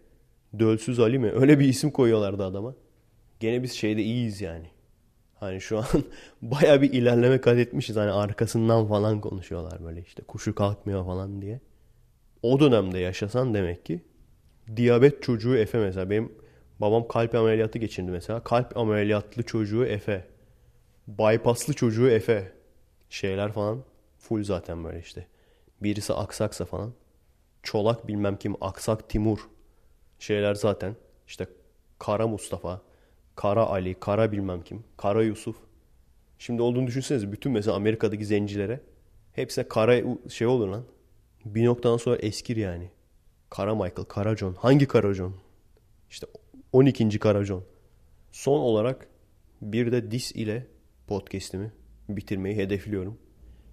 Dölsüz 0.59 1.01
Ali 1.01 1.19
mi? 1.19 1.31
Öyle 1.31 1.59
bir 1.59 1.69
isim 1.69 1.91
koyuyorlardı 1.91 2.45
adama. 2.45 2.75
Gene 3.41 3.63
biz 3.63 3.73
şeyde 3.73 4.03
iyiyiz 4.03 4.41
yani. 4.41 4.67
Hani 5.35 5.61
şu 5.61 5.79
an 5.79 5.85
baya 6.43 6.83
bir 6.83 6.93
ilerleme 6.93 7.41
kat 7.41 7.59
etmişiz. 7.59 7.97
Hani 7.97 8.11
arkasından 8.11 8.87
falan 8.89 9.21
konuşuyorlar 9.21 9.85
böyle 9.85 10.01
işte 10.03 10.23
kuşu 10.23 10.55
kalkmıyor 10.55 11.05
falan 11.05 11.43
diye. 11.43 11.61
O 12.43 12.61
dönemde 12.61 12.99
yaşasan 12.99 13.55
demek 13.55 13.85
ki 13.85 14.01
diyabet 14.77 15.23
çocuğu 15.23 15.57
Efe 15.57 15.79
mesela. 15.79 16.11
Benim 16.11 16.33
babam 16.81 17.09
kalp 17.09 17.35
ameliyatı 17.35 17.79
geçirdi 17.79 18.11
mesela. 18.11 18.45
Kalp 18.45 18.77
ameliyatlı 18.77 19.43
çocuğu 19.43 19.85
Efe. 19.85 20.25
Bypasslı 21.09 21.75
çocuğu 21.75 22.11
Efe. 22.11 22.53
Şeyler 23.11 23.53
falan 23.53 23.85
full 24.19 24.45
zaten 24.45 24.85
böyle 24.85 24.99
işte. 24.99 25.27
Birisi 25.83 26.13
aksaksa 26.13 26.65
falan. 26.65 26.93
Çolak 27.63 28.09
bilmem 28.09 28.37
kim 28.37 28.55
aksak 28.61 29.09
Timur. 29.09 29.39
Şeyler 30.25 30.55
zaten 30.55 30.97
işte 31.27 31.47
Kara 31.99 32.27
Mustafa. 32.27 32.83
Kara 33.37 33.66
Ali, 33.66 33.95
Kara 34.01 34.33
bilmem 34.33 34.62
kim, 34.62 34.85
Kara 34.97 35.22
Yusuf. 35.22 35.57
Şimdi 36.39 36.62
olduğunu 36.62 36.87
düşünsenize 36.87 37.33
bütün 37.33 37.53
mesela 37.53 37.77
Amerika'daki 37.77 38.25
zencilere 38.25 38.81
hepsine 39.33 39.68
Kara 39.68 40.03
şey 40.29 40.47
olur 40.47 40.68
lan. 40.68 40.85
Bir 41.45 41.64
noktadan 41.64 41.97
sonra 41.97 42.16
eskir 42.16 42.57
yani. 42.57 42.91
Kara 43.51 43.75
Michael, 43.75 44.05
Kara 44.09 44.37
John. 44.37 44.55
Hangi 44.55 44.87
Kara 44.87 45.14
John? 45.14 45.35
İşte 46.11 46.27
12. 46.72 47.18
Kara 47.18 47.45
John. 47.45 47.64
Son 48.33 48.59
olarak 48.59 49.09
bir 49.62 49.93
de 49.93 50.11
dis 50.11 50.33
ile 50.33 50.66
podcast'imi 51.07 51.72
bitirmeyi 52.09 52.57
hedefliyorum. 52.57 53.18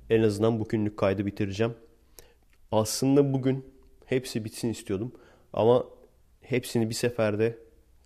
En 0.10 0.22
azından 0.24 0.60
bugünlük 0.60 0.98
kaydı 0.98 1.26
bitireceğim. 1.26 1.74
Aslında 2.72 3.34
bugün 3.34 3.66
hepsi 4.06 4.46
bitsin 4.46 4.70
istiyordum. 4.70 5.12
Ama 5.54 5.84
hepsini 6.52 6.90
bir 6.90 6.96
seferde 6.96 7.58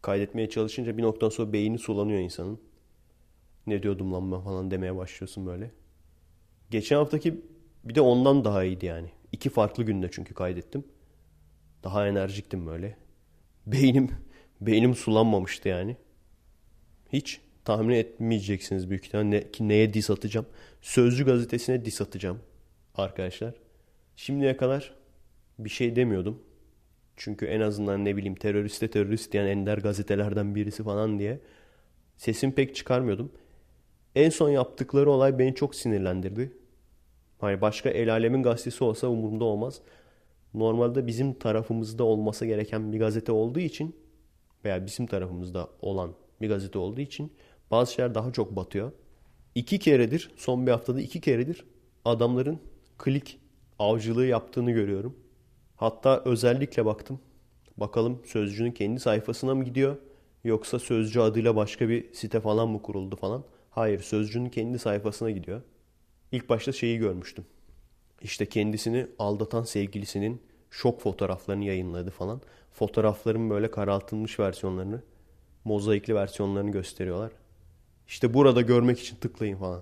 kaydetmeye 0.01 0.49
çalışınca 0.49 0.97
bir 0.97 1.03
noktadan 1.03 1.29
sonra 1.29 1.53
beyni 1.53 1.79
sulanıyor 1.79 2.19
insanın. 2.19 2.59
Ne 3.67 3.83
diyordum 3.83 4.13
lan 4.13 4.31
ben 4.31 4.41
falan 4.41 4.71
demeye 4.71 4.95
başlıyorsun 4.95 5.45
böyle. 5.45 5.71
Geçen 6.71 6.95
haftaki 6.95 7.41
bir 7.83 7.95
de 7.95 8.01
ondan 8.01 8.45
daha 8.45 8.63
iyiydi 8.63 8.85
yani. 8.85 9.09
İki 9.31 9.49
farklı 9.49 9.83
günde 9.83 10.09
çünkü 10.11 10.33
kaydettim. 10.33 10.83
Daha 11.83 12.07
enerjiktim 12.07 12.67
böyle. 12.67 12.97
Beynim 13.65 14.09
beynim 14.61 14.95
sulanmamıştı 14.95 15.69
yani. 15.69 15.97
Hiç 17.13 17.41
tahmin 17.65 17.93
etmeyeceksiniz 17.95 18.89
büyük 18.89 19.05
ihtimalle 19.05 19.31
ne, 19.31 19.51
ki 19.51 19.67
neye 19.67 19.93
dis 19.93 20.09
atacağım. 20.09 20.45
Sözcü 20.81 21.25
gazetesine 21.25 21.85
dis 21.85 22.01
atacağım 22.01 22.39
arkadaşlar. 22.95 23.53
Şimdiye 24.15 24.57
kadar 24.57 24.95
bir 25.59 25.69
şey 25.69 25.95
demiyordum. 25.95 26.43
Çünkü 27.17 27.45
en 27.45 27.61
azından 27.61 28.05
ne 28.05 28.17
bileyim 28.17 28.35
teröriste 28.35 28.87
terörist 28.87 29.31
diyen 29.31 29.45
ender 29.45 29.77
gazetelerden 29.77 30.55
birisi 30.55 30.83
falan 30.83 31.19
diye 31.19 31.39
sesim 32.17 32.51
pek 32.51 32.75
çıkarmıyordum. 32.75 33.31
En 34.15 34.29
son 34.29 34.49
yaptıkları 34.49 35.11
olay 35.11 35.39
beni 35.39 35.55
çok 35.55 35.75
sinirlendirdi. 35.75 36.53
Hani 37.39 37.61
başka 37.61 37.89
el 37.89 38.11
alemin 38.11 38.43
gazetesi 38.43 38.83
olsa 38.83 39.07
umurumda 39.07 39.43
olmaz. 39.43 39.81
Normalde 40.53 41.07
bizim 41.07 41.33
tarafımızda 41.33 42.03
olması 42.03 42.45
gereken 42.45 42.93
bir 42.93 42.99
gazete 42.99 43.31
olduğu 43.31 43.59
için 43.59 43.95
veya 44.65 44.85
bizim 44.85 45.07
tarafımızda 45.07 45.69
olan 45.81 46.13
bir 46.41 46.49
gazete 46.49 46.79
olduğu 46.79 47.01
için 47.01 47.31
bazı 47.71 47.93
şeyler 47.93 48.15
daha 48.15 48.31
çok 48.31 48.55
batıyor. 48.55 48.91
İki 49.55 49.79
keredir, 49.79 50.31
son 50.35 50.67
bir 50.67 50.71
haftada 50.71 51.01
iki 51.01 51.21
keredir 51.21 51.65
adamların 52.05 52.59
klik 52.97 53.39
avcılığı 53.79 54.25
yaptığını 54.25 54.71
görüyorum. 54.71 55.15
Hatta 55.75 56.21
özellikle 56.25 56.85
baktım. 56.85 57.19
Bakalım 57.77 58.21
Sözcü'nün 58.25 58.71
kendi 58.71 58.99
sayfasına 58.99 59.55
mı 59.55 59.63
gidiyor? 59.63 59.97
Yoksa 60.43 60.79
Sözcü 60.79 61.19
adıyla 61.19 61.55
başka 61.55 61.89
bir 61.89 62.13
site 62.13 62.39
falan 62.39 62.69
mı 62.69 62.81
kuruldu 62.81 63.15
falan? 63.15 63.43
Hayır 63.69 63.99
Sözcü'nün 63.99 64.49
kendi 64.49 64.79
sayfasına 64.79 65.31
gidiyor. 65.31 65.61
İlk 66.31 66.49
başta 66.49 66.71
şeyi 66.71 66.97
görmüştüm. 66.97 67.45
İşte 68.21 68.45
kendisini 68.45 69.07
aldatan 69.19 69.63
sevgilisinin 69.63 70.41
şok 70.71 71.01
fotoğraflarını 71.01 71.65
yayınladı 71.65 72.11
falan. 72.11 72.41
Fotoğrafların 72.73 73.49
böyle 73.49 73.71
karaltılmış 73.71 74.39
versiyonlarını, 74.39 75.01
mozaikli 75.65 76.15
versiyonlarını 76.15 76.71
gösteriyorlar. 76.71 77.31
İşte 78.07 78.33
burada 78.33 78.61
görmek 78.61 78.99
için 78.99 79.15
tıklayın 79.15 79.57
falan. 79.57 79.81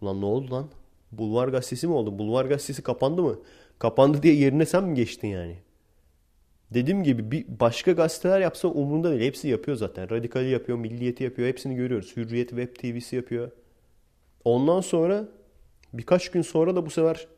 Ulan 0.00 0.20
ne 0.20 0.24
oldu 0.24 0.50
lan? 0.54 0.68
Bulvar 1.12 1.48
gazetesi 1.48 1.86
mi 1.86 1.92
oldu? 1.92 2.18
Bulvar 2.18 2.44
gazetesi 2.44 2.82
kapandı 2.82 3.22
mı? 3.22 3.38
Kapandı 3.80 4.22
diye 4.22 4.34
yerine 4.34 4.66
sen 4.66 4.84
mi 4.84 4.94
geçtin 4.94 5.28
yani? 5.28 5.56
Dediğim 6.70 7.04
gibi 7.04 7.30
bir 7.30 7.44
başka 7.60 7.92
gazeteler 7.92 8.40
yapsa 8.40 8.68
umurunda 8.68 9.10
değil. 9.10 9.22
Hepsi 9.22 9.48
yapıyor 9.48 9.76
zaten. 9.76 10.10
Radikali 10.10 10.50
yapıyor, 10.50 10.78
Milliyeti 10.78 11.24
yapıyor. 11.24 11.48
Hepsini 11.48 11.76
görüyoruz. 11.76 12.16
Hürriyet 12.16 12.48
Web 12.48 12.76
TV'si 12.76 13.16
yapıyor. 13.16 13.50
Ondan 14.44 14.80
sonra 14.80 15.28
birkaç 15.92 16.30
gün 16.30 16.42
sonra 16.42 16.76
da 16.76 16.86
bu 16.86 16.90
sefer 16.90 17.28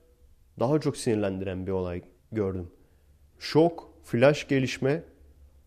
daha 0.61 0.80
çok 0.80 0.97
sinirlendiren 0.97 1.66
bir 1.66 1.72
olay 1.72 2.03
gördüm. 2.32 2.68
Şok, 3.38 3.95
flash 4.05 4.49
gelişme, 4.49 5.03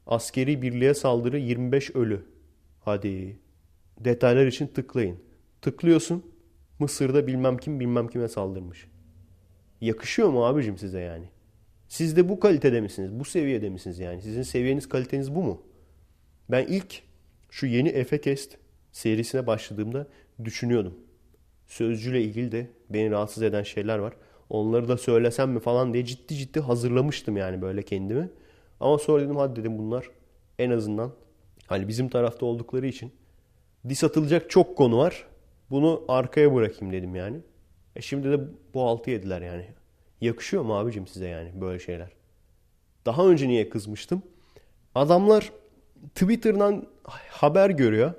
askeri 0.07 0.61
birliğe 0.61 0.93
saldırı 0.93 1.37
25 1.37 1.95
ölü. 1.95 2.25
Hadi 2.81 3.37
detaylar 3.99 4.45
için 4.45 4.67
tıklayın. 4.67 5.17
Tıklıyorsun 5.61 6.25
Mısır'da 6.79 7.27
bilmem 7.27 7.57
kim 7.57 7.79
bilmem 7.79 8.07
kime 8.07 8.27
saldırmış. 8.27 8.87
Yakışıyor 9.81 10.29
mu 10.29 10.45
abicim 10.45 10.77
size 10.77 10.99
yani? 10.99 11.25
Siz 11.87 12.17
de 12.17 12.29
bu 12.29 12.39
kalitede 12.39 12.81
misiniz? 12.81 13.19
Bu 13.19 13.25
seviyede 13.25 13.69
misiniz 13.69 13.99
yani? 13.99 14.21
Sizin 14.21 14.41
seviyeniz 14.41 14.89
kaliteniz 14.89 15.35
bu 15.35 15.43
mu? 15.43 15.61
Ben 16.49 16.65
ilk 16.67 17.01
şu 17.49 17.65
yeni 17.65 17.89
Efekest 17.89 18.57
serisine 18.91 19.47
başladığımda 19.47 20.07
düşünüyordum. 20.43 20.93
Sözcüyle 21.67 22.21
ilgili 22.21 22.51
de 22.51 22.67
beni 22.89 23.11
rahatsız 23.11 23.43
eden 23.43 23.63
şeyler 23.63 23.97
var. 23.97 24.13
Onları 24.49 24.87
da 24.87 24.97
söylesem 24.97 25.51
mi 25.51 25.59
falan 25.59 25.93
diye 25.93 26.05
ciddi 26.05 26.35
ciddi 26.35 26.59
hazırlamıştım 26.59 27.37
yani 27.37 27.61
böyle 27.61 27.81
kendimi. 27.81 28.29
Ama 28.79 28.97
sonra 28.97 29.23
dedim 29.23 29.35
hadi 29.35 29.59
dedim 29.59 29.77
bunlar 29.77 30.09
en 30.59 30.71
azından 30.71 31.11
hani 31.67 31.87
bizim 31.87 32.09
tarafta 32.09 32.45
oldukları 32.45 32.87
için 32.87 33.11
dis 33.89 34.03
atılacak 34.03 34.49
çok 34.49 34.77
konu 34.77 34.97
var. 34.97 35.27
Bunu 35.69 36.05
arkaya 36.07 36.55
bırakayım 36.55 36.93
dedim 36.93 37.15
yani. 37.15 37.37
E 37.95 38.01
şimdi 38.01 38.31
de 38.31 38.39
bu 38.73 38.83
altı 38.83 39.11
yediler 39.11 39.41
yani. 39.41 39.65
Yakışıyor 40.21 40.63
mu 40.63 40.77
abicim 40.77 41.07
size 41.07 41.27
yani 41.27 41.61
böyle 41.61 41.79
şeyler? 41.79 42.09
Daha 43.05 43.27
önce 43.27 43.47
niye 43.47 43.69
kızmıştım? 43.69 44.21
Adamlar 44.95 45.51
Twitter'dan 46.15 46.87
haber 47.29 47.69
görüyor. 47.69 48.13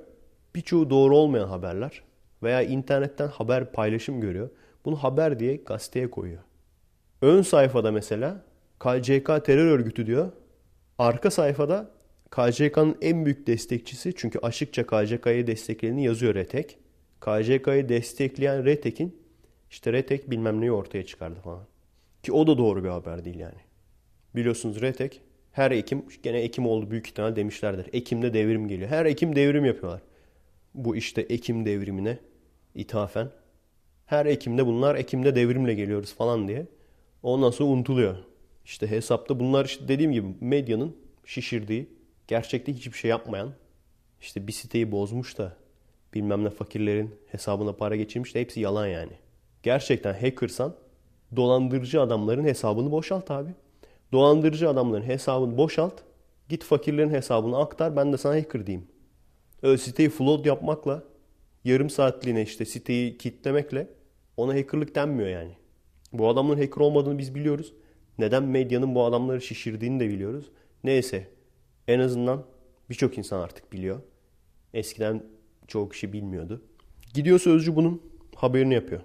Birçoğu 0.55 0.89
doğru 0.89 1.17
olmayan 1.17 1.47
haberler. 1.47 2.03
Veya 2.43 2.61
internetten 2.61 3.27
haber 3.27 3.71
paylaşım 3.71 4.21
görüyor. 4.21 4.49
Bunu 4.85 4.95
haber 4.95 5.39
diye 5.39 5.55
gazeteye 5.55 6.09
koyuyor. 6.11 6.41
Ön 7.21 7.41
sayfada 7.41 7.91
mesela 7.91 8.43
KCK 8.79 9.45
terör 9.45 9.67
örgütü 9.67 10.05
diyor. 10.05 10.31
Arka 10.99 11.31
sayfada 11.31 11.91
KCK'nın 12.29 12.97
en 13.01 13.25
büyük 13.25 13.47
destekçisi 13.47 14.13
çünkü 14.15 14.39
açıkça 14.39 14.85
KCK'yı 14.85 15.47
desteklediğini 15.47 16.03
yazıyor 16.05 16.35
Retek. 16.35 16.77
KCK'yı 17.21 17.89
destekleyen 17.89 18.65
Retek'in 18.65 19.26
işte 19.69 19.93
Retek 19.93 20.31
bilmem 20.31 20.61
neyi 20.61 20.71
ortaya 20.71 21.05
çıkardı 21.05 21.39
falan. 21.39 21.65
Ki 22.23 22.31
o 22.31 22.47
da 22.47 22.57
doğru 22.57 22.83
bir 22.83 22.89
haber 22.89 23.25
değil 23.25 23.39
yani. 23.39 23.59
Biliyorsunuz 24.35 24.81
Retek 24.81 25.21
her 25.51 25.71
Ekim 25.71 26.05
gene 26.23 26.39
Ekim 26.39 26.67
oldu 26.67 26.91
büyük 26.91 27.07
ihtimal 27.07 27.35
demişlerdir. 27.35 27.89
Ekim'de 27.93 28.33
devrim 28.33 28.67
geliyor. 28.67 28.89
Her 28.89 29.05
Ekim 29.05 29.35
devrim 29.35 29.65
yapıyorlar. 29.65 30.01
Bu 30.73 30.95
işte 30.95 31.21
Ekim 31.21 31.65
devrimine 31.65 32.19
ithafen. 32.75 33.29
Her 34.05 34.25
Ekim'de 34.25 34.65
bunlar 34.65 34.95
Ekim'de 34.95 35.35
devrimle 35.35 35.73
geliyoruz 35.73 36.13
falan 36.13 36.47
diye. 36.47 36.65
Ondan 37.23 37.51
sonra 37.51 37.69
unutuluyor. 37.69 38.15
İşte 38.65 38.91
hesapta 38.91 39.39
bunlar 39.39 39.65
işte 39.65 39.87
dediğim 39.87 40.11
gibi 40.11 40.27
medyanın 40.41 40.97
şişirdiği, 41.25 41.89
gerçekte 42.27 42.73
hiçbir 42.73 42.97
şey 42.97 43.09
yapmayan, 43.09 43.53
işte 44.21 44.47
bir 44.47 44.51
siteyi 44.51 44.91
bozmuş 44.91 45.37
da 45.37 45.57
bilmem 46.13 46.43
ne 46.43 46.49
fakirlerin 46.49 47.15
hesabına 47.27 47.73
para 47.73 47.95
geçirmiş 47.95 48.35
de 48.35 48.41
hepsi 48.41 48.59
yalan 48.59 48.87
yani. 48.87 49.13
Gerçekten 49.63 50.13
hackersan 50.13 50.75
dolandırıcı 51.35 52.01
adamların 52.01 52.43
hesabını 52.43 52.91
boşalt 52.91 53.31
abi. 53.31 53.49
Dolandırıcı 54.11 54.69
adamların 54.69 55.03
hesabını 55.03 55.57
boşalt. 55.57 55.93
Git 56.49 56.63
fakirlerin 56.63 57.09
hesabını 57.09 57.57
aktar 57.57 57.95
ben 57.95 58.13
de 58.13 58.17
sana 58.17 58.35
hacker 58.35 58.67
diyeyim. 58.67 58.87
Öyle 59.63 59.77
siteyi 59.77 60.09
flood 60.09 60.45
yapmakla 60.45 61.03
yarım 61.63 61.89
saatliğine 61.89 62.41
işte 62.41 62.65
siteyi 62.65 63.17
kitlemekle 63.17 63.87
ona 64.37 64.53
hackerlık 64.53 64.95
denmiyor 64.95 65.29
yani. 65.29 65.51
Bu 66.13 66.29
adamların 66.29 66.61
hacker 66.61 66.81
olmadığını 66.81 67.17
biz 67.17 67.35
biliyoruz. 67.35 67.73
Neden 68.17 68.43
medyanın 68.43 68.95
bu 68.95 69.05
adamları 69.05 69.41
şişirdiğini 69.41 69.99
de 69.99 70.09
biliyoruz. 70.09 70.51
Neyse 70.83 71.27
en 71.87 71.99
azından 71.99 72.43
birçok 72.89 73.17
insan 73.17 73.39
artık 73.39 73.73
biliyor. 73.73 73.99
Eskiden 74.73 75.23
çoğu 75.67 75.89
kişi 75.89 76.13
bilmiyordu. 76.13 76.61
Gidiyor 77.13 77.39
sözcü 77.39 77.75
bunun 77.75 78.01
haberini 78.35 78.73
yapıyor. 78.73 79.01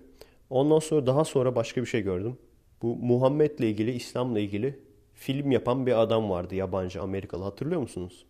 Ondan 0.53 0.79
sonra 0.79 1.07
daha 1.07 1.25
sonra 1.25 1.55
başka 1.55 1.81
bir 1.81 1.87
şey 1.87 2.03
gördüm. 2.03 2.39
Bu 2.83 2.97
Muhammed'le 2.97 3.61
ilgili, 3.61 3.93
İslam'la 3.93 4.41
ilgili 4.41 4.81
film 5.15 5.51
yapan 5.51 5.87
bir 5.87 6.01
adam 6.03 6.31
vardı 6.31 6.55
yabancı 6.55 7.03
Amerikalı 7.03 7.45
hatırlıyor 7.45 7.81
musunuz? 7.81 8.27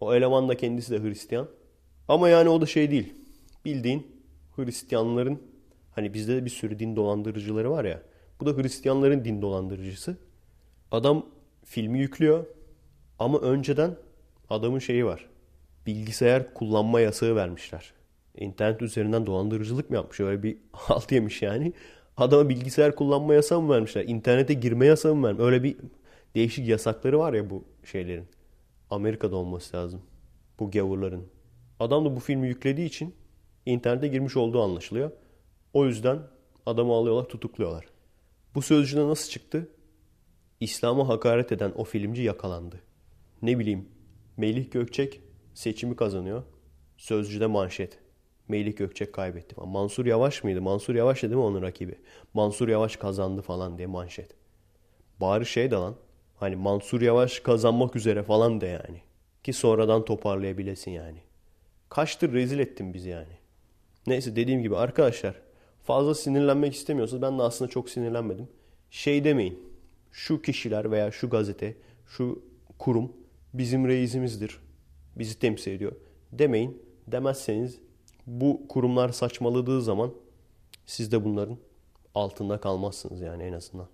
O 0.00 0.14
eleman 0.14 0.48
da 0.48 0.56
kendisi 0.56 0.92
de 0.92 1.02
Hristiyan. 1.08 1.48
Ama 2.08 2.28
yani 2.28 2.48
o 2.48 2.60
da 2.60 2.66
şey 2.66 2.90
değil. 2.90 3.14
Bildiğin 3.64 4.06
Hristiyanların 4.56 5.42
hani 5.94 6.14
bizde 6.14 6.36
de 6.36 6.44
bir 6.44 6.50
sürü 6.50 6.78
din 6.78 6.96
dolandırıcıları 6.96 7.70
var 7.70 7.84
ya. 7.84 8.02
Bu 8.40 8.46
da 8.46 8.62
Hristiyanların 8.62 9.24
din 9.24 9.42
dolandırıcısı. 9.42 10.16
Adam 10.90 11.26
filmi 11.64 11.98
yüklüyor 11.98 12.46
ama 13.18 13.38
önceden 13.38 13.96
adamın 14.50 14.78
şeyi 14.78 15.04
var. 15.04 15.28
Bilgisayar 15.86 16.54
kullanma 16.54 17.00
yasağı 17.00 17.36
vermişler. 17.36 17.99
İnternet 18.36 18.82
üzerinden 18.82 19.26
dolandırıcılık 19.26 19.90
mı 19.90 19.96
yapmış? 19.96 20.20
Öyle 20.20 20.42
bir 20.42 20.58
halt 20.72 21.12
yemiş 21.12 21.42
yani. 21.42 21.72
Adama 22.16 22.48
bilgisayar 22.48 22.96
kullanma 22.96 23.34
yasağı 23.34 23.62
mı 23.62 23.74
vermişler? 23.74 24.04
İnternete 24.08 24.54
girme 24.54 24.86
yasağı 24.86 25.14
mı 25.14 25.26
vermişler? 25.26 25.46
Öyle 25.46 25.62
bir 25.62 25.76
değişik 26.34 26.68
yasakları 26.68 27.18
var 27.18 27.32
ya 27.32 27.50
bu 27.50 27.64
şeylerin. 27.84 28.26
Amerika'da 28.90 29.36
olması 29.36 29.76
lazım. 29.76 30.02
Bu 30.58 30.70
gavurların. 30.70 31.26
Adam 31.80 32.04
da 32.04 32.16
bu 32.16 32.20
filmi 32.20 32.48
yüklediği 32.48 32.86
için 32.86 33.14
internete 33.66 34.08
girmiş 34.08 34.36
olduğu 34.36 34.62
anlaşılıyor. 34.62 35.10
O 35.72 35.86
yüzden 35.86 36.18
adamı 36.66 36.92
alıyorlar 36.92 37.24
tutukluyorlar. 37.24 37.86
Bu 38.54 38.62
sözcüde 38.62 39.08
nasıl 39.08 39.30
çıktı? 39.30 39.68
İslam'a 40.60 41.08
hakaret 41.08 41.52
eden 41.52 41.72
o 41.76 41.84
filmci 41.84 42.22
yakalandı. 42.22 42.80
Ne 43.42 43.58
bileyim 43.58 43.88
Melih 44.36 44.70
Gökçek 44.70 45.20
seçimi 45.54 45.96
kazanıyor. 45.96 46.42
Sözcüde 46.96 47.46
manşet. 47.46 47.98
Melih 48.50 48.76
Gökçek 48.76 49.12
kaybetti. 49.12 49.54
Mansur 49.60 50.06
Yavaş 50.06 50.44
mıydı? 50.44 50.62
Mansur 50.62 50.94
Yavaş 50.94 51.22
değil 51.22 51.34
mi 51.34 51.38
onun 51.38 51.62
rakibi? 51.62 51.98
Mansur 52.34 52.68
Yavaş 52.68 52.96
kazandı 52.96 53.42
falan 53.42 53.78
diye 53.78 53.86
manşet. 53.86 54.30
Bari 55.20 55.46
şey 55.46 55.70
de 55.70 55.74
lan. 55.74 55.96
Hani 56.36 56.56
Mansur 56.56 57.00
Yavaş 57.00 57.40
kazanmak 57.40 57.96
üzere 57.96 58.22
falan 58.22 58.60
de 58.60 58.66
yani. 58.66 59.02
Ki 59.44 59.52
sonradan 59.52 60.04
toparlayabilesin 60.04 60.90
yani. 60.90 61.18
Kaçtır 61.88 62.32
rezil 62.32 62.58
ettin 62.58 62.94
bizi 62.94 63.08
yani. 63.08 63.38
Neyse 64.06 64.36
dediğim 64.36 64.62
gibi 64.62 64.76
arkadaşlar 64.76 65.34
fazla 65.84 66.14
sinirlenmek 66.14 66.74
istemiyorsanız 66.74 67.22
ben 67.22 67.38
de 67.38 67.42
aslında 67.42 67.70
çok 67.70 67.90
sinirlenmedim. 67.90 68.48
Şey 68.90 69.24
demeyin. 69.24 69.70
Şu 70.12 70.42
kişiler 70.42 70.90
veya 70.90 71.10
şu 71.10 71.30
gazete, 71.30 71.76
şu 72.06 72.42
kurum 72.78 73.12
bizim 73.54 73.88
reisimizdir. 73.88 74.58
Bizi 75.16 75.38
temsil 75.38 75.72
ediyor. 75.72 75.92
Demeyin. 76.32 76.82
Demezseniz 77.06 77.78
bu 78.30 78.68
kurumlar 78.68 79.08
saçmaladığı 79.08 79.82
zaman 79.82 80.12
siz 80.86 81.12
de 81.12 81.24
bunların 81.24 81.58
altında 82.14 82.60
kalmazsınız 82.60 83.20
yani 83.20 83.42
en 83.42 83.52
azından. 83.52 83.88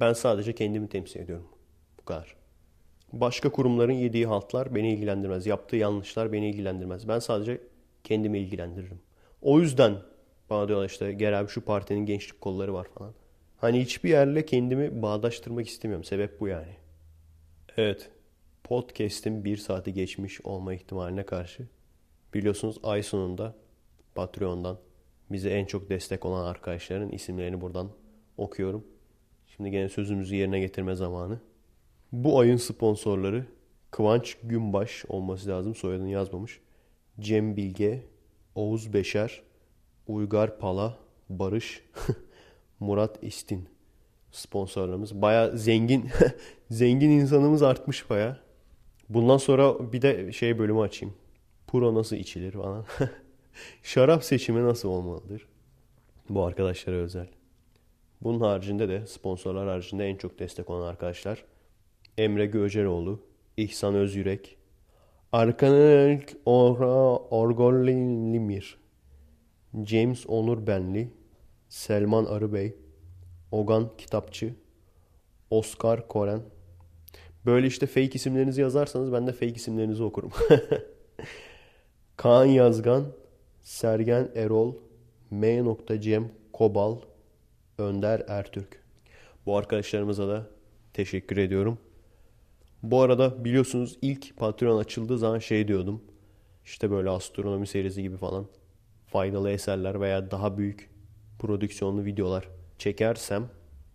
Ben 0.00 0.12
sadece 0.12 0.54
kendimi 0.54 0.88
temsil 0.88 1.20
ediyorum. 1.20 1.48
Bu 2.00 2.04
kadar. 2.04 2.36
Başka 3.12 3.52
kurumların 3.52 3.92
yediği 3.92 4.26
haltlar 4.26 4.74
beni 4.74 4.92
ilgilendirmez. 4.92 5.46
Yaptığı 5.46 5.76
yanlışlar 5.76 6.32
beni 6.32 6.50
ilgilendirmez. 6.50 7.08
Ben 7.08 7.18
sadece 7.18 7.60
kendimi 8.04 8.38
ilgilendiririm. 8.38 9.00
O 9.42 9.60
yüzden 9.60 9.96
bana 10.50 10.68
diyorlar 10.68 10.86
işte 10.88 11.12
gel 11.12 11.40
abi 11.40 11.48
şu 11.48 11.60
partinin 11.64 12.06
gençlik 12.06 12.40
kolları 12.40 12.74
var 12.74 12.86
falan. 12.94 13.14
Hani 13.56 13.80
hiçbir 13.80 14.10
yerle 14.10 14.46
kendimi 14.46 15.02
bağdaştırmak 15.02 15.68
istemiyorum. 15.68 16.04
Sebep 16.04 16.40
bu 16.40 16.48
yani. 16.48 16.76
Evet. 17.76 18.10
Podcast'in 18.64 19.44
bir 19.44 19.56
saati 19.56 19.92
geçmiş 19.92 20.40
olma 20.40 20.74
ihtimaline 20.74 21.26
karşı 21.26 21.66
biliyorsunuz 22.34 22.78
ay 22.82 23.02
sonunda 23.02 23.54
Patreon'dan 24.18 24.78
bize 25.30 25.50
en 25.50 25.64
çok 25.64 25.90
destek 25.90 26.24
olan 26.24 26.44
arkadaşların 26.44 27.08
isimlerini 27.08 27.60
buradan 27.60 27.90
okuyorum. 28.36 28.84
Şimdi 29.46 29.70
gene 29.70 29.88
sözümüzü 29.88 30.36
yerine 30.36 30.60
getirme 30.60 30.94
zamanı. 30.94 31.40
Bu 32.12 32.40
ayın 32.40 32.56
sponsorları 32.56 33.46
Kıvanç 33.90 34.36
Günbaş 34.42 35.04
olması 35.08 35.48
lazım 35.48 35.74
soyadını 35.74 36.10
yazmamış. 36.10 36.60
Cem 37.20 37.56
Bilge, 37.56 38.04
Oğuz 38.54 38.92
Beşer, 38.92 39.42
Uygar 40.06 40.58
Pala, 40.58 40.98
Barış, 41.28 41.82
Murat 42.80 43.18
İstin 43.22 43.68
sponsorlarımız. 44.32 45.22
Baya 45.22 45.56
zengin 45.56 46.10
zengin 46.70 47.10
insanımız 47.10 47.62
artmış 47.62 48.10
baya. 48.10 48.40
Bundan 49.08 49.36
sonra 49.36 49.92
bir 49.92 50.02
de 50.02 50.32
şey 50.32 50.58
bölümü 50.58 50.80
açayım. 50.80 51.14
Puro 51.66 51.94
nasıl 51.94 52.16
içilir 52.16 52.52
falan. 52.52 52.84
Şarap 53.82 54.24
seçimi 54.24 54.64
nasıl 54.64 54.88
olmalıdır? 54.88 55.48
Bu 56.28 56.44
arkadaşlara 56.44 56.96
özel. 56.96 57.26
Bunun 58.22 58.40
haricinde 58.40 58.88
de 58.88 59.06
sponsorlar 59.06 59.68
haricinde 59.68 60.06
en 60.06 60.16
çok 60.16 60.38
destek 60.38 60.70
olan 60.70 60.86
arkadaşlar 60.86 61.44
Emre 62.18 62.46
Göceroğlu, 62.46 63.20
İhsan 63.56 63.94
Özyürek, 63.94 64.56
Arkanek 65.32 66.36
Ora 66.46 67.16
Orgollimir, 67.16 68.78
James 69.84 70.26
Onur 70.28 70.66
Benli, 70.66 71.10
Selman 71.68 72.24
Arıbey, 72.24 72.76
Ogan 73.52 73.90
Kitapçı, 73.98 74.54
Oscar 75.50 76.08
Koren. 76.08 76.40
Böyle 77.46 77.66
işte 77.66 77.86
fake 77.86 78.10
isimlerinizi 78.14 78.60
yazarsanız 78.60 79.12
ben 79.12 79.26
de 79.26 79.32
fake 79.32 79.46
isimlerinizi 79.46 80.02
okurum. 80.02 80.30
Kaan 82.16 82.44
Yazgan, 82.44 83.04
Sergen 83.68 84.30
Erol, 84.34 84.74
M. 85.30 85.76
Cem 86.00 86.30
Kobal, 86.52 86.96
Önder 87.78 88.22
Ertürk. 88.28 88.82
Bu 89.46 89.56
arkadaşlarımıza 89.56 90.28
da 90.28 90.46
teşekkür 90.92 91.36
ediyorum. 91.36 91.78
Bu 92.82 93.02
arada 93.02 93.44
biliyorsunuz 93.44 93.98
ilk 94.02 94.36
Patreon 94.36 94.78
açıldığı 94.78 95.18
zaman 95.18 95.38
şey 95.38 95.68
diyordum. 95.68 96.02
İşte 96.64 96.90
böyle 96.90 97.10
astronomi 97.10 97.66
serisi 97.66 98.02
gibi 98.02 98.16
falan 98.16 98.46
faydalı 99.06 99.50
eserler 99.50 100.00
veya 100.00 100.30
daha 100.30 100.58
büyük 100.58 100.90
prodüksiyonlu 101.38 102.04
videolar 102.04 102.48
çekersem 102.78 103.50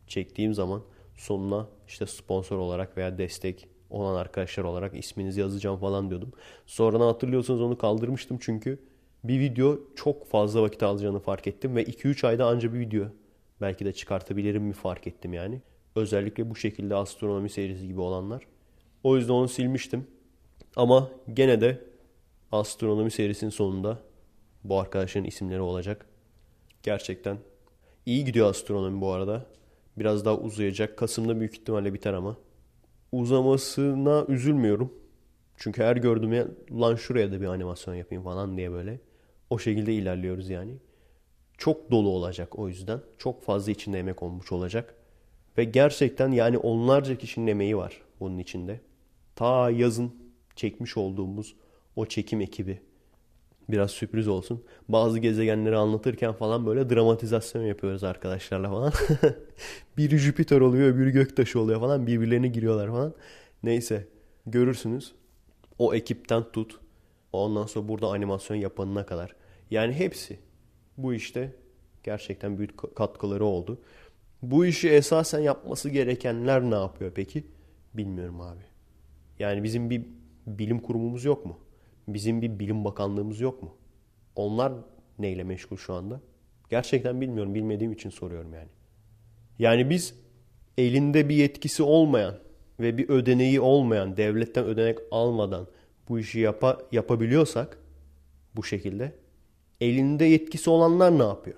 çektiğim 0.08 0.54
zaman 0.54 0.84
sonuna 1.18 1.68
işte 1.88 2.06
sponsor 2.06 2.58
olarak 2.58 2.98
veya 2.98 3.18
destek 3.18 3.68
olan 3.90 4.16
arkadaşlar 4.16 4.64
olarak 4.64 4.96
isminizi 4.96 5.40
yazacağım 5.40 5.80
falan 5.80 6.10
diyordum. 6.10 6.32
Sonradan 6.66 7.06
hatırlıyorsanız 7.06 7.62
onu 7.62 7.78
kaldırmıştım 7.78 8.38
çünkü 8.42 8.93
bir 9.24 9.40
video 9.40 9.80
çok 9.96 10.28
fazla 10.28 10.62
vakit 10.62 10.84
alacağını 10.84 11.20
fark 11.20 11.48
ettim 11.48 11.76
ve 11.76 11.84
2-3 11.84 12.28
ayda 12.28 12.46
anca 12.46 12.74
bir 12.74 12.80
video 12.80 13.06
belki 13.62 13.86
de 13.86 13.94
çıkartabilirim 13.94 14.64
mi 14.64 14.74
fark 14.74 15.08
ettim 15.08 15.34
yani. 15.34 15.62
Özellikle 15.96 16.50
bu 16.50 16.56
şekilde 16.56 16.96
astronomi 16.96 17.50
serisi 17.50 17.88
gibi 17.88 18.02
olanlar. 18.02 18.44
O 19.04 19.18
yüzden 19.18 19.34
onu 19.34 19.48
silmiştim. 19.48 20.08
Ama 20.76 21.10
gene 21.34 21.62
de 21.62 21.82
astronomi 22.52 23.12
serisinin 23.12 23.50
sonunda 23.50 24.00
bu 24.64 24.80
arkadaşların 24.80 25.28
isimleri 25.28 25.62
olacak. 25.62 26.06
Gerçekten 26.84 27.38
iyi 28.06 28.26
gidiyor 28.26 28.50
astronomi 28.50 29.02
bu 29.02 29.12
arada. 29.12 29.46
Biraz 29.98 30.26
daha 30.26 30.38
uzayacak. 30.38 30.98
Kasım'da 30.98 31.40
büyük 31.40 31.54
ihtimalle 31.54 31.94
biter 31.94 32.14
ama. 32.14 32.38
Uzamasına 33.12 34.26
üzülmüyorum. 34.28 34.94
Çünkü 35.58 35.84
her 35.84 35.96
gördüğümde 35.96 36.48
lan 36.72 36.96
şuraya 36.96 37.32
da 37.32 37.42
bir 37.42 37.46
animasyon 37.46 37.96
yapayım 37.96 38.24
falan 38.24 38.58
diye 38.58 38.72
böyle. 38.72 39.00
O 39.50 39.60
şekilde 39.60 39.94
ilerliyoruz 39.94 40.50
yani. 40.50 40.78
Çok 41.58 41.92
dolu 41.92 42.10
olacak 42.10 42.60
o 42.60 42.68
yüzden. 42.68 43.00
Çok 43.18 43.44
fazla 43.44 43.72
içinde 43.72 44.00
emek 44.00 44.24
olmuş 44.24 44.52
olacak. 44.52 44.96
Ve 45.58 45.64
gerçekten 45.64 46.32
yani 46.32 46.58
onlarca 46.58 47.18
kişinin 47.18 47.48
emeği 47.48 47.78
var 47.78 48.02
bunun 48.20 48.38
içinde. 48.38 48.80
Ta 49.36 49.70
yazın 49.70 50.12
çekmiş 50.56 50.98
olduğumuz 50.98 51.56
o 51.96 52.06
çekim 52.06 52.42
ekibi. 52.42 52.82
Biraz 53.70 53.92
sürpriz 53.92 54.28
olsun. 54.28 54.64
Bazı 54.90 55.20
gezegenleri 55.20 55.76
anlatırken 55.76 56.34
falan 56.34 56.66
böyle 56.66 56.90
dramatizasyon 56.90 57.64
yapıyoruz 57.64 58.04
arkadaşlarla 58.04 58.70
falan. 58.70 58.94
biri 59.98 60.18
Jüpiter 60.18 60.62
oluyor, 60.62 60.98
biri 60.98 61.12
göktaşı 61.12 61.60
oluyor 61.60 61.80
falan. 61.80 62.08
Birbirlerine 62.08 62.48
giriyorlar 62.48 62.88
falan. 62.88 63.14
Neyse 63.64 64.08
görürsünüz. 64.46 65.12
O 65.80 65.94
ekipten 65.94 66.44
tut. 66.54 66.80
Ondan 67.34 67.66
sonra 67.66 67.88
burada 67.88 68.08
animasyon 68.08 68.58
yapanına 68.58 69.06
kadar. 69.06 69.36
Yani 69.72 69.94
hepsi 69.94 70.40
bu 70.98 71.14
işte 71.14 71.56
gerçekten 72.04 72.58
büyük 72.58 72.96
katkıları 72.96 73.46
oldu. 73.46 73.82
Bu 74.42 74.66
işi 74.66 74.90
esasen 74.90 75.40
yapması 75.40 75.90
gerekenler 75.90 76.62
ne 76.62 76.76
yapıyor 76.76 77.12
peki? 77.16 77.44
Bilmiyorum 77.94 78.42
abi. 78.42 78.62
Yani 79.40 79.64
bizim 79.64 79.90
bir 79.90 80.06
bilim 80.48 80.80
kurumumuz 80.80 81.26
yok 81.26 81.46
mu? 81.46 81.60
Bizim 82.08 82.42
bir 82.42 82.60
bilim 82.60 82.86
bakanlığımız 82.86 83.40
yok 83.42 83.64
mu? 83.64 83.76
Onlar 84.36 84.74
neyle 85.20 85.44
meşgul 85.44 85.78
şu 85.78 85.94
anda? 85.94 86.22
Gerçekten 86.70 87.22
bilmiyorum. 87.22 87.56
Bilmediğim 87.56 87.92
için 87.92 88.10
soruyorum 88.10 88.54
yani. 88.54 88.70
Yani 89.60 89.90
biz 89.90 90.16
elinde 90.78 91.30
bir 91.30 91.36
yetkisi 91.36 91.84
olmayan 91.84 92.40
ve 92.80 92.98
bir 92.98 93.10
ödeneği 93.10 93.62
olmayan, 93.62 94.18
devletten 94.18 94.66
ödenek 94.66 94.98
almadan 95.12 95.68
bu 96.10 96.20
işi 96.20 96.40
yapa, 96.40 96.78
yapabiliyorsak 96.92 97.78
bu 98.56 98.64
şekilde 98.64 99.12
elinde 99.82 100.26
yetkisi 100.26 100.70
olanlar 100.70 101.20
ne 101.20 101.24
yapıyor? 101.24 101.58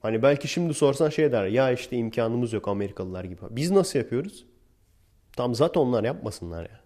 Hani 0.00 0.22
belki 0.22 0.48
şimdi 0.48 0.74
sorsan 0.74 1.08
şey 1.08 1.32
der 1.32 1.46
ya 1.46 1.72
işte 1.72 1.96
imkanımız 1.96 2.52
yok 2.52 2.68
Amerikalılar 2.68 3.24
gibi. 3.24 3.40
Biz 3.50 3.70
nasıl 3.70 3.98
yapıyoruz? 3.98 4.44
Tam 5.36 5.54
zaten 5.54 5.80
onlar 5.80 6.04
yapmasınlar 6.04 6.62
ya. 6.62 6.80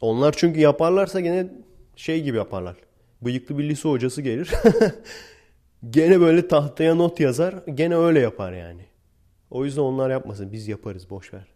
Onlar 0.00 0.34
çünkü 0.36 0.60
yaparlarsa 0.60 1.20
gene 1.20 1.48
şey 1.96 2.22
gibi 2.22 2.36
yaparlar. 2.36 2.76
Bıyıklı 3.22 3.58
bir 3.58 3.68
lise 3.68 3.88
hocası 3.88 4.22
gelir. 4.22 4.50
gene 5.90 6.20
böyle 6.20 6.48
tahtaya 6.48 6.94
not 6.94 7.20
yazar. 7.20 7.54
Gene 7.74 7.96
öyle 7.96 8.20
yapar 8.20 8.52
yani. 8.52 8.82
O 9.50 9.64
yüzden 9.64 9.82
onlar 9.82 10.10
yapmasın. 10.10 10.52
Biz 10.52 10.68
yaparız. 10.68 11.10
Boş 11.10 11.34
ver. 11.34 11.46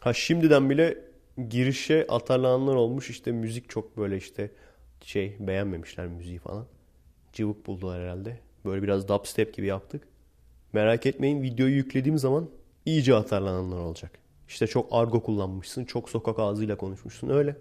Ha 0.00 0.12
şimdiden 0.12 0.70
bile 0.70 0.98
girişe 1.48 2.06
atarlananlar 2.08 2.74
olmuş. 2.74 3.10
İşte 3.10 3.32
müzik 3.32 3.68
çok 3.68 3.96
böyle 3.96 4.16
işte 4.16 4.50
şey 5.00 5.36
beğenmemişler 5.40 6.06
müziği 6.06 6.38
falan. 6.38 6.66
Cıvık 7.32 7.66
buldular 7.66 8.02
herhalde. 8.02 8.38
Böyle 8.64 8.82
biraz 8.82 9.08
dubstep 9.08 9.54
gibi 9.54 9.66
yaptık. 9.66 10.08
Merak 10.72 11.06
etmeyin 11.06 11.42
videoyu 11.42 11.76
yüklediğim 11.76 12.18
zaman 12.18 12.48
iyice 12.86 13.14
atarlananlar 13.14 13.78
olacak. 13.78 14.10
İşte 14.48 14.66
çok 14.66 14.88
argo 14.90 15.22
kullanmışsın, 15.22 15.84
çok 15.84 16.10
sokak 16.10 16.38
ağzıyla 16.38 16.76
konuşmuşsun 16.76 17.28
öyle. 17.28 17.56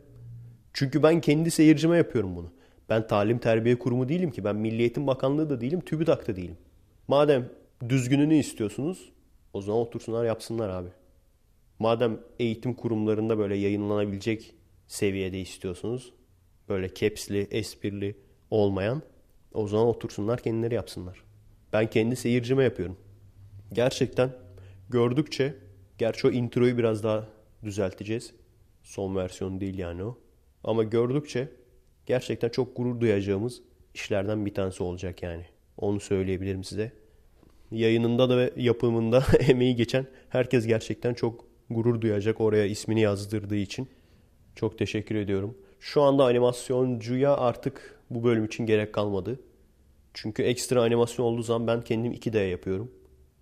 Çünkü 0.73 1.03
ben 1.03 1.21
kendi 1.21 1.51
seyircime 1.51 1.97
yapıyorum 1.97 2.35
bunu. 2.35 2.51
Ben 2.89 3.07
talim 3.07 3.39
terbiye 3.39 3.79
kurumu 3.79 4.09
değilim 4.09 4.31
ki. 4.31 4.43
Ben 4.43 4.55
Milli 4.55 4.81
Eğitim 4.81 5.07
Bakanlığı 5.07 5.49
da 5.49 5.61
değilim, 5.61 5.81
TÜBİTAK 5.81 6.27
da 6.27 6.35
değilim. 6.35 6.57
Madem 7.07 7.49
düzgününü 7.89 8.35
istiyorsunuz 8.35 9.11
o 9.53 9.61
zaman 9.61 9.81
otursunlar 9.81 10.25
yapsınlar 10.25 10.69
abi. 10.69 10.89
Madem 11.79 12.19
eğitim 12.39 12.73
kurumlarında 12.73 13.37
böyle 13.37 13.55
yayınlanabilecek 13.55 14.55
seviyede 14.87 15.41
istiyorsunuz. 15.41 16.13
Böyle 16.69 16.89
kepsli, 16.89 17.47
esprili 17.51 18.15
olmayan 18.51 19.01
o 19.53 19.67
zaman 19.67 19.87
otursunlar 19.87 20.41
kendileri 20.41 20.73
yapsınlar. 20.73 21.23
Ben 21.73 21.89
kendi 21.89 22.15
seyircime 22.15 22.63
yapıyorum. 22.63 22.97
Gerçekten 23.73 24.31
gördükçe 24.89 25.55
gerçi 25.97 26.27
o 26.27 26.31
introyu 26.31 26.77
biraz 26.77 27.03
daha 27.03 27.27
düzelteceğiz. 27.63 28.33
Son 28.83 29.15
versiyon 29.15 29.61
değil 29.61 29.77
yani 29.77 30.03
o. 30.03 30.17
Ama 30.63 30.83
gördükçe 30.83 31.49
gerçekten 32.05 32.49
çok 32.49 32.77
gurur 32.77 32.99
duyacağımız 32.99 33.61
işlerden 33.93 34.45
bir 34.45 34.53
tanesi 34.53 34.83
olacak 34.83 35.23
yani. 35.23 35.45
Onu 35.77 35.99
söyleyebilirim 35.99 36.63
size. 36.63 36.91
Yayınında 37.71 38.29
da 38.29 38.37
ve 38.37 38.53
yapımında 38.55 39.23
emeği 39.39 39.75
geçen 39.75 40.07
herkes 40.29 40.67
gerçekten 40.67 41.13
çok 41.13 41.44
gurur 41.69 42.01
duyacak 42.01 42.41
oraya 42.41 42.65
ismini 42.65 43.01
yazdırdığı 43.01 43.55
için. 43.55 43.89
Çok 44.55 44.77
teşekkür 44.77 45.15
ediyorum. 45.15 45.57
Şu 45.79 46.01
anda 46.01 46.25
animasyoncuya 46.25 47.37
artık 47.37 47.99
bu 48.09 48.23
bölüm 48.23 48.45
için 48.45 48.65
gerek 48.65 48.93
kalmadı. 48.93 49.39
Çünkü 50.13 50.43
ekstra 50.43 50.81
animasyon 50.81 51.25
olduğu 51.25 51.43
zaman 51.43 51.67
ben 51.67 51.81
kendim 51.81 52.13
2D 52.13 52.47
yapıyorum. 52.49 52.91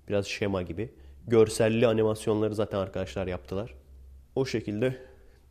Biraz 0.09 0.27
şema 0.27 0.61
gibi. 0.61 0.89
Görselli 1.27 1.87
animasyonları 1.87 2.55
zaten 2.55 2.77
arkadaşlar 2.77 3.27
yaptılar. 3.27 3.75
O 4.35 4.45
şekilde 4.45 4.97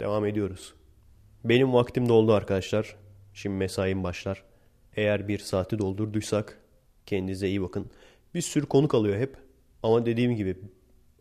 devam 0.00 0.26
ediyoruz. 0.26 0.74
Benim 1.44 1.72
vaktim 1.72 2.08
doldu 2.08 2.32
arkadaşlar. 2.32 2.96
Şimdi 3.34 3.56
mesaim 3.56 4.04
başlar. 4.04 4.44
Eğer 4.96 5.28
bir 5.28 5.38
saati 5.38 5.78
doldurduysak 5.78 6.58
kendinize 7.06 7.48
iyi 7.48 7.62
bakın. 7.62 7.90
Bir 8.34 8.40
sürü 8.40 8.66
konu 8.66 8.88
kalıyor 8.88 9.18
hep. 9.18 9.36
Ama 9.82 10.06
dediğim 10.06 10.36
gibi 10.36 10.56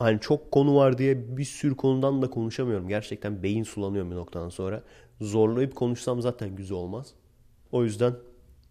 hani 0.02 0.20
çok 0.20 0.52
konu 0.52 0.76
var 0.76 0.97
diye 0.97 1.38
bir 1.38 1.45
sürü 1.45 1.76
konudan 1.76 2.22
da 2.22 2.30
konuşamıyorum. 2.30 2.88
Gerçekten 2.88 3.43
beyin 3.43 3.64
sulanıyor 3.64 4.12
bir 4.12 4.16
noktadan 4.16 4.49
sonra. 4.49 4.84
Zorlayıp 5.22 5.76
konuşsam 5.76 6.22
zaten 6.22 6.56
güzel 6.56 6.78
olmaz. 6.78 7.14
O 7.72 7.84
yüzden 7.84 8.16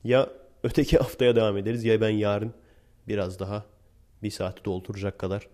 ya 0.05 0.31
öteki 0.62 0.99
haftaya 0.99 1.37
devam 1.37 1.57
ederiz 1.57 1.85
ya 1.85 2.01
ben 2.01 2.11
yarın 2.11 2.55
biraz 3.09 3.41
daha 3.41 3.64
bir 4.22 4.31
saati 4.31 4.64
dolduracak 4.64 5.18
kadar 5.18 5.49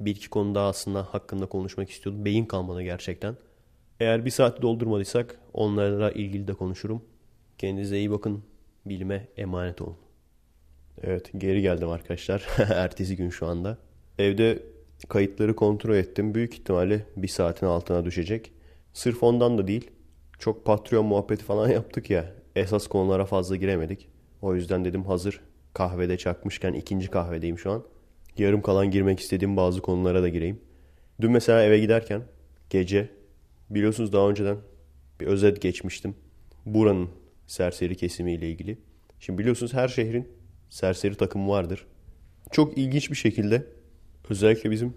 bir 0.00 0.10
iki 0.10 0.30
konu 0.30 0.54
daha 0.54 0.68
aslında 0.68 1.02
hakkında 1.04 1.46
konuşmak 1.46 1.90
istiyordum. 1.90 2.24
Beyin 2.24 2.44
kalmadı 2.44 2.82
gerçekten. 2.82 3.36
Eğer 4.00 4.24
bir 4.24 4.30
saati 4.30 4.62
doldurmadıysak 4.62 5.38
onlarla 5.52 6.10
ilgili 6.10 6.48
de 6.48 6.54
konuşurum. 6.54 7.04
Kendinize 7.58 7.98
iyi 7.98 8.10
bakın. 8.10 8.44
Bilime 8.86 9.28
emanet 9.36 9.82
olun. 9.82 9.96
Evet 11.02 11.30
geri 11.38 11.62
geldim 11.62 11.88
arkadaşlar. 11.88 12.46
Ertesi 12.58 13.16
gün 13.16 13.30
şu 13.30 13.46
anda. 13.46 13.78
Evde 14.18 14.62
kayıtları 15.08 15.56
kontrol 15.56 15.94
ettim. 15.94 16.34
Büyük 16.34 16.54
ihtimalle 16.54 17.06
bir 17.16 17.28
saatin 17.28 17.66
altına 17.66 18.04
düşecek. 18.04 18.52
Sırf 18.92 19.22
ondan 19.22 19.58
da 19.58 19.68
değil. 19.68 19.90
Çok 20.38 20.64
Patreon 20.64 21.06
muhabbeti 21.06 21.44
falan 21.44 21.68
yaptık 21.70 22.10
ya. 22.10 22.32
Esas 22.56 22.86
konulara 22.86 23.24
fazla 23.24 23.56
giremedik. 23.56 24.08
O 24.42 24.54
yüzden 24.54 24.84
dedim 24.84 25.04
hazır 25.04 25.40
kahvede 25.74 26.18
çakmışken 26.18 26.72
ikinci 26.72 27.08
kahvedeyim 27.08 27.58
şu 27.58 27.70
an. 27.70 27.84
Yarım 28.38 28.62
kalan 28.62 28.90
girmek 28.90 29.20
istediğim 29.20 29.56
bazı 29.56 29.80
konulara 29.82 30.22
da 30.22 30.28
gireyim. 30.28 30.60
Dün 31.20 31.30
mesela 31.30 31.62
eve 31.62 31.78
giderken 31.78 32.22
gece 32.70 33.08
Biliyorsunuz 33.74 34.12
daha 34.12 34.30
önceden 34.30 34.56
bir 35.20 35.26
özet 35.26 35.62
geçmiştim. 35.62 36.14
Buranın 36.66 37.08
serseri 37.46 37.96
kesimiyle 37.96 38.50
ilgili. 38.50 38.78
Şimdi 39.20 39.38
biliyorsunuz 39.38 39.74
her 39.74 39.88
şehrin 39.88 40.28
serseri 40.70 41.14
takımı 41.14 41.48
vardır. 41.48 41.86
Çok 42.50 42.78
ilginç 42.78 43.10
bir 43.10 43.16
şekilde 43.16 43.66
özellikle 44.30 44.70
bizim 44.70 44.94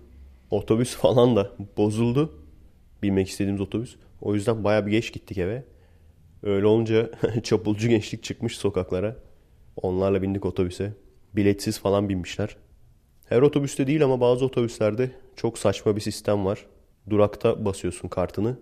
otobüs 0.52 0.96
falan 0.98 1.36
da 1.36 1.52
bozuldu. 1.78 2.34
Bilmek 3.04 3.30
istediğimiz 3.30 3.62
otobüs. 3.62 3.96
O 4.22 4.36
yüzden 4.36 4.64
baya 4.64 4.86
bir 4.86 4.92
geç 4.92 5.14
gittik 5.14 5.38
eve. 5.38 5.64
Öyle 6.44 6.66
olunca 6.66 7.12
çapulcu 7.44 7.88
gençlik 7.88 8.24
çıkmış 8.24 8.58
sokaklara. 8.58 9.16
Onlarla 9.76 10.22
bindik 10.22 10.46
otobüse. 10.46 10.94
Biletsiz 11.36 11.80
falan 11.80 12.10
binmişler. 12.10 12.58
Her 13.26 13.42
otobüste 13.42 13.88
değil 13.88 14.04
ama 14.04 14.22
bazı 14.22 14.46
otobüslerde 14.46 15.12
çok 15.36 15.58
saçma 15.58 15.96
bir 15.96 16.02
sistem 16.02 16.46
var. 16.46 16.66
Durakta 17.10 17.66
basıyorsun 17.66 18.08
kartını 18.08 18.58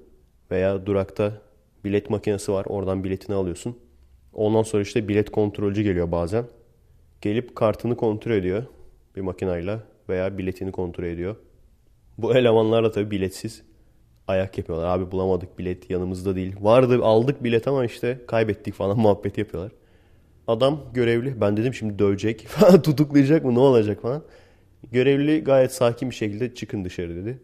veya 0.52 0.86
durakta 0.86 1.42
bilet 1.84 2.10
makinesi 2.10 2.52
var. 2.52 2.66
Oradan 2.66 3.04
biletini 3.04 3.36
alıyorsun. 3.36 3.78
Ondan 4.34 4.64
sonra 4.64 4.84
işte 4.84 5.08
bilet 5.08 5.30
kontrolcü 5.32 5.82
geliyor 5.82 6.12
bazen. 6.12 6.46
Gelip 7.22 7.56
kartını 7.56 7.98
kontrol 7.98 8.32
ediyor 8.32 8.64
bir 9.16 9.22
makinayla 9.22 9.84
veya 10.10 10.38
biletini 10.38 10.72
kontrol 10.72 11.04
ediyor. 11.04 11.36
Bu 12.18 12.36
elemanlar 12.36 12.84
da 12.84 12.92
tabii 12.92 13.12
biletsiz 13.12 13.64
ayak 14.28 14.58
yapıyorlar. 14.58 14.88
Abi 14.88 15.12
bulamadık 15.12 15.60
bilet 15.60 15.90
yanımızda 15.90 16.36
değil. 16.36 16.56
Vardı 16.62 17.00
aldık 17.04 17.44
bilet 17.44 17.68
ama 17.68 17.86
işte 17.86 18.20
kaybettik 18.28 18.74
falan 18.74 18.98
muhabbet 19.00 19.38
yapıyorlar. 19.38 19.72
Adam 20.48 20.82
görevli. 20.94 21.42
Ben 21.42 21.58
dedim 21.58 21.74
şimdi 21.74 22.00
dövecek 22.00 22.42
falan 22.48 22.82
tutuklayacak 22.82 23.46
mı 23.46 23.56
ne 23.56 23.60
olacak 23.60 24.02
falan. 24.02 24.24
Görevli 24.92 25.44
gayet 25.44 25.74
sakin 25.74 26.10
bir 26.10 26.16
şekilde 26.16 26.56
çıkın 26.56 26.86
dışarı 26.86 27.16
dedi. 27.16 27.40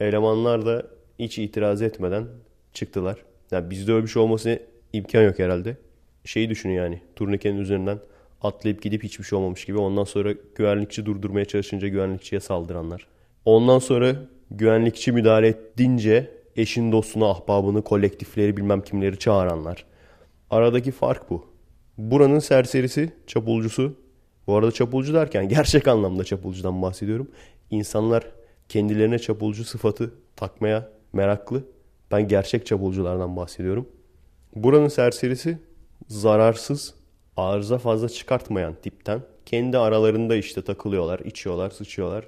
Elemanlar 0.00 0.66
da 0.66 0.86
hiç 1.18 1.38
itiraz 1.38 1.82
etmeden 1.82 2.26
çıktılar. 2.72 3.24
Yani 3.50 3.70
bizde 3.70 3.92
öyle 3.92 4.04
bir 4.04 4.10
şey 4.10 4.22
olması 4.22 4.62
imkan 4.92 5.22
yok 5.22 5.38
herhalde. 5.38 5.76
Şeyi 6.24 6.50
düşünün 6.50 6.72
yani 6.72 7.00
turnikenin 7.16 7.58
üzerinden 7.58 7.98
atlayıp 8.44 8.82
gidip 8.82 9.04
hiçbir 9.04 9.24
şey 9.24 9.38
olmamış 9.38 9.64
gibi. 9.64 9.78
Ondan 9.78 10.04
sonra 10.04 10.32
güvenlikçi 10.54 11.06
durdurmaya 11.06 11.44
çalışınca 11.44 11.88
güvenlikçiye 11.88 12.40
saldıranlar. 12.40 13.06
Ondan 13.44 13.78
sonra 13.78 14.16
güvenlikçi 14.50 15.12
müdahale 15.12 15.48
ettiğince 15.48 16.30
eşin 16.56 16.92
dostunu, 16.92 17.28
ahbabını, 17.28 17.82
kolektifleri 17.82 18.56
bilmem 18.56 18.82
kimleri 18.82 19.18
çağıranlar. 19.18 19.84
Aradaki 20.50 20.90
fark 20.90 21.30
bu. 21.30 21.46
Buranın 21.98 22.38
serserisi, 22.38 23.12
çapulcusu. 23.26 23.96
Bu 24.46 24.56
arada 24.56 24.72
çapulcu 24.72 25.14
derken 25.14 25.48
gerçek 25.48 25.88
anlamda 25.88 26.24
çapulcudan 26.24 26.82
bahsediyorum. 26.82 27.28
İnsanlar 27.70 28.24
kendilerine 28.68 29.18
çapulcu 29.18 29.64
sıfatı 29.64 30.14
takmaya 30.36 30.88
meraklı. 31.12 31.64
Ben 32.12 32.28
gerçek 32.28 32.66
çapulculardan 32.66 33.36
bahsediyorum. 33.36 33.88
Buranın 34.56 34.88
serserisi 34.88 35.58
zararsız, 36.08 36.94
arıza 37.36 37.78
fazla 37.78 38.08
çıkartmayan 38.08 38.74
tipten. 38.82 39.22
Kendi 39.46 39.78
aralarında 39.78 40.36
işte 40.36 40.62
takılıyorlar, 40.62 41.18
içiyorlar, 41.18 41.70
sıçıyorlar. 41.70 42.26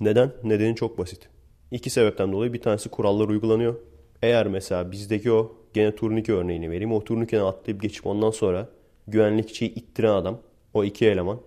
Neden? 0.00 0.32
Nedeni 0.44 0.76
çok 0.76 0.98
basit. 0.98 1.28
İki 1.70 1.90
sebepten 1.90 2.32
dolayı 2.32 2.52
bir 2.52 2.60
tanesi 2.60 2.88
kurallar 2.88 3.28
uygulanıyor. 3.28 3.74
Eğer 4.22 4.46
mesela 4.46 4.92
bizdeki 4.92 5.32
o 5.32 5.56
gene 5.74 5.94
turnike 5.94 6.32
örneğini 6.32 6.70
vereyim. 6.70 6.92
O 6.92 7.04
turnikeden 7.04 7.44
atlayıp 7.44 7.82
geçip 7.82 8.06
ondan 8.06 8.30
sonra 8.30 8.68
güvenlikçiyi 9.08 9.74
ittiren 9.74 10.12
adam. 10.12 10.38
O 10.74 10.84
iki 10.84 11.06
eleman. 11.06 11.40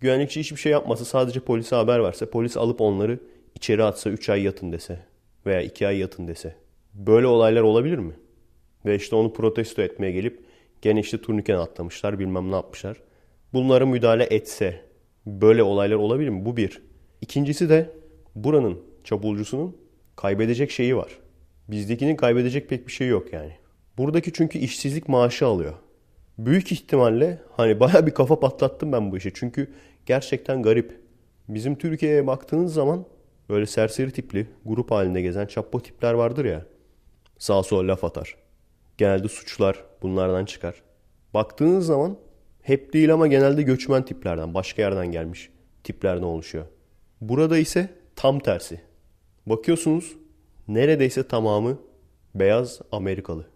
Güvenlikçi 0.00 0.40
hiçbir 0.40 0.56
şey 0.56 0.72
yapmasa 0.72 1.04
sadece 1.04 1.40
polise 1.40 1.76
haber 1.76 2.02
verse 2.02 2.30
polis 2.30 2.56
alıp 2.56 2.80
onları 2.80 3.18
içeri 3.54 3.84
atsa 3.84 4.10
3 4.10 4.28
ay 4.28 4.42
yatın 4.42 4.72
dese 4.72 4.98
veya 5.46 5.62
2 5.62 5.86
ay 5.86 5.98
yatın 5.98 6.28
dese. 6.28 6.56
Böyle 6.94 7.26
olaylar 7.26 7.62
olabilir 7.62 7.98
mi? 7.98 8.12
Ve 8.86 8.96
işte 8.96 9.16
onu 9.16 9.32
protesto 9.32 9.82
etmeye 9.82 10.12
gelip 10.12 10.44
gene 10.84 11.00
işte 11.00 11.20
turnikeden 11.20 11.58
atlamışlar 11.58 12.18
bilmem 12.18 12.50
ne 12.50 12.54
yapmışlar. 12.54 12.96
Bunlara 13.52 13.86
müdahale 13.86 14.24
etse 14.24 14.80
böyle 15.26 15.62
olaylar 15.62 15.96
olabilir 15.96 16.28
mi? 16.28 16.44
Bu 16.44 16.56
bir. 16.56 16.82
İkincisi 17.20 17.68
de 17.68 17.90
buranın 18.34 18.82
çapulcusunun 19.04 19.76
kaybedecek 20.16 20.70
şeyi 20.70 20.96
var. 20.96 21.18
Bizdekinin 21.68 22.16
kaybedecek 22.16 22.68
pek 22.68 22.86
bir 22.86 22.92
şey 22.92 23.08
yok 23.08 23.32
yani. 23.32 23.52
Buradaki 23.98 24.32
çünkü 24.32 24.58
işsizlik 24.58 25.08
maaşı 25.08 25.46
alıyor. 25.46 25.74
Büyük 26.38 26.72
ihtimalle 26.72 27.38
hani 27.50 27.80
baya 27.80 28.06
bir 28.06 28.14
kafa 28.14 28.40
patlattım 28.40 28.92
ben 28.92 29.12
bu 29.12 29.16
işe. 29.16 29.30
Çünkü 29.34 29.74
gerçekten 30.06 30.62
garip. 30.62 31.00
Bizim 31.48 31.78
Türkiye'ye 31.78 32.26
baktığınız 32.26 32.74
zaman 32.74 33.06
böyle 33.48 33.66
serseri 33.66 34.10
tipli, 34.10 34.46
grup 34.64 34.90
halinde 34.90 35.22
gezen 35.22 35.46
çappo 35.46 35.80
tipler 35.80 36.14
vardır 36.14 36.44
ya. 36.44 36.66
Sağ 37.38 37.62
sol 37.62 37.88
laf 37.88 38.04
atar. 38.04 38.36
Genelde 38.98 39.28
suçlar 39.28 39.84
bunlardan 40.04 40.44
çıkar. 40.44 40.82
Baktığınız 41.34 41.86
zaman 41.86 42.16
hep 42.62 42.92
değil 42.92 43.12
ama 43.12 43.26
genelde 43.26 43.62
göçmen 43.62 44.04
tiplerden, 44.04 44.54
başka 44.54 44.82
yerden 44.82 45.06
gelmiş 45.06 45.50
tiplerden 45.84 46.22
oluşuyor. 46.22 46.64
Burada 47.20 47.58
ise 47.58 47.88
tam 48.16 48.38
tersi. 48.38 48.80
Bakıyorsunuz 49.46 50.16
neredeyse 50.68 51.28
tamamı 51.28 51.78
beyaz 52.34 52.80
Amerikalı. 52.92 53.46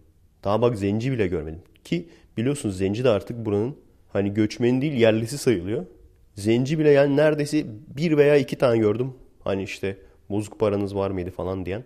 Daha 0.44 0.62
bak 0.62 0.78
zenci 0.78 1.12
bile 1.12 1.26
görmedim. 1.26 1.62
Ki 1.84 2.08
biliyorsunuz 2.36 2.78
zenci 2.78 3.04
de 3.04 3.08
artık 3.08 3.46
buranın 3.46 3.76
hani 4.08 4.34
göçmeni 4.34 4.82
değil 4.82 4.92
yerlisi 4.92 5.38
sayılıyor. 5.38 5.86
Zenci 6.34 6.78
bile 6.78 6.90
yani 6.90 7.16
neredeyse 7.16 7.64
bir 7.96 8.16
veya 8.16 8.36
iki 8.36 8.56
tane 8.56 8.78
gördüm. 8.78 9.14
Hani 9.40 9.62
işte 9.62 9.98
bozuk 10.30 10.60
paranız 10.60 10.94
var 10.94 11.10
mıydı 11.10 11.30
falan 11.30 11.66
diyen. 11.66 11.84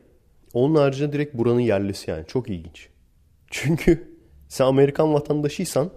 Onun 0.55 0.75
haricinde 0.75 1.13
direkt 1.13 1.35
buranın 1.35 1.61
yerlisi 1.61 2.11
yani. 2.11 2.27
Çok 2.27 2.49
ilginç. 2.51 2.89
Çünkü 3.51 4.12
sen 4.53 4.65
Amerikan 4.65 5.15
vatandaşıysan 5.15 5.91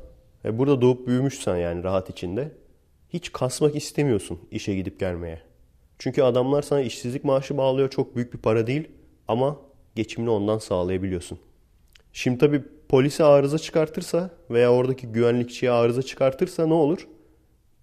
ve 0.45 0.57
burada 0.57 0.81
doğup 0.81 1.07
büyümüşsen 1.07 1.57
yani 1.57 1.83
rahat 1.83 2.09
içinde 2.09 2.51
hiç 3.09 3.31
kasmak 3.31 3.75
istemiyorsun 3.75 4.39
işe 4.51 4.75
gidip 4.75 4.99
gelmeye. 4.99 5.41
Çünkü 5.99 6.21
adamlar 6.21 6.61
sana 6.61 6.81
işsizlik 6.81 7.23
maaşı 7.23 7.57
bağlıyor. 7.57 7.89
Çok 7.89 8.15
büyük 8.15 8.33
bir 8.33 8.37
para 8.37 8.67
değil 8.67 8.87
ama 9.27 9.57
geçimini 9.95 10.29
ondan 10.29 10.57
sağlayabiliyorsun. 10.57 11.39
Şimdi 12.13 12.37
tabii 12.37 12.63
polise 12.89 13.23
arıza 13.23 13.59
çıkartırsa 13.59 14.29
veya 14.49 14.73
oradaki 14.73 15.07
güvenlikçiye 15.07 15.71
arıza 15.71 16.01
çıkartırsa 16.01 16.67
ne 16.67 16.73
olur? 16.73 17.07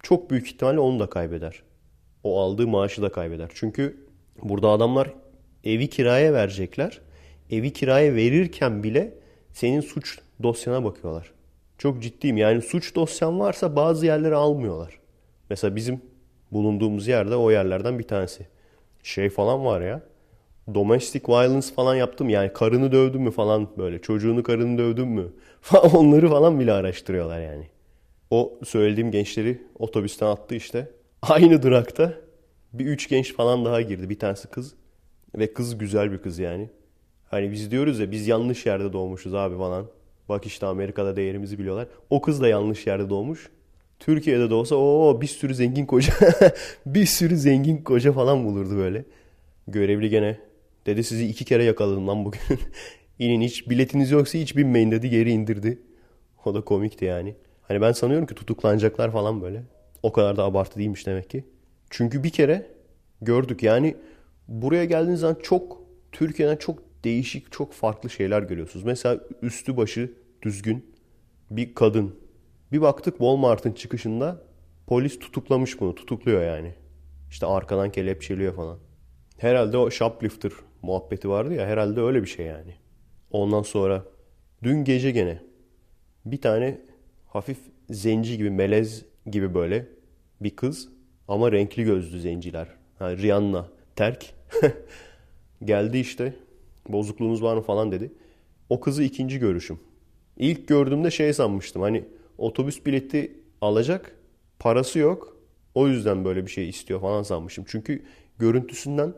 Çok 0.03 0.31
büyük 0.31 0.47
ihtimalle 0.47 0.79
onu 0.79 0.99
da 0.99 1.09
kaybeder. 1.09 1.63
O 2.23 2.41
aldığı 2.41 2.67
maaşı 2.67 3.01
da 3.01 3.09
kaybeder. 3.09 3.51
Çünkü 3.53 4.07
burada 4.43 4.69
adamlar 4.69 5.13
evi 5.63 5.89
kiraya 5.89 6.33
verecekler. 6.33 7.01
Evi 7.49 7.73
kiraya 7.73 8.15
verirken 8.15 8.83
bile 8.83 9.13
senin 9.53 9.81
suç 9.81 10.19
dosyana 10.43 10.83
bakıyorlar. 10.83 11.31
Çok 11.77 12.01
ciddiyim. 12.01 12.37
Yani 12.37 12.61
suç 12.61 12.95
dosyan 12.95 13.39
varsa 13.39 13.75
bazı 13.75 14.05
yerleri 14.05 14.35
almıyorlar. 14.35 14.99
Mesela 15.49 15.75
bizim 15.75 16.01
bulunduğumuz 16.51 17.07
yerde 17.07 17.35
o 17.35 17.51
yerlerden 17.51 17.99
bir 17.99 18.07
tanesi. 18.07 18.47
Şey 19.03 19.29
falan 19.29 19.65
var 19.65 19.81
ya. 19.81 20.01
Domestic 20.73 21.23
violence 21.27 21.67
falan 21.75 21.95
yaptım. 21.95 22.29
Yani 22.29 22.53
karını 22.53 22.91
dövdüm 22.91 23.21
mü 23.21 23.31
falan 23.31 23.67
böyle. 23.77 24.01
Çocuğunu 24.01 24.43
karını 24.43 24.77
dövdüm 24.77 25.07
mü? 25.07 25.33
Onları 25.93 26.29
falan 26.29 26.59
bile 26.59 26.73
araştırıyorlar 26.73 27.41
yani. 27.41 27.67
O 28.31 28.53
söylediğim 28.63 29.11
gençleri 29.11 29.61
otobüsten 29.79 30.27
attı 30.27 30.55
işte. 30.55 30.91
Aynı 31.21 31.63
durakta 31.63 32.13
bir 32.73 32.85
üç 32.85 33.09
genç 33.09 33.33
falan 33.33 33.65
daha 33.65 33.81
girdi. 33.81 34.09
Bir 34.09 34.19
tanesi 34.19 34.47
kız. 34.47 34.75
Ve 35.35 35.53
kız 35.53 35.77
güzel 35.77 36.11
bir 36.11 36.17
kız 36.17 36.39
yani. 36.39 36.69
Hani 37.31 37.51
biz 37.51 37.71
diyoruz 37.71 37.99
ya 37.99 38.11
biz 38.11 38.27
yanlış 38.27 38.65
yerde 38.65 38.93
doğmuşuz 38.93 39.33
abi 39.33 39.57
falan. 39.57 39.85
Bak 40.29 40.45
işte 40.45 40.65
Amerika'da 40.65 41.15
değerimizi 41.15 41.59
biliyorlar. 41.59 41.87
O 42.09 42.21
kız 42.21 42.41
da 42.41 42.47
yanlış 42.47 42.87
yerde 42.87 43.09
doğmuş. 43.09 43.49
Türkiye'de 43.99 44.49
de 44.49 44.53
olsa 44.53 44.75
o 44.75 45.21
bir 45.21 45.27
sürü 45.27 45.55
zengin 45.55 45.85
koca 45.85 46.13
bir 46.85 47.05
sürü 47.05 47.37
zengin 47.37 47.77
koca 47.77 48.11
falan 48.11 48.45
bulurdu 48.45 48.77
böyle. 48.77 49.05
Görevli 49.67 50.09
gene 50.09 50.37
dedi 50.85 51.03
sizi 51.03 51.27
iki 51.27 51.45
kere 51.45 51.63
yakaladım 51.63 52.07
lan 52.07 52.25
bugün. 52.25 52.41
İnin 53.19 53.41
hiç 53.41 53.69
biletiniz 53.69 54.11
yoksa 54.11 54.37
hiç 54.37 54.57
binmeyin 54.57 54.91
dedi 54.91 55.09
geri 55.09 55.31
indirdi. 55.31 55.79
O 56.45 56.53
da 56.53 56.61
komikti 56.61 57.05
yani. 57.05 57.35
Hani 57.61 57.81
ben 57.81 57.91
sanıyorum 57.91 58.27
ki 58.27 58.35
tutuklanacaklar 58.35 59.11
falan 59.11 59.41
böyle. 59.41 59.63
O 60.03 60.11
kadar 60.11 60.37
da 60.37 60.43
abartı 60.43 60.79
değilmiş 60.79 61.07
demek 61.07 61.29
ki. 61.29 61.43
Çünkü 61.89 62.23
bir 62.23 62.29
kere 62.29 62.67
gördük 63.21 63.63
yani 63.63 63.95
buraya 64.47 64.85
geldiğiniz 64.85 65.19
zaman 65.19 65.37
çok 65.43 65.81
Türkiye'den 66.11 66.55
çok 66.55 66.79
değişik 67.03 67.51
çok 67.51 67.73
farklı 67.73 68.09
şeyler 68.09 68.41
görüyorsunuz. 68.41 68.85
Mesela 68.85 69.19
üstü 69.41 69.77
başı 69.77 70.13
düzgün 70.41 70.93
bir 71.51 71.75
kadın 71.75 72.15
bir 72.71 72.81
baktık 72.81 73.13
Walmart'ın 73.17 73.71
çıkışında 73.71 74.41
polis 74.87 75.19
tutuklamış 75.19 75.79
bunu. 75.79 75.95
Tutukluyor 75.95 76.43
yani. 76.43 76.73
İşte 77.29 77.45
arkadan 77.45 77.91
kelepçeliyor 77.91 78.55
falan. 78.55 78.79
Herhalde 79.37 79.77
o 79.77 79.91
shoplifter 79.91 80.51
muhabbeti 80.81 81.29
vardı 81.29 81.53
ya 81.53 81.65
herhalde 81.67 82.01
öyle 82.01 82.21
bir 82.21 82.27
şey 82.27 82.45
yani. 82.45 82.75
Ondan 83.31 83.61
sonra 83.61 84.05
dün 84.63 84.83
gece 84.83 85.11
gene 85.11 85.41
bir 86.25 86.41
tane 86.41 86.81
hafif 87.27 87.57
zenci 87.89 88.37
gibi 88.37 88.49
melez 88.49 89.05
gibi 89.25 89.53
böyle 89.53 89.87
bir 90.41 90.55
kız 90.55 90.89
ama 91.27 91.51
renkli 91.51 91.83
gözlü 91.83 92.19
zenciler. 92.19 92.67
Yani 92.99 93.17
Rihanna 93.17 93.67
terk 93.95 94.33
geldi 95.63 95.97
işte 95.97 96.33
Bozukluğunuz 96.87 97.43
var 97.43 97.55
mı 97.55 97.61
falan 97.61 97.91
dedi. 97.91 98.11
O 98.69 98.79
kızı 98.79 99.03
ikinci 99.03 99.39
görüşüm. 99.39 99.79
İlk 100.37 100.67
gördüğümde 100.67 101.11
şey 101.11 101.33
sanmıştım. 101.33 101.81
Hani 101.81 102.05
otobüs 102.37 102.85
bileti 102.85 103.39
alacak. 103.61 104.15
Parası 104.59 104.99
yok. 104.99 105.37
O 105.75 105.87
yüzden 105.87 106.25
böyle 106.25 106.45
bir 106.45 106.51
şey 106.51 106.69
istiyor 106.69 107.01
falan 107.01 107.23
sanmışım. 107.23 107.65
Çünkü 107.67 108.03
görüntüsünden 108.39 109.13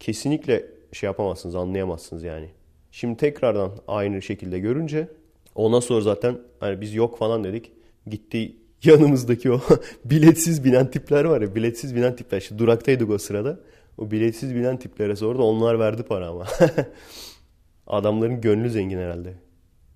kesinlikle 0.00 0.66
şey 0.92 1.06
yapamazsınız, 1.06 1.54
anlayamazsınız 1.54 2.22
yani. 2.22 2.48
Şimdi 2.92 3.16
tekrardan 3.16 3.72
aynı 3.88 4.22
şekilde 4.22 4.58
görünce 4.58 5.08
ondan 5.54 5.80
sonra 5.80 6.00
zaten 6.00 6.38
hani 6.60 6.80
biz 6.80 6.94
yok 6.94 7.18
falan 7.18 7.44
dedik. 7.44 7.72
Gitti 8.06 8.56
yanımızdaki 8.84 9.52
o 9.52 9.60
biletsiz 10.04 10.64
binen 10.64 10.90
tipler 10.90 11.24
var 11.24 11.40
ya 11.40 11.54
biletsiz 11.54 11.94
binen 11.94 12.16
tipler. 12.16 12.38
İşte 12.38 12.58
duraktaydık 12.58 13.10
o 13.10 13.18
sırada. 13.18 13.60
O 13.98 14.10
biletsiz 14.10 14.54
binen 14.54 14.76
tiplere 14.76 15.16
sordu. 15.16 15.42
Onlar 15.42 15.78
verdi 15.78 16.02
para 16.02 16.28
ama. 16.28 16.46
Adamların 17.86 18.40
gönlü 18.40 18.70
zengin 18.70 18.98
herhalde. 18.98 19.34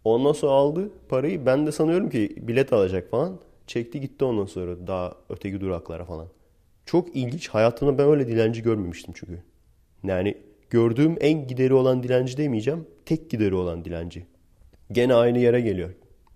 Ondan 0.05 0.33
sonra 0.33 0.53
aldı 0.53 0.91
parayı. 1.09 1.47
Ben 1.47 1.67
de 1.67 1.73
sanıyorum 1.73 2.11
ki 2.11 2.37
bilet 2.37 2.73
alacak 2.73 3.11
falan. 3.11 3.39
Çekti 3.67 4.01
gitti 4.01 4.25
ondan 4.25 4.47
sonra 4.47 4.87
daha 4.87 5.15
öteki 5.29 5.61
duraklara 5.61 6.05
falan. 6.05 6.29
Çok 6.87 7.17
ilginç. 7.17 7.49
Hayatımda 7.49 7.99
ben 7.99 8.09
öyle 8.09 8.27
dilenci 8.27 8.63
görmemiştim 8.63 9.15
çünkü. 9.17 9.39
Yani 10.05 10.37
gördüğüm 10.71 11.17
en 11.21 11.47
gideri 11.47 11.75
olan 11.75 12.03
dilenci 12.03 12.37
demeyeceğim. 12.37 12.87
Tek 13.07 13.31
gideri 13.31 13.55
olan 13.55 13.85
dilenci. 13.85 14.27
Gene 14.93 15.15
aynı 15.15 15.39
yere 15.39 15.61
geliyor. 15.61 15.91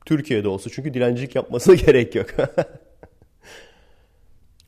Türkiye'de 0.04 0.48
olsa 0.48 0.70
çünkü 0.70 0.94
dilencilik 0.94 1.34
yapmasına 1.34 1.74
gerek 1.86 2.14
yok. 2.14 2.26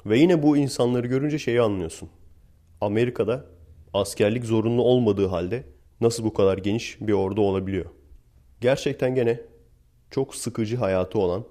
Ve 0.06 0.18
yine 0.18 0.42
bu 0.42 0.56
insanları 0.56 1.06
görünce 1.06 1.38
şeyi 1.38 1.60
anlıyorsun. 1.60 2.08
Amerika'da 2.80 3.44
askerlik 3.94 4.44
zorunlu 4.44 4.82
olmadığı 4.82 5.26
halde 5.26 5.64
nasıl 6.00 6.24
bu 6.24 6.32
kadar 6.34 6.58
geniş 6.58 7.00
bir 7.00 7.12
ordu 7.12 7.40
olabiliyor? 7.40 7.84
Gerçekten 8.60 9.14
gene 9.14 9.40
çok 10.10 10.34
sıkıcı 10.34 10.76
hayatı 10.76 11.18
olan, 11.18 11.44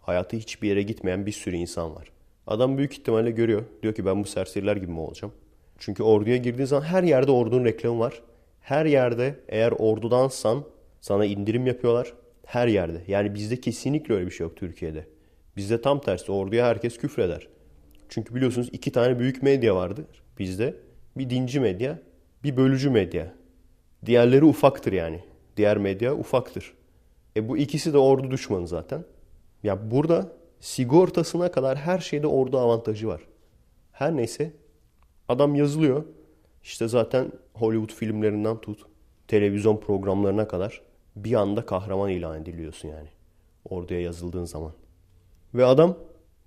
hayatı 0.00 0.36
hiçbir 0.36 0.68
yere 0.68 0.82
gitmeyen 0.82 1.26
bir 1.26 1.32
sürü 1.32 1.56
insan 1.56 1.94
var. 1.94 2.08
Adam 2.46 2.78
büyük 2.78 2.92
ihtimalle 2.92 3.30
görüyor. 3.30 3.62
Diyor 3.82 3.94
ki 3.94 4.06
ben 4.06 4.22
bu 4.22 4.28
serseriler 4.28 4.76
gibi 4.76 4.92
mi 4.92 5.00
olacağım? 5.00 5.34
Çünkü 5.78 6.02
orduya 6.02 6.36
girdiğin 6.36 6.66
zaman 6.66 6.84
her 6.84 7.02
yerde 7.02 7.30
ordunun 7.30 7.64
reklamı 7.64 7.98
var. 7.98 8.22
Her 8.60 8.86
yerde 8.86 9.40
eğer 9.48 9.72
ordudansan 9.72 10.64
sana 11.00 11.24
indirim 11.24 11.66
yapıyorlar. 11.66 12.12
Her 12.46 12.68
yerde. 12.68 13.02
Yani 13.08 13.34
bizde 13.34 13.60
kesinlikle 13.60 14.14
öyle 14.14 14.26
bir 14.26 14.30
şey 14.30 14.46
yok 14.46 14.56
Türkiye'de. 14.56 15.06
Bizde 15.56 15.80
tam 15.80 16.00
tersi 16.00 16.32
orduya 16.32 16.66
herkes 16.66 16.98
küfreder. 16.98 17.48
Çünkü 18.08 18.34
biliyorsunuz 18.34 18.68
iki 18.72 18.92
tane 18.92 19.18
büyük 19.18 19.42
medya 19.42 19.76
vardır 19.76 20.23
bizde. 20.38 20.76
Bir 21.16 21.30
dinci 21.30 21.60
medya, 21.60 21.98
bir 22.44 22.56
bölücü 22.56 22.90
medya. 22.90 23.34
Diğerleri 24.06 24.44
ufaktır 24.44 24.92
yani. 24.92 25.20
Diğer 25.56 25.78
medya 25.78 26.14
ufaktır. 26.14 26.74
E 27.36 27.48
bu 27.48 27.58
ikisi 27.58 27.92
de 27.92 27.98
ordu 27.98 28.30
düşmanı 28.30 28.68
zaten. 28.68 29.04
Ya 29.62 29.90
burada 29.90 30.32
sigortasına 30.60 31.50
kadar 31.50 31.78
her 31.78 31.98
şeyde 31.98 32.26
ordu 32.26 32.58
avantajı 32.58 33.08
var. 33.08 33.20
Her 33.92 34.16
neyse 34.16 34.52
adam 35.28 35.54
yazılıyor. 35.54 36.04
İşte 36.62 36.88
zaten 36.88 37.32
Hollywood 37.54 37.92
filmlerinden 37.92 38.60
tut, 38.60 38.82
televizyon 39.28 39.76
programlarına 39.76 40.48
kadar 40.48 40.80
bir 41.16 41.34
anda 41.34 41.66
kahraman 41.66 42.10
ilan 42.10 42.42
ediliyorsun 42.42 42.88
yani. 42.88 43.08
Orduya 43.64 44.00
yazıldığın 44.00 44.44
zaman. 44.44 44.72
Ve 45.54 45.64
adam 45.64 45.98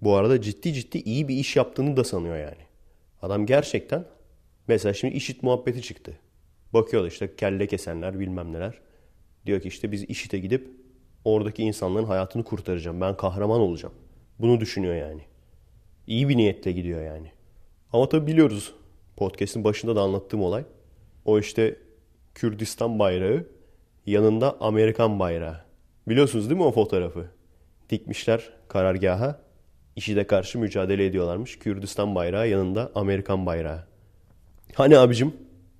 bu 0.02 0.16
arada 0.16 0.42
ciddi 0.42 0.74
ciddi 0.74 0.98
iyi 0.98 1.28
bir 1.28 1.36
iş 1.36 1.56
yaptığını 1.56 1.98
da 1.98 2.04
sanıyor 2.04 2.38
yani. 2.38 2.67
Adam 3.22 3.46
gerçekten 3.46 4.06
mesela 4.68 4.94
şimdi 4.94 5.14
işit 5.14 5.44
muhabbeti 5.44 5.82
çıktı. 5.82 6.20
Bakıyorlar 6.74 7.12
işte 7.12 7.36
kelle 7.36 7.68
kesenler 7.68 8.20
bilmem 8.20 8.54
neler. 8.54 8.80
Diyor 9.46 9.62
ki 9.62 9.68
işte 9.68 9.92
biz 9.92 10.04
işite 10.04 10.40
gidip 10.40 10.72
oradaki 11.26 11.64
insanların 11.64 12.06
hayatını 12.06 12.44
kurtaracağım. 12.44 13.02
Ben 13.02 13.18
kahraman 13.18 13.60
olacağım. 13.60 13.96
Bunu 14.40 14.60
düşünüyor 14.60 14.96
yani. 14.96 15.22
İyi 16.08 16.30
bir 16.30 16.38
niyetle 16.38 16.72
gidiyor 16.72 17.02
yani. 17.02 17.32
Ama 17.94 18.10
tabi 18.10 18.28
biliyoruz 18.28 18.74
podcast'in 19.18 19.64
başında 19.64 19.96
da 19.96 20.02
anlattığım 20.02 20.42
olay. 20.42 20.64
O 21.26 21.40
işte 21.40 21.78
Kürdistan 22.36 23.00
bayrağı 23.00 23.48
yanında 24.06 24.58
Amerikan 24.62 25.20
bayrağı. 25.20 25.62
Biliyorsunuz 26.08 26.50
değil 26.50 26.58
mi 26.58 26.66
o 26.66 26.72
fotoğrafı? 26.72 27.28
Dikmişler 27.90 28.50
karargaha. 28.68 29.40
IŞİD'e 29.98 30.28
karşı 30.28 30.60
mücadele 30.60 31.06
ediyorlarmış. 31.06 31.60
Kürdistan 31.60 32.16
bayrağı 32.16 32.50
yanında 32.50 32.92
Amerikan 32.96 33.46
bayrağı. 33.46 33.84
Hani 34.74 34.98
abicim 34.98 35.34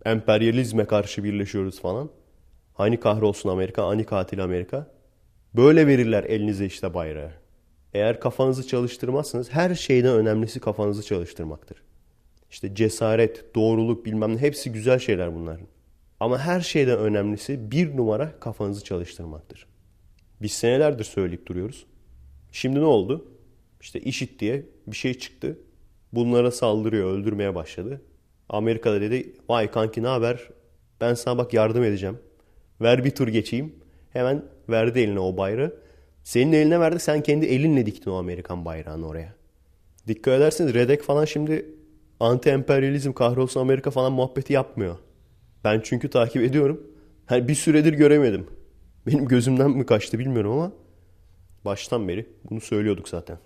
emperyalizme 0.06 0.86
karşı 0.86 1.24
birleşiyoruz 1.24 1.82
falan. 1.82 2.10
Hani 2.74 3.00
kahrolsun 3.00 3.50
Amerika, 3.50 3.88
hani 3.88 4.04
katil 4.04 4.44
Amerika. 4.44 4.88
Böyle 5.56 5.88
verirler 5.88 6.24
elinize 6.24 6.66
işte 6.66 6.94
bayrağı. 6.94 7.32
Eğer 7.94 8.20
kafanızı 8.20 8.68
çalıştırmazsanız 8.68 9.54
her 9.54 9.76
şeyden 9.76 10.14
önemlisi 10.14 10.60
kafanızı 10.60 11.04
çalıştırmaktır. 11.04 11.78
İşte 12.52 12.76
cesaret, 12.76 13.56
doğruluk 13.56 14.06
bilmem 14.06 14.36
ne 14.36 14.42
hepsi 14.42 14.72
güzel 14.72 15.00
şeyler 15.00 15.36
bunların. 15.36 15.68
Ama 16.20 16.40
her 16.40 16.62
şeyden 16.62 17.00
önemlisi 17.00 17.72
bir 17.72 17.98
numara 17.98 18.40
kafanızı 18.40 18.84
çalıştırmaktır. 18.84 19.68
Biz 20.42 20.52
senelerdir 20.52 21.04
söyleyip 21.04 21.46
duruyoruz. 21.46 21.86
Şimdi 22.52 22.80
ne 22.80 22.86
oldu? 22.86 23.37
İşte 23.88 24.00
işit 24.00 24.40
diye 24.40 24.66
bir 24.88 24.96
şey 24.96 25.14
çıktı. 25.14 25.60
Bunlara 26.14 26.52
saldırıyor, 26.52 27.12
öldürmeye 27.12 27.56
başladı. 27.56 28.02
Amerika'da 28.50 29.02
dedi 29.02 29.34
vay 29.50 29.72
kanki 29.72 30.04
ne 30.04 30.08
haber? 30.08 30.50
Ben 31.02 31.14
sana 31.14 31.38
bak 31.38 31.54
yardım 31.54 31.84
edeceğim. 31.84 32.18
Ver 32.82 33.06
bir 33.06 33.12
tur 33.12 33.28
geçeyim. 33.28 33.76
Hemen 34.14 34.46
verdi 34.70 35.00
eline 35.00 35.20
o 35.20 35.38
bayrağı. 35.38 35.76
Senin 36.24 36.54
eline 36.54 36.80
verdi 36.80 37.00
sen 37.00 37.24
kendi 37.24 37.46
elinle 37.46 37.86
diktin 37.86 38.12
o 38.12 38.16
Amerikan 38.16 38.66
bayrağını 38.66 39.08
oraya. 39.08 39.34
Dikkat 40.08 40.34
ederseniz 40.38 40.74
Redek 40.74 41.02
falan 41.04 41.26
şimdi 41.26 41.66
anti-emperyalizm 42.20 43.14
kahrolsun 43.14 43.62
Amerika 43.62 43.92
falan 43.92 44.12
muhabbeti 44.12 44.54
yapmıyor. 44.54 44.96
Ben 45.64 45.82
çünkü 45.84 46.10
takip 46.10 46.44
ediyorum. 46.44 46.84
Yani 47.30 47.48
bir 47.48 47.56
süredir 47.56 47.94
göremedim. 47.94 48.48
Benim 49.08 49.28
gözümden 49.28 49.72
mi 49.72 49.86
kaçtı 49.86 50.20
bilmiyorum 50.20 50.52
ama 50.52 50.72
baştan 51.66 52.08
beri 52.08 52.26
bunu 52.50 52.62
söylüyorduk 52.62 53.10
zaten. 53.10 53.38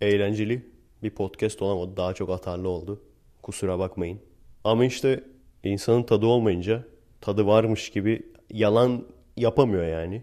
Eğlenceli 0.00 0.66
bir 1.02 1.10
podcast 1.10 1.62
olamadı. 1.62 1.96
Daha 1.96 2.14
çok 2.14 2.30
atarlı 2.30 2.68
oldu. 2.68 3.02
Kusura 3.42 3.78
bakmayın. 3.78 4.20
Ama 4.64 4.84
işte 4.84 5.24
insanın 5.64 6.02
tadı 6.02 6.26
olmayınca 6.26 6.84
tadı 7.20 7.46
varmış 7.46 7.90
gibi 7.90 8.22
yalan 8.50 9.06
yapamıyor 9.36 9.84
yani. 9.86 10.22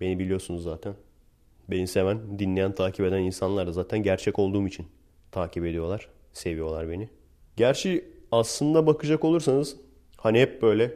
Beni 0.00 0.18
biliyorsunuz 0.18 0.62
zaten. 0.62 0.94
Beni 1.70 1.86
seven, 1.86 2.38
dinleyen, 2.38 2.74
takip 2.74 3.06
eden 3.06 3.22
insanlar 3.22 3.66
da 3.66 3.72
zaten 3.72 4.02
gerçek 4.02 4.38
olduğum 4.38 4.66
için 4.66 4.86
takip 5.32 5.64
ediyorlar. 5.64 6.08
Seviyorlar 6.32 6.88
beni. 6.88 7.08
Gerçi 7.56 8.04
aslında 8.32 8.86
bakacak 8.86 9.24
olursanız 9.24 9.76
hani 10.16 10.40
hep 10.40 10.62
böyle 10.62 10.94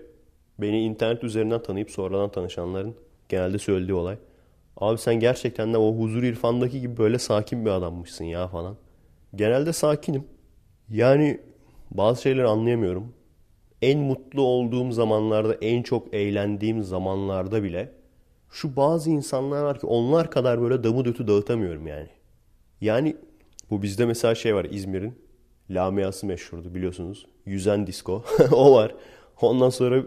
beni 0.58 0.82
internet 0.84 1.24
üzerinden 1.24 1.62
tanıyıp 1.62 1.90
sonradan 1.90 2.30
tanışanların 2.30 2.94
genelde 3.28 3.58
söylediği 3.58 3.94
olay. 3.94 4.16
Abi 4.80 4.98
sen 4.98 5.14
gerçekten 5.20 5.72
de 5.72 5.78
o 5.78 5.94
huzur 5.94 6.22
irfandaki 6.22 6.80
gibi 6.80 6.96
böyle 6.96 7.18
sakin 7.18 7.64
bir 7.64 7.70
adammışsın 7.70 8.24
ya 8.24 8.48
falan. 8.48 8.76
Genelde 9.34 9.72
sakinim. 9.72 10.24
Yani 10.90 11.40
bazı 11.90 12.22
şeyleri 12.22 12.46
anlayamıyorum. 12.46 13.12
En 13.82 13.98
mutlu 13.98 14.42
olduğum 14.42 14.92
zamanlarda, 14.92 15.54
en 15.54 15.82
çok 15.82 16.14
eğlendiğim 16.14 16.82
zamanlarda 16.82 17.62
bile 17.62 17.92
şu 18.50 18.76
bazı 18.76 19.10
insanlar 19.10 19.62
var 19.62 19.80
ki 19.80 19.86
onlar 19.86 20.30
kadar 20.30 20.62
böyle 20.62 20.84
damı 20.84 21.04
dötü 21.04 21.28
dağıtamıyorum 21.28 21.86
yani. 21.86 22.08
Yani 22.80 23.16
bu 23.70 23.82
bizde 23.82 24.06
mesela 24.06 24.34
şey 24.34 24.54
var 24.54 24.66
İzmir'in 24.70 25.18
Lamiası 25.70 26.26
meşhurdu 26.26 26.74
biliyorsunuz. 26.74 27.26
Yüzen 27.46 27.86
disco. 27.86 28.24
o 28.52 28.74
var. 28.74 28.94
Ondan 29.40 29.70
sonra 29.70 30.02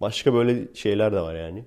başka 0.00 0.34
böyle 0.34 0.74
şeyler 0.74 1.12
de 1.12 1.20
var 1.20 1.34
yani. 1.34 1.64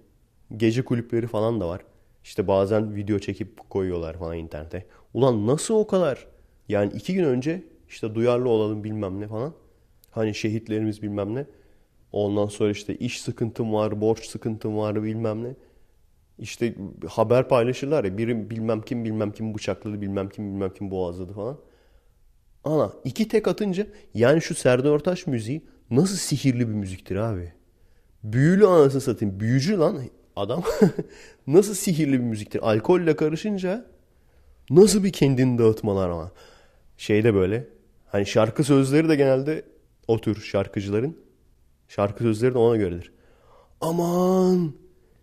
Gece 0.58 0.86
kulüpleri 0.86 1.28
falan 1.28 1.62
da 1.62 1.68
var. 1.68 1.82
İşte 2.26 2.48
bazen 2.48 2.96
video 2.96 3.20
çekip 3.20 3.70
koyuyorlar 3.70 4.18
falan 4.18 4.38
internete. 4.38 4.86
Ulan 5.14 5.48
nasıl 5.48 5.74
o 5.74 5.88
kadar? 5.88 6.28
Yani 6.70 6.94
iki 6.94 7.14
gün 7.14 7.24
önce 7.24 7.64
işte 7.90 8.16
duyarlı 8.16 8.50
olalım 8.50 8.84
bilmem 8.84 9.20
ne 9.20 9.28
falan. 9.28 9.54
Hani 10.12 10.36
şehitlerimiz 10.36 11.02
bilmem 11.02 11.36
ne. 11.36 11.46
Ondan 12.12 12.46
sonra 12.46 12.72
işte 12.72 12.96
iş 12.96 13.22
sıkıntım 13.22 13.74
var, 13.74 14.02
borç 14.02 14.26
sıkıntım 14.26 14.78
var 14.78 15.04
bilmem 15.04 15.44
ne. 15.44 15.56
İşte 16.40 16.76
haber 17.08 17.50
paylaşırlar 17.50 18.04
ya 18.04 18.18
biri 18.18 18.50
bilmem 18.50 18.82
kim 18.82 19.06
bilmem 19.06 19.32
kim 19.32 19.56
bıçakladı 19.56 20.02
bilmem 20.02 20.30
kim 20.30 20.46
bilmem 20.46 20.74
kim 20.74 20.92
boğazladı 20.92 21.34
falan. 21.34 21.58
Ana 22.64 22.94
iki 23.04 23.28
tek 23.28 23.48
atınca 23.48 23.88
yani 24.14 24.42
şu 24.42 24.56
Serdar 24.56 24.90
Ortaç 24.90 25.28
müziği 25.28 25.66
nasıl 25.92 26.16
sihirli 26.16 26.70
bir 26.70 26.74
müziktir 26.74 27.16
abi. 27.16 27.54
Büyülü 28.24 28.68
anasını 28.68 29.02
satayım. 29.02 29.40
Büyücü 29.40 29.78
lan 29.78 30.00
adam. 30.36 30.64
nasıl 31.48 31.74
sihirli 31.74 32.14
bir 32.14 32.26
müziktir. 32.26 32.70
Alkolle 32.70 33.16
karışınca 33.16 33.86
nasıl 34.70 35.04
bir 35.04 35.12
kendini 35.12 35.58
dağıtmalar 35.58 36.10
ama. 36.10 36.32
Şeyde 36.98 37.34
böyle 37.34 37.68
hani 38.06 38.26
şarkı 38.26 38.64
sözleri 38.64 39.10
de 39.10 39.16
genelde 39.16 39.66
o 40.08 40.22
tür 40.22 40.42
şarkıcıların 40.42 41.26
Şarkı 41.88 42.24
sözleri 42.24 42.54
de 42.54 42.58
ona 42.58 42.76
göredir. 42.76 43.12
Aman 43.82 44.74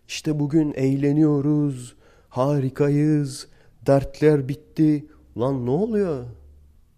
işte 0.08 0.40
bugün 0.40 0.72
eğleniyoruz, 0.72 1.96
harikayız, 2.28 3.48
dertler 3.86 4.48
bitti. 4.48 5.06
Lan 5.38 5.66
ne 5.66 5.70
oluyor? 5.70 6.24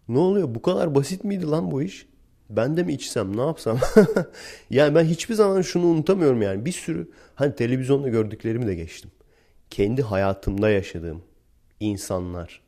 Ne 0.09 0.19
oluyor? 0.19 0.55
Bu 0.55 0.63
kadar 0.63 0.95
basit 0.95 1.25
miydi 1.25 1.47
lan 1.47 1.71
bu 1.71 1.83
iş? 1.83 2.07
Ben 2.51 2.77
de 2.77 2.83
mi 2.83 2.93
içsem 2.93 3.37
ne 3.37 3.41
yapsam? 3.41 3.79
yani 4.71 4.95
ben 4.95 5.05
hiçbir 5.05 5.35
zaman 5.35 5.63
şunu 5.63 5.87
unutamıyorum 5.87 6.43
yani. 6.43 6.65
Bir 6.65 6.73
sürü 6.73 7.11
hani 7.35 7.55
televizyonda 7.55 8.09
gördüklerimi 8.09 8.67
de 8.67 8.75
geçtim. 8.75 9.11
Kendi 9.71 10.03
hayatımda 10.03 10.71
yaşadığım 10.71 11.23
insanlar. 11.81 12.61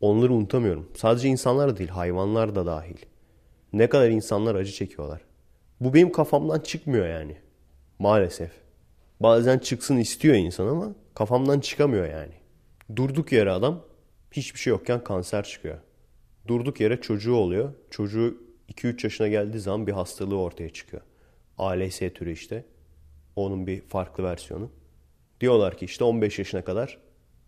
Onları 0.00 0.32
unutamıyorum. 0.32 0.88
Sadece 0.96 1.28
insanlar 1.28 1.70
da 1.70 1.76
değil 1.76 1.90
hayvanlar 1.90 2.54
da 2.54 2.66
dahil. 2.66 2.96
Ne 3.72 3.88
kadar 3.88 4.10
insanlar 4.10 4.54
acı 4.54 4.72
çekiyorlar. 4.72 5.20
Bu 5.80 5.94
benim 5.94 6.12
kafamdan 6.12 6.60
çıkmıyor 6.60 7.06
yani. 7.06 7.36
Maalesef. 7.98 8.50
Bazen 9.20 9.58
çıksın 9.58 9.96
istiyor 9.96 10.34
insan 10.34 10.66
ama 10.66 10.94
kafamdan 11.14 11.60
çıkamıyor 11.60 12.08
yani. 12.08 12.32
Durduk 12.96 13.32
yere 13.32 13.50
adam 13.50 13.84
hiçbir 14.32 14.60
şey 14.60 14.70
yokken 14.70 15.04
kanser 15.04 15.44
çıkıyor. 15.44 15.78
Durduk 16.48 16.80
yere 16.80 17.00
çocuğu 17.00 17.34
oluyor. 17.34 17.72
Çocuğu 17.90 18.36
2-3 18.72 19.06
yaşına 19.06 19.28
geldiği 19.28 19.58
zaman 19.58 19.86
bir 19.86 19.92
hastalığı 19.92 20.40
ortaya 20.40 20.68
çıkıyor. 20.70 21.02
ALS 21.58 21.98
türü 21.98 22.32
işte. 22.32 22.64
Onun 23.36 23.66
bir 23.66 23.80
farklı 23.80 24.24
versiyonu. 24.24 24.70
Diyorlar 25.40 25.76
ki 25.76 25.84
işte 25.84 26.04
15 26.04 26.38
yaşına 26.38 26.64
kadar 26.64 26.98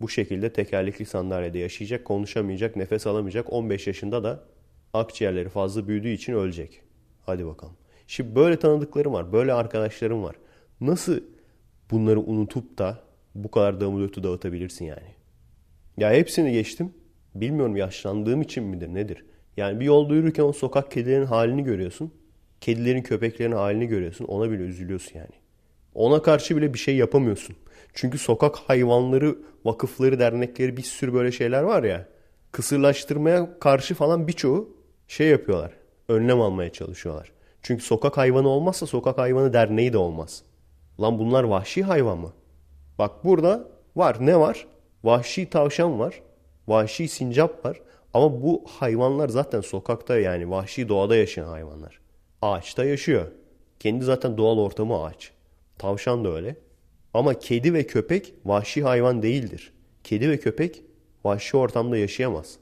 bu 0.01 0.09
şekilde 0.09 0.53
tekerlekli 0.53 1.07
sandalyede 1.07 1.59
yaşayacak, 1.59 2.05
konuşamayacak, 2.05 2.77
nefes 2.77 3.07
alamayacak. 3.07 3.53
15 3.53 3.87
yaşında 3.87 4.25
da 4.25 4.45
akciğerleri 4.93 5.49
fazla 5.49 5.89
büyüdüğü 5.89 6.09
için 6.09 6.33
ölecek. 6.33 6.83
Hadi 7.27 7.47
bakalım. 7.47 7.77
Şimdi 8.07 8.35
böyle 8.35 8.59
tanıdıklarım 8.59 9.13
var, 9.13 9.33
böyle 9.33 9.53
arkadaşlarım 9.53 10.23
var. 10.23 10.37
Nasıl 10.81 11.21
bunları 11.91 12.21
unutup 12.21 12.79
da 12.79 12.99
bu 13.35 13.51
kadar 13.51 13.81
damulötü 13.81 14.23
dağıtabilirsin 14.23 14.85
yani? 14.85 15.15
Ya 15.97 16.13
hepsini 16.13 16.53
geçtim. 16.53 16.93
Bilmiyorum 17.35 17.77
yaşlandığım 17.77 18.43
için 18.43 18.65
midir 18.65 18.89
nedir? 18.89 19.25
Yani 19.57 19.81
bir 19.81 19.85
yolda 19.85 20.15
yürürken 20.15 20.43
o 20.43 20.53
sokak 20.53 20.91
kedilerin 20.91 21.27
halini 21.27 21.65
görüyorsun. 21.65 22.13
Kedilerin 22.61 23.03
köpeklerin 23.03 23.53
halini 23.53 23.87
görüyorsun. 23.87 24.25
Ona 24.25 24.51
bile 24.51 24.63
üzülüyorsun 24.63 25.19
yani. 25.19 25.35
Ona 25.95 26.23
karşı 26.23 26.57
bile 26.57 26.75
bir 26.75 26.79
şey 26.79 26.97
yapamıyorsun. 26.97 27.57
Çünkü 27.95 28.19
sokak 28.19 28.57
hayvanları 28.57 29.39
vakıfları, 29.65 30.19
dernekleri 30.19 30.77
bir 30.77 30.83
sürü 30.83 31.15
böyle 31.15 31.33
şeyler 31.33 31.63
var 31.63 31.83
ya. 31.83 32.09
Kısırlaştırmaya 32.53 33.59
karşı 33.59 33.95
falan 33.95 34.29
birçoğu 34.29 34.77
şey 35.09 35.29
yapıyorlar. 35.29 35.73
Önlem 36.09 36.41
almaya 36.41 36.73
çalışıyorlar. 36.73 37.33
Çünkü 37.63 37.85
sokak 37.85 38.17
hayvanı 38.17 38.49
olmazsa 38.49 38.87
sokak 38.87 39.19
hayvanı 39.19 39.53
derneği 39.53 39.93
de 39.93 39.99
olmaz. 39.99 40.43
Lan 41.01 41.19
bunlar 41.19 41.45
vahşi 41.45 41.83
hayvan 41.83 42.19
mı? 42.19 42.33
Bak 42.99 43.25
burada 43.25 43.69
var. 43.97 44.17
Ne 44.21 44.39
var? 44.41 44.67
Vahşi 45.05 45.51
tavşan 45.51 45.99
var. 45.99 46.23
Vahşi 46.69 47.09
sincap 47.09 47.65
var. 47.65 47.81
Ama 48.15 48.43
bu 48.43 48.65
hayvanlar 48.67 49.29
zaten 49.29 49.61
sokakta 49.61 50.19
yani 50.19 50.51
vahşi 50.51 50.89
doğada 50.89 51.17
yaşayan 51.17 51.49
hayvanlar. 51.49 52.01
Ağaçta 52.43 52.85
yaşıyor. 52.85 53.27
Kendi 53.81 54.05
zaten 54.05 54.39
doğal 54.39 54.59
ortamı 54.59 55.05
ağaç. 55.05 55.33
Tavşan 55.79 56.25
da 56.25 56.35
öyle. 56.35 56.57
Ama 57.15 57.35
kedi 57.35 57.75
ve 57.75 57.87
köpek 57.87 58.35
vahşi 58.45 58.83
hayvan 58.83 59.23
değildir. 59.23 59.73
Kedi 60.05 60.31
ve 60.31 60.39
köpek 60.39 60.83
vahşi 61.25 61.57
ortamda 61.57 61.97
yaşayamaz. 61.97 62.59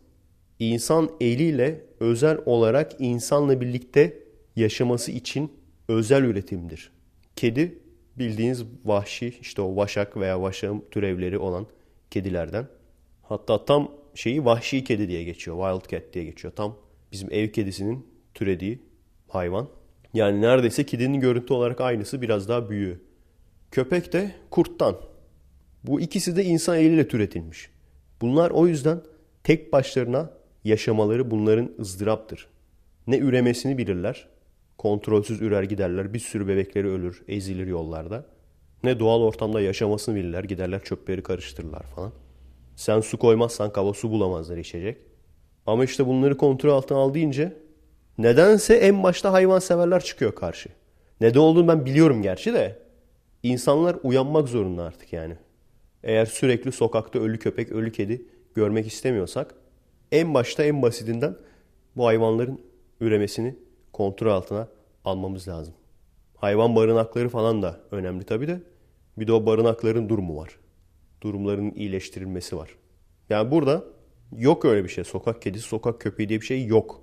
İnsan 0.58 1.10
eliyle 1.20 1.84
özel 2.00 2.38
olarak 2.46 2.92
insanla 2.98 3.60
birlikte 3.60 4.18
yaşaması 4.56 5.12
için 5.12 5.52
özel 5.88 6.22
üretimdir. 6.22 6.92
Kedi 7.36 7.78
bildiğiniz 8.16 8.64
vahşi 8.84 9.34
işte 9.40 9.62
o 9.62 9.76
vaşak 9.76 10.16
veya 10.16 10.42
vaşağım 10.42 10.84
türevleri 10.90 11.38
olan 11.38 11.66
kedilerden. 12.10 12.66
Hatta 13.22 13.64
tam 13.64 13.90
şeyi 14.14 14.44
vahşi 14.44 14.84
kedi 14.84 15.08
diye 15.08 15.24
geçiyor. 15.24 15.56
Wild 15.56 15.90
cat 15.90 16.14
diye 16.14 16.24
geçiyor. 16.24 16.54
Tam 16.56 16.76
bizim 17.12 17.28
ev 17.32 17.48
kedisinin 17.48 18.06
türediği 18.34 18.82
hayvan. 19.28 19.68
Yani 20.14 20.40
neredeyse 20.40 20.86
kedinin 20.86 21.20
görüntü 21.20 21.54
olarak 21.54 21.80
aynısı 21.80 22.22
biraz 22.22 22.48
daha 22.48 22.70
büyüğü. 22.70 23.00
Köpek 23.70 24.12
de 24.12 24.34
kurttan. 24.50 24.96
Bu 25.84 26.00
ikisi 26.00 26.36
de 26.36 26.44
insan 26.44 26.78
eliyle 26.78 27.08
türetilmiş. 27.08 27.70
Bunlar 28.20 28.50
o 28.50 28.66
yüzden 28.66 29.02
tek 29.44 29.72
başlarına 29.72 30.30
yaşamaları 30.64 31.30
bunların 31.30 31.70
ızdıraptır. 31.80 32.48
Ne 33.06 33.18
üremesini 33.18 33.78
bilirler. 33.78 34.28
Kontrolsüz 34.78 35.42
ürer 35.42 35.62
giderler. 35.62 36.14
Bir 36.14 36.18
sürü 36.18 36.48
bebekleri 36.48 36.88
ölür, 36.88 37.22
ezilir 37.28 37.66
yollarda. 37.66 38.26
Ne 38.84 39.00
doğal 39.00 39.20
ortamda 39.20 39.60
yaşamasını 39.60 40.14
bilirler. 40.14 40.44
Giderler 40.44 40.84
çöpleri 40.84 41.22
karıştırırlar 41.22 41.82
falan. 41.82 42.12
Sen 42.82 43.00
su 43.00 43.18
koymazsan 43.18 43.72
kaba 43.72 43.94
su 43.94 44.10
bulamazlar 44.10 44.56
içecek. 44.56 44.98
Ama 45.66 45.84
işte 45.84 46.06
bunları 46.06 46.36
kontrol 46.36 46.70
altına 46.70 46.98
al 46.98 47.14
deyince 47.14 47.56
nedense 48.18 48.74
en 48.74 49.02
başta 49.02 49.32
hayvanseverler 49.32 50.04
çıkıyor 50.04 50.34
karşı. 50.34 50.68
Neden 51.20 51.38
olduğunu 51.38 51.68
ben 51.68 51.84
biliyorum 51.84 52.22
gerçi 52.22 52.52
de. 52.52 52.78
İnsanlar 53.42 53.96
uyanmak 54.02 54.48
zorunda 54.48 54.82
artık 54.82 55.12
yani. 55.12 55.34
Eğer 56.02 56.26
sürekli 56.26 56.72
sokakta 56.72 57.18
ölü 57.18 57.38
köpek, 57.38 57.72
ölü 57.72 57.92
kedi 57.92 58.26
görmek 58.54 58.86
istemiyorsak 58.86 59.54
en 60.12 60.34
başta 60.34 60.62
en 60.64 60.82
basitinden 60.82 61.36
bu 61.96 62.06
hayvanların 62.06 62.60
üremesini 63.00 63.56
kontrol 63.92 64.30
altına 64.30 64.68
almamız 65.04 65.48
lazım. 65.48 65.74
Hayvan 66.36 66.76
barınakları 66.76 67.28
falan 67.28 67.62
da 67.62 67.80
önemli 67.90 68.24
tabii 68.24 68.48
de. 68.48 68.60
Bir 69.18 69.26
de 69.26 69.32
o 69.32 69.46
barınakların 69.46 70.08
durumu 70.08 70.36
var. 70.36 70.61
Durumların 71.22 71.72
iyileştirilmesi 71.74 72.56
var. 72.56 72.76
Yani 73.30 73.50
burada 73.50 73.84
yok 74.36 74.64
öyle 74.64 74.84
bir 74.84 74.88
şey. 74.88 75.04
Sokak 75.04 75.42
kedisi, 75.42 75.68
sokak 75.68 76.00
köpeği 76.00 76.28
diye 76.28 76.40
bir 76.40 76.46
şey 76.46 76.66
yok. 76.66 77.02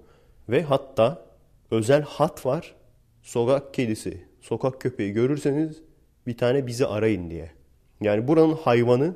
Ve 0.50 0.64
hatta 0.64 1.26
özel 1.72 2.02
hat 2.02 2.46
var. 2.46 2.76
Sokak 3.22 3.74
kedisi, 3.74 4.24
sokak 4.42 4.82
köpeği 4.82 5.14
görürseniz 5.14 5.82
bir 6.28 6.38
tane 6.38 6.68
bizi 6.68 6.86
arayın 6.86 7.30
diye. 7.30 7.52
Yani 8.02 8.28
buranın 8.28 8.54
hayvanı, 8.54 9.16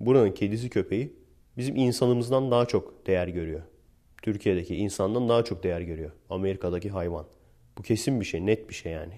buranın 0.00 0.32
kedisi 0.32 0.70
köpeği 0.70 1.16
bizim 1.56 1.76
insanımızdan 1.76 2.50
daha 2.50 2.66
çok 2.66 3.06
değer 3.06 3.28
görüyor. 3.28 3.62
Türkiye'deki 4.22 4.76
insandan 4.76 5.28
daha 5.28 5.44
çok 5.44 5.62
değer 5.62 5.80
görüyor. 5.80 6.10
Amerika'daki 6.30 6.90
hayvan. 6.90 7.26
Bu 7.78 7.82
kesin 7.82 8.20
bir 8.20 8.24
şey, 8.24 8.46
net 8.46 8.68
bir 8.68 8.74
şey 8.74 8.92
yani. 8.92 9.14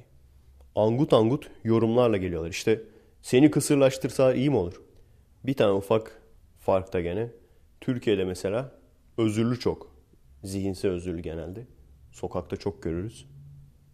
Angut 0.75 1.13
angut 1.13 1.51
yorumlarla 1.65 2.17
geliyorlar. 2.17 2.51
İşte 2.51 2.83
seni 3.23 3.51
kısırlaştırsa 3.51 4.35
iyi 4.35 4.51
mi 4.51 4.57
olur? 4.57 4.83
Bir 5.45 5.55
tane 5.55 5.73
ufak 5.73 6.23
fark 6.59 6.93
da 6.93 7.01
gene. 7.01 7.29
Türkiye'de 7.81 8.25
mesela 8.25 8.73
özürlü 9.19 9.59
çok. 9.59 9.95
Zihinsel 10.45 10.91
özürlü 10.91 11.21
genelde. 11.21 11.67
Sokakta 12.13 12.57
çok 12.57 12.83
görürüz. 12.83 13.27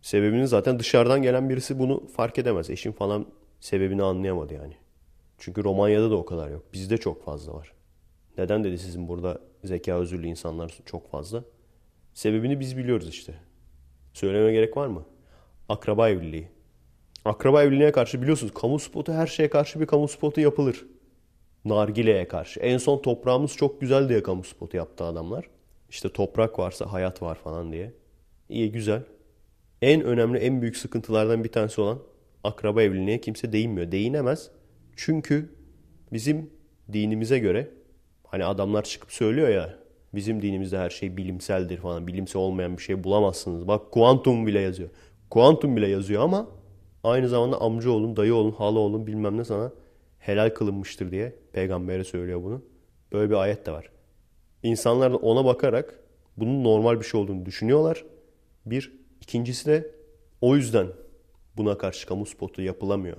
Sebebini 0.02 0.48
zaten 0.48 0.78
dışarıdan 0.78 1.22
gelen 1.22 1.50
birisi 1.50 1.78
bunu 1.78 2.06
fark 2.06 2.38
edemez. 2.38 2.70
Eşim 2.70 2.92
falan 2.92 3.26
sebebini 3.60 4.02
anlayamadı 4.02 4.54
yani. 4.54 4.76
Çünkü 5.38 5.64
Romanya'da 5.64 6.10
da 6.10 6.16
o 6.16 6.24
kadar 6.24 6.50
yok. 6.50 6.62
Bizde 6.72 6.98
çok 6.98 7.24
fazla 7.24 7.54
var. 7.54 7.72
Neden 8.38 8.64
dedi 8.64 8.78
sizin 8.78 9.08
burada 9.08 9.40
zeka 9.64 9.94
özürlü 9.94 10.26
insanlar 10.26 10.78
çok 10.86 11.10
fazla? 11.10 11.44
Sebebini 12.14 12.60
biz 12.60 12.76
biliyoruz 12.76 13.08
işte. 13.08 13.34
Söyleme 14.12 14.52
gerek 14.52 14.76
var 14.76 14.86
mı? 14.86 15.04
Akraba 15.68 16.08
evliliği. 16.08 16.48
Akraba 17.24 17.62
evliliğine 17.62 17.92
karşı 17.92 18.22
biliyorsunuz 18.22 18.54
kamu 18.54 18.78
spotu 18.78 19.12
her 19.12 19.26
şeye 19.26 19.50
karşı 19.50 19.80
bir 19.80 19.86
kamu 19.86 20.08
spotu 20.08 20.40
yapılır. 20.40 20.84
Nargile'ye 21.64 22.28
karşı. 22.28 22.60
En 22.60 22.78
son 22.78 23.02
toprağımız 23.02 23.56
çok 23.56 23.80
güzel 23.80 24.08
diye 24.08 24.22
kamu 24.22 24.44
spotu 24.44 24.76
yaptı 24.76 25.04
adamlar. 25.04 25.44
İşte 25.90 26.08
toprak 26.08 26.58
varsa 26.58 26.92
hayat 26.92 27.22
var 27.22 27.34
falan 27.34 27.72
diye. 27.72 27.92
İyi 28.48 28.72
güzel. 28.72 29.02
En 29.82 30.02
önemli 30.02 30.38
en 30.38 30.62
büyük 30.62 30.76
sıkıntılardan 30.76 31.44
bir 31.44 31.52
tanesi 31.52 31.80
olan 31.80 31.98
akraba 32.44 32.82
evliliğine 32.82 33.20
kimse 33.20 33.52
değinmiyor. 33.52 33.92
Değinemez. 33.92 34.50
Çünkü 34.96 35.54
bizim 36.12 36.50
dinimize 36.92 37.38
göre 37.38 37.70
hani 38.26 38.44
adamlar 38.44 38.82
çıkıp 38.82 39.12
söylüyor 39.12 39.48
ya 39.48 39.78
bizim 40.14 40.42
dinimizde 40.42 40.78
her 40.78 40.90
şey 40.90 41.16
bilimseldir 41.16 41.78
falan. 41.78 42.06
Bilimsel 42.06 42.42
olmayan 42.42 42.76
bir 42.76 42.82
şey 42.82 43.04
bulamazsınız. 43.04 43.68
Bak 43.68 43.92
kuantum 43.92 44.46
bile 44.46 44.60
yazıyor. 44.60 44.90
Kuantum 45.30 45.76
bile 45.76 45.88
yazıyor 45.88 46.22
ama 46.22 46.48
aynı 47.04 47.28
zamanda 47.28 47.60
amca 47.60 47.90
olun, 47.90 48.16
dayı 48.16 48.34
olun, 48.34 48.52
hala 48.52 48.78
olun 48.78 49.06
bilmem 49.06 49.38
ne 49.38 49.44
sana 49.44 49.72
helal 50.20 50.50
kılınmıştır 50.50 51.10
diye 51.10 51.34
peygambere 51.52 52.04
söylüyor 52.04 52.42
bunu. 52.42 52.62
Böyle 53.12 53.30
bir 53.30 53.34
ayet 53.34 53.66
de 53.66 53.72
var. 53.72 53.90
İnsanlar 54.62 55.12
da 55.12 55.16
ona 55.16 55.44
bakarak 55.44 56.00
bunun 56.36 56.64
normal 56.64 57.00
bir 57.00 57.04
şey 57.04 57.20
olduğunu 57.20 57.46
düşünüyorlar. 57.46 58.04
Bir. 58.66 59.00
ikincisi 59.20 59.66
de 59.66 59.90
o 60.40 60.56
yüzden 60.56 60.86
buna 61.56 61.78
karşı 61.78 62.06
kamu 62.06 62.26
spotu 62.26 62.62
yapılamıyor. 62.62 63.16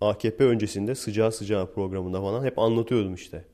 AKP 0.00 0.44
öncesinde 0.44 0.94
sıcağı 0.94 1.32
sıcağı 1.32 1.72
programında 1.72 2.20
falan 2.20 2.44
hep 2.44 2.58
anlatıyordum 2.58 3.14
işte. 3.14 3.44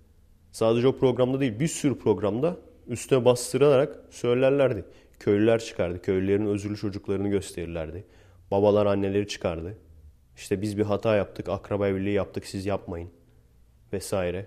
Sadece 0.52 0.88
o 0.88 0.96
programda 0.96 1.40
değil 1.40 1.60
bir 1.60 1.68
sürü 1.68 1.98
programda 1.98 2.56
üstüne 2.86 3.24
bastırarak 3.24 4.00
söylerlerdi. 4.10 4.84
Köylüler 5.18 5.64
çıkardı. 5.64 6.02
Köylülerin 6.02 6.46
özürlü 6.46 6.76
çocuklarını 6.76 7.28
gösterirlerdi. 7.28 8.04
Babalar 8.50 8.86
anneleri 8.86 9.28
çıkardı. 9.28 9.78
İşte 10.36 10.62
biz 10.62 10.78
bir 10.78 10.82
hata 10.82 11.16
yaptık, 11.16 11.48
akraba 11.48 11.88
evliliği 11.88 12.14
yaptık, 12.14 12.46
siz 12.46 12.66
yapmayın 12.66 13.10
vesaire. 13.92 14.46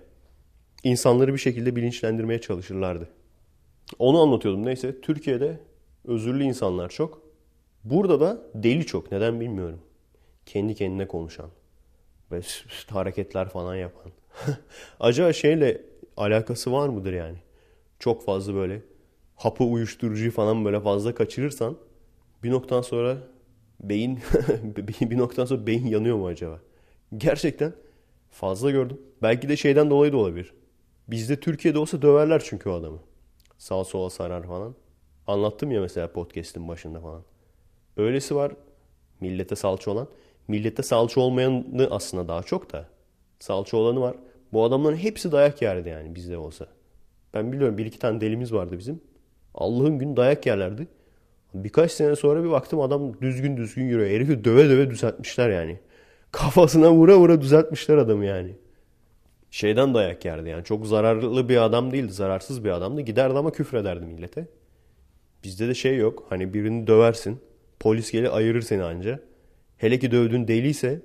İnsanları 0.82 1.32
bir 1.32 1.38
şekilde 1.38 1.76
bilinçlendirmeye 1.76 2.40
çalışırlardı. 2.40 3.08
Onu 3.98 4.20
anlatıyordum. 4.20 4.66
Neyse 4.66 5.00
Türkiye'de 5.00 5.60
özürlü 6.04 6.44
insanlar 6.44 6.88
çok. 6.88 7.22
Burada 7.84 8.20
da 8.20 8.42
deli 8.54 8.86
çok. 8.86 9.12
Neden 9.12 9.40
bilmiyorum. 9.40 9.80
Kendi 10.46 10.74
kendine 10.74 11.08
konuşan. 11.08 11.50
Ve 12.32 12.40
hareketler 12.90 13.48
falan 13.48 13.74
yapan. 13.74 14.12
Acaba 15.00 15.32
şeyle 15.32 15.82
alakası 16.16 16.72
var 16.72 16.88
mıdır 16.88 17.12
yani? 17.12 17.38
Çok 17.98 18.24
fazla 18.24 18.54
böyle 18.54 18.82
hapı 19.36 19.64
uyuşturucuyu 19.64 20.30
falan 20.30 20.64
böyle 20.64 20.80
fazla 20.80 21.14
kaçırırsan 21.14 21.76
bir 22.42 22.50
noktadan 22.50 22.82
sonra 22.82 23.18
beyin 23.80 24.18
bir 25.00 25.18
noktadan 25.18 25.46
sonra 25.46 25.66
beyin 25.66 25.86
yanıyor 25.86 26.16
mu 26.16 26.26
acaba? 26.26 26.60
Gerçekten 27.16 27.72
fazla 28.30 28.70
gördüm. 28.70 29.00
Belki 29.22 29.48
de 29.48 29.56
şeyden 29.56 29.90
dolayı 29.90 30.12
da 30.12 30.16
olabilir. 30.16 30.54
Bizde 31.08 31.40
Türkiye'de 31.40 31.78
olsa 31.78 32.02
döverler 32.02 32.42
çünkü 32.44 32.68
o 32.68 32.72
adamı. 32.72 32.98
Sağ 33.58 33.84
sola 33.84 34.10
sarar 34.10 34.42
falan. 34.46 34.74
Anlattım 35.26 35.70
ya 35.70 35.80
mesela 35.80 36.12
podcast'in 36.12 36.68
başında 36.68 37.00
falan. 37.00 37.22
Öylesi 37.96 38.36
var 38.36 38.52
millete 39.20 39.56
salça 39.56 39.90
olan. 39.90 40.08
Millete 40.48 40.82
salça 40.82 41.20
olmayanı 41.20 41.88
aslında 41.90 42.28
daha 42.28 42.42
çok 42.42 42.72
da. 42.72 42.86
Salça 43.38 43.76
olanı 43.76 44.00
var. 44.00 44.16
Bu 44.52 44.64
adamların 44.64 44.96
hepsi 44.96 45.32
dayak 45.32 45.62
yerdi 45.62 45.88
yani 45.88 46.14
bizde 46.14 46.38
olsa. 46.38 46.66
Ben 47.34 47.52
biliyorum 47.52 47.78
bir 47.78 47.86
iki 47.86 47.98
tane 47.98 48.20
delimiz 48.20 48.52
vardı 48.52 48.78
bizim. 48.78 49.00
Allah'ın 49.54 49.98
gün 49.98 50.16
dayak 50.16 50.46
yerlerdi. 50.46 50.88
Birkaç 51.64 51.92
sene 51.92 52.16
sonra 52.16 52.44
bir 52.44 52.50
baktım 52.50 52.80
adam 52.80 53.20
düzgün 53.20 53.56
düzgün 53.56 53.84
yürüyor. 53.84 54.10
Herifi 54.10 54.44
döve 54.44 54.68
döve 54.68 54.90
düzeltmişler 54.90 55.50
yani. 55.50 55.78
Kafasına 56.32 56.92
vura 56.92 57.18
vura 57.18 57.40
düzeltmişler 57.40 57.96
adamı 57.96 58.24
yani. 58.24 58.56
Şeyden 59.50 59.94
dayak 59.94 60.24
yerdi 60.24 60.48
yani. 60.48 60.64
Çok 60.64 60.86
zararlı 60.86 61.48
bir 61.48 61.64
adam 61.64 61.92
değildi. 61.92 62.12
Zararsız 62.12 62.64
bir 62.64 62.70
adamdı. 62.70 63.00
Giderdi 63.00 63.38
ama 63.38 63.52
küfrederdi 63.52 64.06
millete. 64.06 64.48
Bizde 65.44 65.68
de 65.68 65.74
şey 65.74 65.96
yok. 65.96 66.26
Hani 66.28 66.54
birini 66.54 66.86
döversin. 66.86 67.40
Polis 67.80 68.10
gelir 68.10 68.36
ayırır 68.36 68.62
seni 68.62 68.82
anca. 68.82 69.20
Hele 69.76 69.98
ki 69.98 70.10
dövdüğün 70.10 70.48
deliyse 70.48 71.02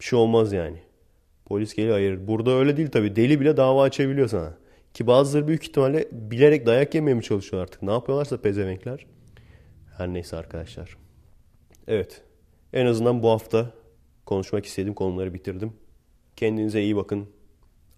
bir 0.00 0.04
şey 0.04 0.18
olmaz 0.18 0.52
yani. 0.52 0.78
Polis 1.44 1.74
gelir 1.74 1.90
ayırır. 1.90 2.28
Burada 2.28 2.50
öyle 2.50 2.76
değil 2.76 2.88
tabii. 2.88 3.16
Deli 3.16 3.40
bile 3.40 3.56
dava 3.56 3.82
açabiliyor 3.82 4.28
sana. 4.28 4.54
Ki 4.94 5.06
bazıları 5.06 5.48
büyük 5.48 5.64
ihtimalle 5.64 6.08
bilerek 6.12 6.66
dayak 6.66 6.94
yemeye 6.94 7.14
mi 7.14 7.22
çalışıyor 7.22 7.62
artık? 7.62 7.82
Ne 7.82 7.90
yapıyorlarsa 7.90 8.40
pezevenkler. 8.40 9.06
Her 9.96 10.08
neyse 10.08 10.36
arkadaşlar. 10.36 10.96
Evet. 11.88 12.22
En 12.72 12.86
azından 12.86 13.22
bu 13.22 13.30
hafta 13.30 13.70
konuşmak 14.26 14.66
istediğim 14.66 14.94
konuları 14.94 15.34
bitirdim. 15.34 15.72
Kendinize 16.36 16.82
iyi 16.82 16.96
bakın. 16.96 17.28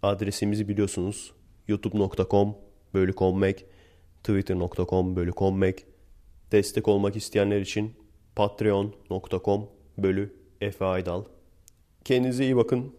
Adresimizi 0.03 0.68
biliyorsunuz. 0.68 1.32
youtube.com 1.68 2.57
bölü 2.94 3.12
kommek, 3.12 3.64
twitter.com 4.24 5.16
bölü 5.16 5.32
kommek. 5.32 5.86
Destek 6.53 6.88
olmak 6.88 7.16
isteyenler 7.16 7.61
için 7.61 7.94
patreon.com 8.36 9.68
bölü 9.99 10.36
Efe 10.61 10.84
Aydal. 10.84 11.24
Kendinize 12.05 12.44
iyi 12.44 12.57
bakın. 12.57 12.94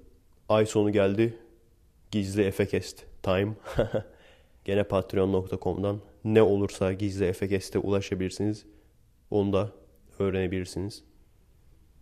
Ay 0.49 0.65
sonu 0.65 0.91
geldi. 0.91 1.37
Gizli 2.11 2.43
Efekest 2.43 3.05
time. 3.23 3.53
Gene 4.65 4.83
patreon.com'dan 4.83 6.01
ne 6.23 6.41
olursa 6.41 6.93
gizli 6.93 7.25
Efekest'e 7.25 7.79
ulaşabilirsiniz. 7.79 8.65
Onu 9.29 9.53
da 9.53 9.71
öğrenebilirsiniz. 10.19 11.03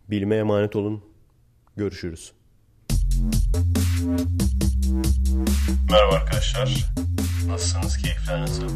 Bilime 0.09 0.36
emanet 0.36 0.76
olun. 0.76 1.03
Görüşürüz. 1.76 2.34
Merhaba 5.91 6.15
arkadaşlar. 6.15 6.86
Nasılsınız? 7.47 7.97
Keyifler 7.97 8.41
nasıl? 8.41 8.69